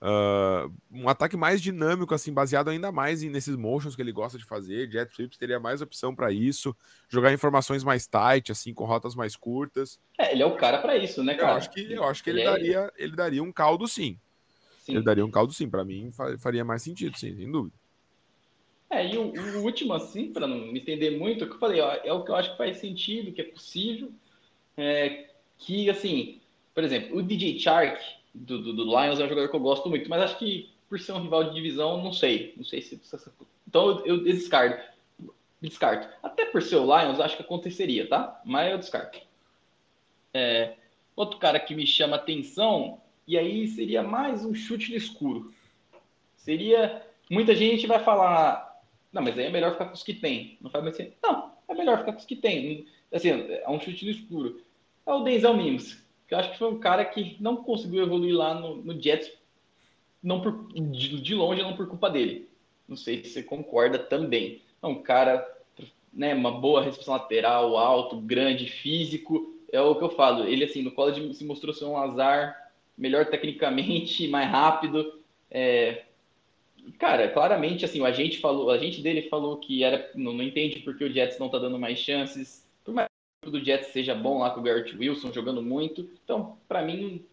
Uh, 0.00 0.72
um 0.90 1.08
ataque 1.10 1.36
mais 1.36 1.60
dinâmico, 1.60 2.14
assim, 2.14 2.32
baseado 2.32 2.70
ainda 2.70 2.90
mais 2.90 3.22
em, 3.22 3.28
nesses 3.28 3.54
motions 3.54 3.94
que 3.94 4.00
ele 4.00 4.12
gosta 4.12 4.38
de 4.38 4.44
fazer. 4.44 4.90
Jet 4.90 5.12
Trips 5.14 5.36
teria 5.36 5.60
mais 5.60 5.82
opção 5.82 6.14
para 6.14 6.32
isso. 6.32 6.74
Jogar 7.08 7.32
informações 7.32 7.84
mais 7.84 8.06
tight, 8.06 8.50
assim, 8.50 8.72
com 8.72 8.84
rotas 8.84 9.14
mais 9.14 9.36
curtas. 9.36 10.00
É, 10.18 10.32
ele 10.32 10.42
é 10.42 10.46
o 10.46 10.56
cara 10.56 10.78
para 10.78 10.96
isso, 10.96 11.22
né, 11.22 11.34
cara? 11.34 11.52
Eu 11.52 11.56
acho 11.56 11.70
que, 11.70 11.92
eu 11.92 12.04
acho 12.04 12.24
que 12.24 12.30
ele, 12.30 12.40
ele 12.40 12.48
é 12.48 12.50
daria, 12.50 12.92
ele 12.96 13.16
daria 13.16 13.42
um 13.42 13.52
caldo 13.52 13.86
sim. 13.86 14.18
sim. 14.80 14.94
Ele 14.94 15.02
daria 15.02 15.24
um 15.24 15.30
caldo 15.30 15.52
sim. 15.52 15.68
Para 15.68 15.84
mim, 15.84 16.10
faria 16.38 16.64
mais 16.64 16.82
sentido, 16.82 17.18
sim, 17.18 17.36
sem 17.36 17.50
dúvida. 17.50 17.79
É, 18.90 19.06
e 19.06 19.16
o, 19.16 19.32
o 19.32 19.62
último, 19.62 19.94
assim, 19.94 20.32
para 20.32 20.48
não 20.48 20.58
me 20.58 20.80
entender 20.80 21.16
muito, 21.16 21.44
é 21.44 21.46
que 21.46 21.54
eu 21.54 21.58
falei, 21.58 21.80
ó, 21.80 21.92
é 22.04 22.12
o 22.12 22.24
que 22.24 22.30
eu 22.30 22.34
acho 22.34 22.50
que 22.50 22.58
faz 22.58 22.78
sentido, 22.78 23.32
que 23.32 23.40
é 23.40 23.44
possível. 23.44 24.10
É, 24.76 25.28
que, 25.58 25.88
assim, 25.88 26.40
por 26.74 26.82
exemplo, 26.82 27.16
o 27.16 27.22
DJ 27.22 27.58
Shark 27.58 28.02
do, 28.34 28.62
do, 28.62 28.72
do, 28.72 28.84
Lions 28.84 29.20
é 29.20 29.24
um 29.24 29.28
jogador 29.28 29.48
que 29.48 29.56
eu 29.56 29.60
gosto 29.60 29.88
muito, 29.88 30.08
mas 30.08 30.22
acho 30.22 30.38
que 30.38 30.70
por 30.88 30.98
ser 30.98 31.12
um 31.12 31.22
rival 31.22 31.44
de 31.44 31.54
divisão, 31.54 32.02
não 32.02 32.12
sei. 32.12 32.52
Não 32.56 32.64
sei 32.64 32.82
se. 32.82 33.00
Então 33.66 34.00
eu, 34.00 34.16
eu 34.16 34.24
descarto. 34.24 34.90
Descarto. 35.60 36.08
Até 36.22 36.46
por 36.46 36.62
ser 36.62 36.76
o 36.76 36.84
Lions, 36.84 37.20
acho 37.20 37.36
que 37.36 37.42
aconteceria, 37.42 38.08
tá? 38.08 38.40
Mas 38.44 38.72
eu 38.72 38.78
descarto. 38.78 39.20
É, 40.34 40.74
outro 41.14 41.38
cara 41.38 41.60
que 41.60 41.74
me 41.74 41.86
chama 41.86 42.16
atenção, 42.16 43.00
e 43.26 43.38
aí 43.38 43.68
seria 43.68 44.02
mais 44.02 44.44
um 44.44 44.54
chute 44.54 44.90
no 44.90 44.96
escuro. 44.96 45.52
Seria. 46.36 47.06
Muita 47.30 47.54
gente 47.54 47.86
vai 47.86 48.02
falar, 48.02 48.69
não, 49.12 49.22
mas 49.22 49.36
aí 49.38 49.46
é 49.46 49.50
melhor 49.50 49.72
ficar 49.72 49.86
com 49.86 49.94
os 49.94 50.02
que 50.02 50.14
tem. 50.14 50.56
Não 50.60 50.70
faz 50.70 50.84
mais 50.84 50.96
sentido. 50.96 51.16
Não, 51.22 51.52
é 51.68 51.74
melhor 51.74 51.98
ficar 51.98 52.12
com 52.12 52.18
os 52.18 52.24
que 52.24 52.36
tem. 52.36 52.86
Assim, 53.12 53.30
é 53.30 53.68
um 53.68 53.80
chute 53.80 54.04
no 54.04 54.10
escuro. 54.10 54.62
É 55.04 55.12
o 55.12 55.24
Denzel 55.24 55.56
Mims, 55.56 56.04
que 56.28 56.34
eu 56.34 56.38
acho 56.38 56.52
que 56.52 56.58
foi 56.58 56.68
um 56.68 56.78
cara 56.78 57.04
que 57.04 57.36
não 57.40 57.56
conseguiu 57.56 58.04
evoluir 58.04 58.36
lá 58.36 58.54
no, 58.54 58.76
no 58.76 59.00
Jets, 59.00 59.32
não 60.22 60.40
por, 60.40 60.68
de, 60.72 61.20
de, 61.20 61.34
longe, 61.34 61.62
não 61.62 61.76
por 61.76 61.88
culpa 61.88 62.08
dele. 62.08 62.48
Não 62.86 62.96
sei 62.96 63.24
se 63.24 63.30
você 63.30 63.42
concorda 63.42 63.98
também. 63.98 64.62
É 64.82 64.86
um 64.86 65.02
cara, 65.02 65.46
né, 66.12 66.34
uma 66.34 66.52
boa 66.52 66.82
recepção 66.82 67.14
lateral, 67.14 67.76
alto, 67.76 68.16
grande, 68.16 68.66
físico. 68.66 69.56
É 69.72 69.80
o 69.80 69.96
que 69.96 70.04
eu 70.04 70.10
falo. 70.10 70.44
Ele, 70.44 70.64
assim, 70.64 70.82
no 70.82 70.92
college 70.92 71.34
se 71.34 71.44
mostrou 71.44 71.74
ser 71.74 71.84
um 71.84 71.96
azar, 71.96 72.70
melhor 72.96 73.26
tecnicamente, 73.26 74.26
mais 74.28 74.48
rápido. 74.48 75.20
É, 75.50 76.04
Cara, 76.98 77.28
claramente, 77.28 77.84
assim, 77.84 78.00
o 78.00 78.04
agente 78.04 78.38
falou, 78.38 78.66
o 78.66 78.70
agente 78.70 79.00
dele 79.00 79.22
falou 79.22 79.56
que 79.56 79.82
era, 79.82 80.10
não, 80.14 80.32
não 80.32 80.44
entende 80.44 80.80
porque 80.80 81.04
o 81.04 81.12
Jets 81.12 81.38
não 81.38 81.48
tá 81.48 81.58
dando 81.58 81.78
mais 81.78 81.98
chances. 81.98 82.68
Por 82.84 82.94
mais 82.94 83.08
que 83.42 83.48
o 83.48 83.64
Jets 83.64 83.88
seja 83.88 84.14
bom 84.14 84.38
lá 84.38 84.50
com 84.50 84.60
o 84.60 84.62
Garrett 84.62 84.96
Wilson 84.96 85.32
jogando 85.32 85.62
muito. 85.62 86.08
Então, 86.24 86.58
para 86.68 86.82
mim, 86.82 87.24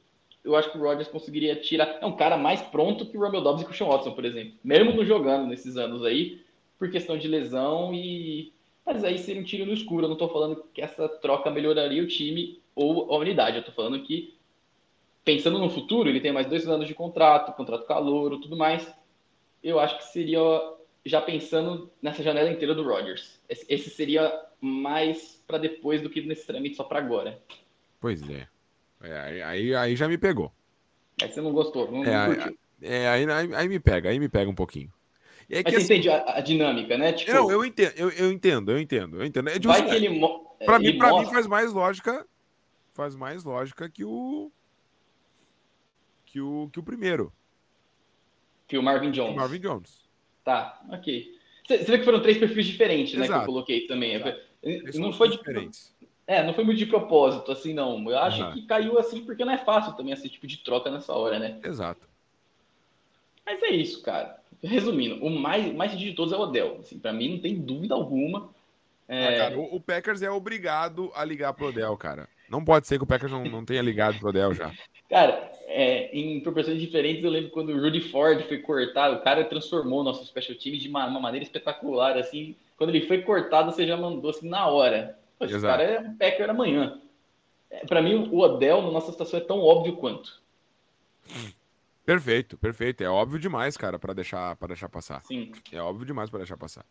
eu 0.43 0.55
acho 0.55 0.71
que 0.71 0.77
o 0.77 0.81
Rodgers 0.81 1.09
conseguiria 1.09 1.55
tirar. 1.55 1.99
É 2.01 2.05
um 2.05 2.15
cara 2.15 2.37
mais 2.37 2.61
pronto 2.61 3.05
que 3.05 3.17
o 3.17 3.21
Romeo 3.21 3.41
Dobbs 3.41 3.63
e 3.63 3.65
o 3.65 3.73
Sean 3.73 3.87
Watson, 3.87 4.11
por 4.11 4.25
exemplo. 4.25 4.53
Mesmo 4.63 4.93
não 4.93 5.05
jogando 5.05 5.47
nesses 5.47 5.75
anos 5.75 6.03
aí, 6.03 6.41
por 6.79 6.89
questão 6.89 7.17
de 7.17 7.27
lesão 7.27 7.93
e. 7.93 8.53
Mas 8.85 9.03
aí 9.03 9.17
seria 9.17 9.41
um 9.41 9.45
tiro 9.45 9.65
no 9.65 9.73
escuro. 9.73 10.05
Eu 10.05 10.09
não 10.09 10.15
tô 10.15 10.29
falando 10.29 10.63
que 10.73 10.81
essa 10.81 11.09
troca 11.09 11.51
melhoraria 11.51 12.01
o 12.01 12.07
time 12.07 12.61
ou 12.73 13.13
a 13.13 13.17
unidade. 13.17 13.57
Eu 13.57 13.65
tô 13.65 13.73
falando 13.73 14.01
que, 14.01 14.33
pensando 15.25 15.59
no 15.59 15.69
futuro, 15.69 16.07
ele 16.07 16.21
tem 16.21 16.31
mais 16.31 16.47
dois 16.47 16.65
anos 16.69 16.87
de 16.87 16.93
contrato, 16.93 17.51
contrato 17.51 17.85
calor, 17.85 18.39
tudo 18.39 18.55
mais 18.55 18.96
eu 19.67 19.79
acho 19.79 19.97
que 19.97 20.05
seria 20.05 20.39
já 21.05 21.21
pensando 21.21 21.91
nessa 22.01 22.23
janela 22.23 22.49
inteira 22.49 22.73
do 22.73 22.83
Rodgers. 22.83 23.39
Esse 23.49 23.89
seria 23.89 24.45
mais 24.61 25.43
para 25.45 25.57
depois 25.57 26.01
do 26.01 26.09
que 26.09 26.21
necessariamente 26.21 26.75
só 26.75 26.83
para 26.83 26.99
agora. 26.99 27.41
Pois 27.99 28.21
é. 28.29 28.47
é. 29.01 29.43
aí, 29.43 29.75
aí 29.75 29.95
já 29.95 30.07
me 30.07 30.17
pegou. 30.17 30.51
Aí 31.21 31.31
você 31.31 31.41
não 31.41 31.51
gostou, 31.51 31.91
não, 31.91 32.03
é, 32.03 32.27
não. 32.27 32.55
É, 32.81 33.09
aí, 33.09 33.29
aí, 33.29 33.55
aí, 33.55 33.67
me 33.67 33.79
pega, 33.79 34.09
aí 34.09 34.19
me 34.19 34.29
pega 34.29 34.49
um 34.49 34.55
pouquinho. 34.55 34.91
E 35.49 35.55
Mas 35.55 35.63
você 35.63 35.77
assim, 35.77 35.85
entende 35.85 36.09
a, 36.09 36.37
a, 36.37 36.41
dinâmica, 36.41 36.97
né? 36.97 37.13
Tipo, 37.13 37.31
eu, 37.31 37.51
eu, 37.51 37.65
entendo, 37.65 37.93
eu, 37.95 38.09
eu 38.11 38.31
entendo, 38.31 38.71
eu 38.71 38.79
entendo, 38.79 39.21
eu 39.21 39.25
entendo. 39.25 39.49
É, 39.49 39.53
tipo, 39.53 39.67
vai 39.67 39.81
assim, 39.81 39.89
que 39.89 39.95
ele, 39.95 40.07
ele 40.07 40.19
mim, 40.19 40.97
pra 40.97 41.19
mim 41.19 41.25
faz 41.25 41.47
mais 41.47 41.73
lógica, 41.73 42.25
faz 42.93 43.15
mais 43.15 43.43
lógica 43.43 43.89
que 43.89 44.03
o 44.03 44.51
que 46.25 46.39
o 46.39 46.69
que 46.71 46.79
o 46.79 46.83
primeiro. 46.83 47.33
Que 48.67 48.77
o 48.77 48.83
Marvin 48.83 49.11
Jones. 49.11 49.35
Marvin 49.35 49.59
Jones. 49.59 50.07
Tá, 50.43 50.81
ok. 50.89 51.37
Você 51.67 51.77
vê 51.77 51.97
que 51.97 52.05
foram 52.05 52.21
três 52.21 52.37
perfis 52.37 52.65
diferentes, 52.65 53.13
Exato. 53.13 53.31
né? 53.31 53.37
Que 53.37 53.43
eu 53.43 53.45
coloquei 53.45 53.87
também. 53.87 54.15
Exato. 54.15 54.99
Não 54.99 55.13
foi 55.13 55.29
de, 55.29 55.37
diferentes. 55.37 55.95
É, 56.25 56.43
não 56.43 56.53
foi 56.53 56.63
muito 56.63 56.77
de 56.77 56.85
propósito, 56.85 57.51
assim, 57.51 57.73
não. 57.73 58.09
Eu 58.09 58.19
acho 58.19 58.43
uhum. 58.43 58.53
que 58.53 58.61
caiu 58.63 58.99
assim 58.99 59.23
porque 59.23 59.45
não 59.45 59.53
é 59.53 59.57
fácil 59.57 59.93
também 59.93 60.13
esse 60.13 60.27
tipo 60.29 60.45
de 60.45 60.57
troca 60.57 60.91
nessa 60.91 61.13
hora, 61.13 61.39
né? 61.39 61.59
Exato. 61.63 62.07
Mas 63.45 63.63
é 63.63 63.69
isso, 63.69 64.01
cara. 64.03 64.37
Resumindo, 64.61 65.23
o 65.23 65.29
mais, 65.29 65.73
mais 65.73 65.97
de 65.97 66.13
todos 66.13 66.33
é 66.33 66.37
o 66.37 66.41
Odell. 66.41 66.79
Assim, 66.79 66.99
para 66.99 67.13
mim, 67.13 67.35
não 67.35 67.39
tem 67.39 67.59
dúvida 67.61 67.95
alguma. 67.95 68.49
É... 69.07 69.27
Ah, 69.27 69.37
cara, 69.37 69.57
o, 69.57 69.75
o, 69.75 69.79
Packers 69.79 70.21
é 70.21 70.29
obrigado 70.29 71.09
a 71.15 71.23
ligar 71.23 71.53
pro 71.53 71.67
Odell, 71.67 71.95
cara. 71.95 72.27
Não 72.49 72.63
pode 72.63 72.87
ser 72.87 72.97
que 72.97 73.03
o 73.03 73.07
Packers 73.07 73.31
não, 73.31 73.45
não 73.45 73.63
tenha 73.63 73.81
ligado 73.81 74.19
pro 74.19 74.29
Odell 74.29 74.53
já. 74.53 74.71
Cara, 75.09 75.49
é, 75.69 76.09
em 76.17 76.39
proporções 76.39 76.79
diferentes, 76.79 77.23
eu 77.23 77.29
lembro 77.29 77.49
quando 77.51 77.69
o 77.69 77.79
Rudy 77.79 77.99
Ford 78.09 78.41
foi 78.47 78.59
cortado, 78.59 79.17
o 79.17 79.21
cara 79.21 79.43
transformou 79.43 79.99
o 79.99 80.03
nosso 80.03 80.25
special 80.25 80.57
team 80.57 80.77
de 80.77 80.87
uma, 80.87 81.05
uma, 81.05 81.19
maneira 81.19 81.43
espetacular, 81.43 82.17
assim. 82.17 82.55
Quando 82.77 82.91
ele 82.91 83.05
foi 83.05 83.21
cortado, 83.21 83.71
você 83.71 83.85
já 83.85 83.97
mandou 83.97 84.29
assim 84.29 84.47
na 84.47 84.65
hora. 84.67 85.19
Pô, 85.37 85.43
esse 85.43 85.59
cara 85.59 85.83
é 85.83 85.99
um 85.99 86.15
Packer 86.15 86.49
amanhã. 86.49 87.01
É, 87.69 87.85
para 87.85 88.01
mim, 88.01 88.29
o 88.31 88.39
Odell 88.39 88.81
na 88.81 88.91
nossa 88.91 89.11
situação 89.11 89.39
é 89.39 89.43
tão 89.43 89.59
óbvio 89.59 89.97
quanto. 89.97 90.41
Perfeito, 92.05 92.57
perfeito. 92.57 93.03
É 93.03 93.09
óbvio 93.09 93.37
demais, 93.37 93.75
cara, 93.75 93.99
para 93.99 94.13
deixar, 94.13 94.55
pra 94.55 94.69
deixar 94.69 94.87
passar. 94.87 95.21
Sim. 95.25 95.51
É 95.69 95.81
óbvio 95.81 96.05
demais 96.05 96.29
para 96.29 96.39
deixar 96.39 96.55
passar. 96.55 96.85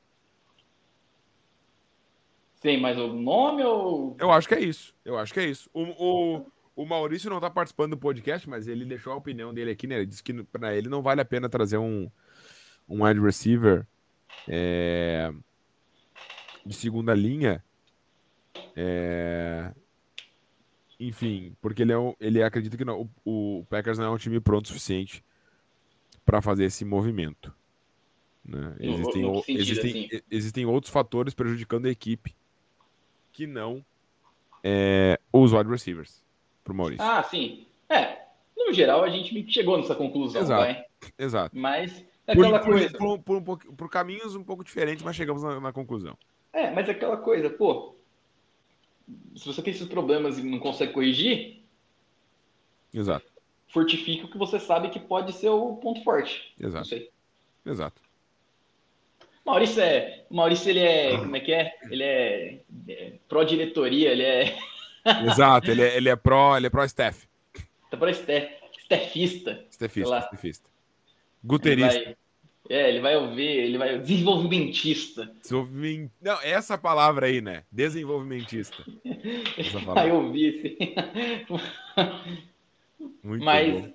Tem 2.61 2.79
mais 2.79 2.99
algum 2.99 3.23
nome 3.23 3.63
ou. 3.63 4.17
Eu 4.19 4.31
acho 4.31 4.47
que 4.47 4.55
é 4.55 4.61
isso. 4.61 4.95
Eu 5.03 5.17
acho 5.17 5.33
que 5.33 5.41
é 5.41 5.45
isso. 5.47 5.71
O, 5.73 5.83
o, 5.83 6.47
o 6.77 6.85
Maurício 6.85 7.31
não 7.31 7.39
está 7.39 7.49
participando 7.49 7.93
do 7.93 7.99
podcast, 7.99 8.49
mas 8.49 8.69
ele 8.69 8.85
deixou 8.85 9.15
a 9.15 9.17
opinião 9.17 9.53
dele 9.53 9.71
aqui, 9.71 9.87
né? 9.87 9.97
Ele 9.97 10.07
disse 10.07 10.23
que 10.23 10.45
para 10.45 10.77
ele 10.77 10.91
não 10.91 11.01
vale 11.01 11.23
a 11.23 11.25
pena 11.25 11.49
trazer 11.49 11.79
um, 11.79 12.11
um 12.87 13.03
wide 13.03 13.19
receiver 13.19 13.87
é, 14.47 15.33
de 16.67 16.75
segunda 16.75 17.15
linha. 17.15 17.65
É, 18.77 19.73
enfim, 21.01 21.57
porque 21.63 21.81
ele, 21.81 21.95
é, 21.95 21.97
ele 22.21 22.43
acredita 22.43 22.77
que 22.77 22.85
não, 22.85 23.09
o, 23.25 23.61
o 23.61 23.65
Packers 23.65 23.97
não 23.97 24.05
é 24.05 24.11
um 24.11 24.19
time 24.19 24.39
pronto 24.39 24.67
o 24.67 24.69
suficiente 24.69 25.25
para 26.27 26.43
fazer 26.43 26.65
esse 26.65 26.85
movimento. 26.85 27.55
Né? 28.45 28.77
Existem, 28.79 29.23
no, 29.23 29.33
no 29.33 29.45
existem, 29.49 30.07
assim? 30.07 30.23
existem 30.31 30.67
outros 30.67 30.93
fatores 30.93 31.33
prejudicando 31.33 31.87
a 31.87 31.91
equipe 31.91 32.37
que 33.33 33.47
não 33.47 33.85
é, 34.63 35.19
os 35.33 35.53
wide 35.53 35.71
receivers 35.71 36.26
pro 36.67 36.75
Maurício. 36.75 37.05
Ah, 37.05 37.23
sim. 37.23 37.65
É, 37.89 38.19
no 38.57 38.73
geral 38.73 39.05
a 39.05 39.09
gente 39.09 39.51
chegou 39.51 39.79
nessa 39.79 39.95
conclusão, 39.95 40.43
Exato. 40.43 40.61
vai. 40.61 40.85
Exato. 41.17 41.57
Mas 41.57 42.05
é 42.27 42.33
aquela 42.33 42.59
por, 42.59 42.73
coisa. 42.73 42.99
Por, 42.99 43.19
por, 43.21 43.43
por, 43.43 43.59
por, 43.59 43.89
caminhos 43.89 44.35
um 44.35 44.43
pouco 44.43 44.65
diferentes, 44.65 45.05
mas 45.05 45.15
chegamos 45.15 45.43
na, 45.43 45.61
na, 45.61 45.73
conclusão. 45.73 46.19
É, 46.53 46.71
mas 46.71 46.89
é 46.89 46.93
aquela 46.93 47.17
coisa, 47.17 47.49
pô. 47.49 47.95
Se 49.37 49.47
você 49.47 49.63
tem 49.63 49.73
esses 49.73 49.87
problemas 49.87 50.39
e 50.39 50.43
não 50.43 50.59
consegue 50.59 50.93
corrigir. 50.93 51.63
Exato. 52.93 53.27
Fortifique 53.69 54.25
o 54.25 54.29
que 54.29 54.39
você 54.39 54.59
sabe 54.59 54.89
que 54.89 54.99
pode 54.99 55.33
ser 55.33 55.51
o 55.51 55.77
ponto 55.77 56.03
forte. 56.03 56.53
Exato. 56.59 56.89
Exato. 57.65 58.03
Maurício 59.45 59.81
é. 59.81 60.25
Maurício, 60.29 60.71
ele 60.71 60.81
é. 60.81 61.19
Como 61.19 61.37
é 61.37 61.41
que 61.41 61.53
é? 61.53 61.73
Ele 61.89 62.03
é, 62.03 62.61
é 62.89 63.13
pró-diretoria, 63.29 64.11
ele 64.11 64.25
é. 64.25 64.59
Exato, 65.31 65.71
ele 65.71 65.83
é, 65.83 65.97
ele 65.97 66.09
é 66.09 66.17
pró, 66.17 66.57
ele 66.57 66.67
é 66.67 66.71
pró-staff. 66.71 67.29
Tá 67.91 67.97
pró 67.97 68.09
staff, 68.09 68.49
staffista. 68.79 69.65
Staffista, 69.71 70.19
staffista. 70.19 70.69
Guterista. 71.45 71.97
Ele 71.97 72.05
vai, 72.05 72.17
é, 72.69 72.89
ele 72.89 73.01
vai 73.01 73.17
ouvir, 73.17 73.43
ele 73.43 73.79
vai. 73.79 73.99
Desenvolvimentista. 73.99 75.31
Desenvolviment... 75.41 76.11
Não, 76.21 76.41
essa 76.43 76.77
palavra 76.77 77.27
aí, 77.27 77.41
né? 77.41 77.63
Desenvolvimentista. 77.71 78.85
vai 79.95 80.11
ouvir, 80.11 80.61
sim. 80.63 80.77
Muito 83.23 83.45
mas, 83.45 83.73
bom. 83.73 83.93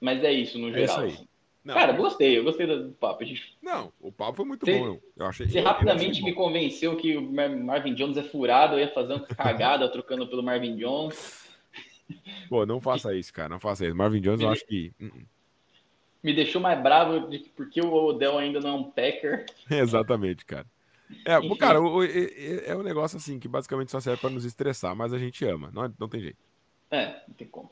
mas 0.00 0.24
é 0.24 0.32
isso, 0.32 0.58
no 0.58 0.70
geral. 0.70 1.04
É 1.04 1.08
isso 1.08 1.20
aí. 1.20 1.26
Não, 1.64 1.74
Cara, 1.74 1.92
gostei, 1.92 2.36
eu 2.36 2.42
gostei 2.42 2.66
do 2.66 2.90
papo. 2.92 3.24
Gente... 3.24 3.56
Não, 3.62 3.92
o 4.00 4.10
papo 4.10 4.38
foi 4.38 4.44
muito 4.44 4.66
você, 4.66 4.78
bom. 4.78 4.98
Eu 5.16 5.26
achei. 5.26 5.48
Você 5.48 5.60
eu, 5.60 5.64
rapidamente 5.64 6.04
eu 6.04 6.10
achei 6.10 6.24
me 6.24 6.34
convenceu 6.34 6.96
que 6.96 7.16
o 7.16 7.22
Marvin 7.22 7.94
Jones 7.94 8.16
é 8.16 8.22
furado, 8.22 8.74
eu 8.74 8.80
ia 8.80 8.92
fazer 8.92 9.14
uma 9.14 9.26
cagada 9.26 9.88
trocando 9.92 10.26
pelo 10.26 10.42
Marvin 10.42 10.76
Jones. 10.76 11.48
Pô, 12.48 12.66
não 12.66 12.80
faça 12.80 13.14
isso, 13.14 13.32
cara. 13.32 13.48
Não 13.48 13.60
faça 13.60 13.86
isso. 13.86 13.94
Marvin 13.94 14.20
Jones, 14.20 14.40
me 14.40 14.46
eu 14.46 14.50
acho 14.50 14.66
que. 14.66 14.92
Uh, 15.00 15.06
uh. 15.06 15.22
Me 16.22 16.32
deixou 16.32 16.60
mais 16.60 16.80
bravo 16.80 17.28
de 17.28 17.38
porque 17.56 17.80
o 17.80 17.92
Odell 17.92 18.38
ainda 18.38 18.60
não 18.60 18.70
é 18.70 18.74
um 18.74 18.84
Packer. 18.84 19.46
Exatamente, 19.70 20.44
cara. 20.44 20.66
É, 21.24 21.38
Enfim. 21.38 21.56
cara, 21.56 21.80
o, 21.80 22.02
é, 22.02 22.66
é 22.66 22.76
um 22.76 22.82
negócio 22.82 23.18
assim 23.18 23.38
que 23.38 23.46
basicamente 23.46 23.90
só 23.90 24.00
serve 24.00 24.20
para 24.20 24.30
nos 24.30 24.44
estressar, 24.44 24.96
mas 24.96 25.12
a 25.12 25.18
gente 25.18 25.44
ama. 25.44 25.70
Não, 25.72 25.92
não 25.98 26.08
tem 26.08 26.20
jeito. 26.20 26.38
É, 26.90 27.22
não 27.28 27.34
tem 27.34 27.46
como. 27.46 27.70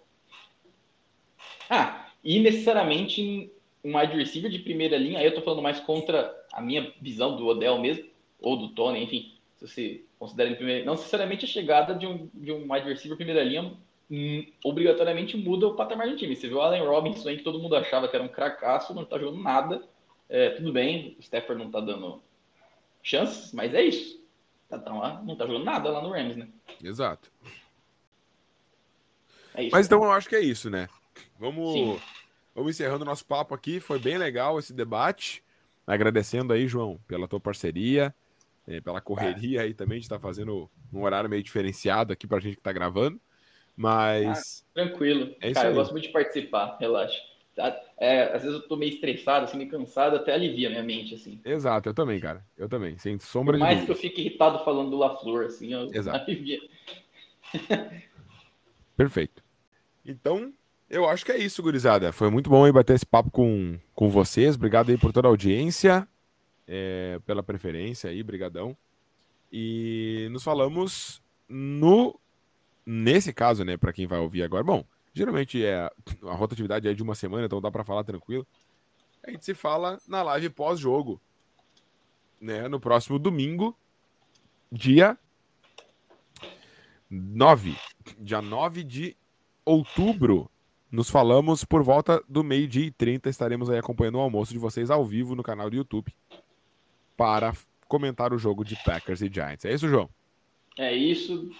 Ah, 1.69 2.09
e 2.23 2.41
necessariamente 2.41 3.51
um 3.85 3.99
wide 3.99 4.17
receiver 4.17 4.51
de 4.51 4.59
primeira 4.59 4.97
linha, 4.97 5.19
aí 5.19 5.27
eu 5.27 5.35
tô 5.35 5.43
falando 5.43 5.63
mais 5.63 5.81
contra 5.81 6.35
a 6.53 6.61
minha 6.61 6.93
visão 7.01 7.37
do 7.37 7.47
Odell 7.47 7.79
mesmo, 7.79 8.05
ou 8.41 8.57
do 8.57 8.69
Tony, 8.71 9.03
enfim, 9.03 9.33
se 9.57 9.67
você 9.67 10.05
considera 10.19 10.51
em 10.51 10.55
primeira 10.55 10.85
não 10.85 10.95
necessariamente 10.95 11.45
a 11.45 11.49
chegada 11.49 11.95
de 11.95 12.07
um, 12.07 12.29
de 12.35 12.53
um 12.53 12.73
wide 12.73 12.89
receiver 12.89 13.17
primeira 13.17 13.43
linha 13.43 13.73
hum, 14.11 14.45
obrigatoriamente 14.65 15.37
muda 15.37 15.69
o 15.69 15.75
patamar 15.75 16.09
do 16.09 16.17
time. 16.17 16.35
Você 16.35 16.49
viu 16.49 16.59
o 16.59 16.61
Allen 16.61 16.85
Robinson 16.85 17.29
aí, 17.29 17.37
que 17.37 17.45
todo 17.45 17.61
mundo 17.61 17.77
achava 17.77 18.09
que 18.09 18.17
era 18.17 18.25
um 18.25 18.29
cracaço, 18.29 18.93
não 18.93 19.05
tá 19.05 19.19
jogando 19.19 19.43
nada. 19.43 19.83
É, 20.29 20.51
tudo 20.51 20.73
bem, 20.73 21.17
o 21.19 21.21
Stafford 21.21 21.63
não 21.63 21.71
tá 21.71 21.81
dando 21.81 22.23
chances, 23.03 23.53
mas 23.53 23.73
é 23.75 23.83
isso. 23.83 24.21
Tá, 24.69 24.79
tá 24.79 24.93
lá, 24.93 25.23
não 25.23 25.37
tá 25.37 25.47
jogando 25.47 25.65
nada 25.65 25.91
lá 25.91 26.03
no 26.03 26.11
Rams, 26.11 26.37
né? 26.37 26.49
Exato. 26.83 27.31
É 29.55 29.65
isso, 29.65 29.73
mas 29.73 29.87
então 29.87 30.03
eu 30.05 30.13
acho 30.13 30.29
que 30.29 30.37
é 30.37 30.41
isso, 30.41 30.71
né? 30.71 30.89
Vamos, 31.39 31.73
Sim. 31.73 32.01
Vamos 32.55 32.73
encerrando 32.73 33.05
nosso 33.05 33.25
papo 33.25 33.55
aqui. 33.55 33.81
Foi 33.81 33.99
bem 33.99 34.19
legal 34.19 34.59
esse 34.59 34.73
debate. 34.73 35.43
Agradecendo 35.87 36.53
aí, 36.53 36.69
João, 36.69 37.01
pela 37.07 37.27
tua 37.27 37.41
parceria, 37.41 38.15
eh, 38.67 38.81
pela 38.81 39.01
correria 39.01 39.63
aí 39.63 39.75
também 39.75 39.99
de 39.99 40.05
estar 40.05 40.17
tá 40.17 40.23
fazendo 40.23 40.71
um 40.93 41.03
horário 41.03 41.29
meio 41.29 41.43
diferenciado 41.43 42.13
aqui 42.13 42.27
pra 42.27 42.41
gente 42.41 42.57
que 42.57 42.63
tá 42.63 42.73
gravando. 42.73 43.21
Mas. 43.77 44.65
Ah, 44.75 44.83
tranquilo. 44.85 45.35
É 45.41 45.53
Cara, 45.53 45.71
eu 45.71 45.75
gosto 45.75 45.93
muito 45.93 46.05
de 46.05 46.13
participar, 46.13 46.77
relaxa. 46.79 47.19
Tá? 47.57 47.81
É, 47.99 48.25
às 48.35 48.43
vezes 48.43 48.61
eu 48.61 48.69
tô 48.69 48.77
meio 48.77 48.93
estressado, 48.93 49.45
assim, 49.45 49.57
meio 49.57 49.71
cansado, 49.71 50.17
até 50.17 50.33
alivia 50.33 50.71
minha 50.71 50.83
mente, 50.83 51.15
assim. 51.15 51.41
Exato, 51.45 51.89
eu 51.89 51.95
também, 51.95 52.21
cara. 52.21 52.45
Eu 52.57 52.69
também, 52.69 52.97
sem 52.99 53.19
sombra 53.19 53.53
Por 53.53 53.59
de 53.59 53.65
mais 53.65 53.85
que 53.85 53.91
eu 53.91 53.97
fique 53.97 54.21
irritado 54.21 54.65
falando 54.65 54.91
do 54.91 54.97
LaFleur, 54.97 55.47
assim, 55.47 55.73
eu 55.73 55.93
Exato. 55.93 56.19
alivia. 56.31 56.61
Perfeito. 58.97 59.43
Então, 60.05 60.53
eu 60.91 61.09
acho 61.09 61.25
que 61.25 61.31
é 61.31 61.39
isso, 61.39 61.63
gurizada. 61.63 62.13
Foi 62.13 62.29
muito 62.29 62.51
bom 62.51 62.65
aí 62.65 62.73
bater 62.73 62.97
esse 62.97 63.07
papo 63.07 63.31
com, 63.31 63.79
com 63.95 64.11
vocês. 64.11 64.57
Obrigado 64.57 64.91
aí 64.91 64.99
por 64.99 65.13
toda 65.13 65.29
a 65.29 65.31
audiência, 65.31 66.07
é, 66.67 67.21
pela 67.25 67.45
preferência 67.45 68.11
aí, 68.11 68.21
brigadão. 68.25 68.77
E 69.53 70.29
nos 70.33 70.43
falamos 70.43 71.23
no 71.49 72.19
nesse 72.85 73.33
caso, 73.33 73.65
né, 73.65 73.77
para 73.77 73.93
quem 73.93 74.09
vai 74.09 74.19
ouvir 74.19 74.43
agora. 74.43 74.65
Bom, 74.65 74.85
geralmente 75.15 75.65
é 75.65 75.89
a 76.25 76.35
rotatividade 76.35 76.89
é 76.89 76.93
de 76.93 77.03
uma 77.05 77.15
semana, 77.15 77.47
então 77.47 77.61
dá 77.61 77.71
para 77.71 77.85
falar 77.85 78.03
tranquilo. 78.03 78.45
A 79.23 79.31
gente 79.31 79.45
se 79.45 79.55
fala 79.55 80.01
na 80.09 80.23
live 80.25 80.51
pós-jogo, 80.51 81.21
né, 82.41 82.67
no 82.67 82.81
próximo 82.81 83.17
domingo, 83.17 83.77
dia 84.73 85.17
9, 87.09 87.77
dia 88.19 88.43
9 88.43 88.83
de 88.83 89.17
outubro 89.65 90.51
nos 90.91 91.09
falamos 91.09 91.65
por 91.65 91.83
volta 91.83 92.23
do 92.29 92.43
meio-dia 92.43 92.87
e 92.87 92.91
30. 92.91 93.29
Estaremos 93.29 93.71
aí 93.71 93.79
acompanhando 93.79 94.17
o 94.17 94.21
almoço 94.21 94.53
de 94.53 94.59
vocês 94.59 94.91
ao 94.91 95.05
vivo 95.05 95.37
no 95.37 95.43
canal 95.43 95.71
do 95.71 95.77
YouTube 95.77 96.13
para 97.17 97.53
comentar 97.87 98.33
o 98.33 98.39
jogo 98.39 98.65
de 98.65 98.77
Packers 98.85 99.23
e 99.23 99.31
Giants. 99.33 99.65
É 99.65 99.73
isso, 99.73 99.89
João? 99.89 100.09
É 100.79 100.95
isso. 100.95 101.51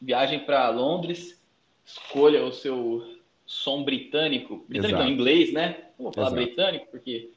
Viagem 0.00 0.40
para 0.40 0.68
Londres. 0.70 1.40
Escolha 1.84 2.44
o 2.44 2.52
seu 2.52 3.16
som 3.44 3.82
britânico. 3.84 4.64
Britânico 4.68 5.00
não, 5.00 5.08
inglês, 5.08 5.52
né? 5.52 5.78
Não 5.98 6.04
vou 6.04 6.12
falar 6.12 6.28
exato. 6.28 6.44
britânico, 6.44 6.86
porque. 6.90 7.30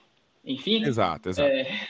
Enfim. 0.43 0.83
Exato, 0.83 1.29
exato. 1.29 1.49
É... 1.49 1.87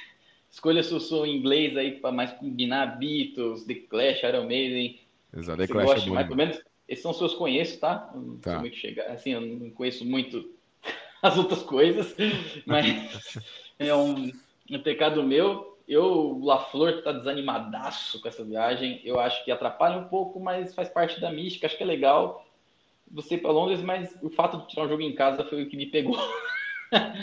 Escolha 0.51 0.82
seu 0.82 0.99
som 0.99 1.26
inglês 1.26 1.78
aí 1.78 1.99
para 1.99 2.12
mais 2.12 2.32
combinar 2.34 2.97
Beatles, 2.97 3.64
The 3.66 3.76
Clash, 3.76 4.24
Iron 4.24 4.47
Maiden. 4.47 4.99
Exato, 5.32 5.60
The 5.60 5.68
Clash 5.68 5.86
gosta, 5.86 6.10
é 6.10 6.14
mais, 6.14 6.28
pelo 6.28 6.38
menos 6.38 6.62
esses 6.89 7.03
são 7.03 7.11
os 7.11 7.17
seus 7.17 7.35
conheço, 7.35 7.79
tá? 7.79 8.11
Não 8.15 8.37
tá. 8.37 8.59
muito 8.59 8.75
chegar, 8.75 9.05
assim, 9.11 9.31
eu 9.31 9.41
não 9.41 9.69
conheço 9.69 10.03
muito 10.03 10.49
as 11.21 11.37
outras 11.37 11.61
coisas, 11.61 12.15
mas 12.65 12.85
é 13.77 13.95
um, 13.95 14.31
um 14.71 14.79
pecado 14.81 15.23
meu. 15.23 15.77
Eu, 15.87 16.03
o 16.03 16.45
LaFleur 16.45 17.03
tá 17.03 17.11
desanimadaço 17.11 18.21
com 18.21 18.27
essa 18.27 18.43
viagem. 18.43 19.01
Eu 19.03 19.19
acho 19.19 19.43
que 19.45 19.51
atrapalha 19.51 19.97
um 19.97 20.07
pouco, 20.07 20.39
mas 20.39 20.73
faz 20.75 20.89
parte 20.89 21.19
da 21.19 21.31
mística. 21.31 21.65
Acho 21.65 21.77
que 21.77 21.83
é 21.83 21.85
legal 21.85 22.45
você 23.11 23.35
ir 23.35 23.39
para 23.39 23.51
Londres, 23.51 23.81
mas 23.81 24.15
o 24.21 24.29
fato 24.29 24.57
de 24.57 24.67
tirar 24.67 24.85
um 24.85 24.89
jogo 24.89 25.01
em 25.01 25.15
casa 25.15 25.43
foi 25.45 25.63
o 25.63 25.69
que 25.69 25.77
me 25.77 25.85
pegou. 25.85 26.17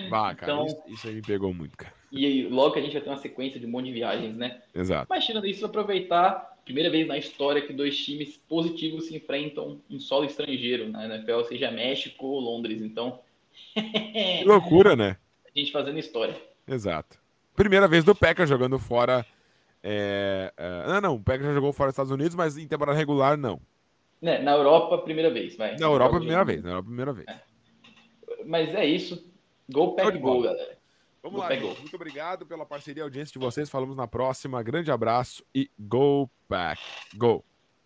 Bah, 0.08 0.32
cara, 0.32 0.52
então, 0.52 0.66
isso, 0.66 0.82
isso, 0.86 1.08
aí 1.08 1.14
me 1.16 1.22
pegou 1.22 1.52
muito, 1.52 1.76
cara. 1.76 1.92
E 2.12 2.44
logo 2.44 2.72
que 2.72 2.78
a 2.78 2.82
gente 2.82 2.92
vai 2.92 3.02
ter 3.02 3.10
uma 3.10 3.16
sequência 3.16 3.58
de 3.58 3.66
um 3.66 3.68
monte 3.68 3.86
de 3.86 3.94
viagens, 3.94 4.36
né? 4.36 4.62
Exato. 4.72 5.08
Mas 5.10 5.24
tirando 5.24 5.44
isso, 5.44 5.66
aproveitar 5.66 6.55
primeira 6.66 6.90
vez 6.90 7.06
na 7.06 7.16
história 7.16 7.62
que 7.62 7.72
dois 7.72 7.96
times 7.96 8.36
positivos 8.48 9.06
se 9.06 9.16
enfrentam 9.16 9.80
em 9.88 10.00
solo 10.00 10.24
estrangeiro 10.24 10.88
na 10.88 11.06
NFL, 11.06 11.44
seja 11.44 11.70
México 11.70 12.26
ou 12.26 12.40
Londres. 12.40 12.82
Então. 12.82 13.20
que 13.72 14.44
loucura, 14.44 14.96
né? 14.96 15.16
A 15.46 15.58
gente 15.58 15.72
fazendo 15.72 15.98
história. 15.98 16.36
Exato. 16.68 17.18
Primeira 17.54 17.88
vez 17.88 18.04
do 18.04 18.14
Packers 18.14 18.50
jogando 18.50 18.78
fora. 18.78 19.24
É, 19.82 20.52
é, 20.56 20.86
não, 20.88 21.00
não, 21.00 21.14
o 21.14 21.22
Packers 21.22 21.46
já 21.46 21.54
jogou 21.54 21.72
fora 21.72 21.88
dos 21.88 21.94
Estados 21.94 22.10
Unidos, 22.10 22.34
mas 22.34 22.58
em 22.58 22.66
temporada 22.66 22.98
regular, 22.98 23.38
não. 23.38 23.60
É, 24.20 24.42
na 24.42 24.52
Europa, 24.52 24.98
primeira 24.98 25.30
vez. 25.30 25.56
Vai. 25.56 25.76
Na 25.76 25.86
Europa, 25.86 26.18
primeira 26.18 26.44
vez. 26.44 26.62
Na 26.62 26.70
Europa, 26.70 26.86
primeira 26.88 27.12
vez. 27.12 27.28
É. 27.28 27.40
Mas 28.44 28.74
é 28.74 28.84
isso. 28.84 29.32
Go 29.70 29.94
Pack 29.94 30.18
Go, 30.18 30.42
galera. 30.42 30.75
Vamos 31.26 31.40
lá, 31.40 31.52
gente. 31.52 31.80
Muito 31.80 31.96
obrigado 31.96 32.46
pela 32.46 32.64
parceria 32.64 33.00
e 33.00 33.02
audiência 33.02 33.32
de 33.32 33.38
vocês. 33.40 33.68
Falamos 33.68 33.96
na 33.96 34.06
próxima. 34.06 34.62
Grande 34.62 34.92
abraço 34.92 35.44
e 35.52 35.68
go 35.76 36.30
back. 36.48 36.80
Go. 37.16 37.44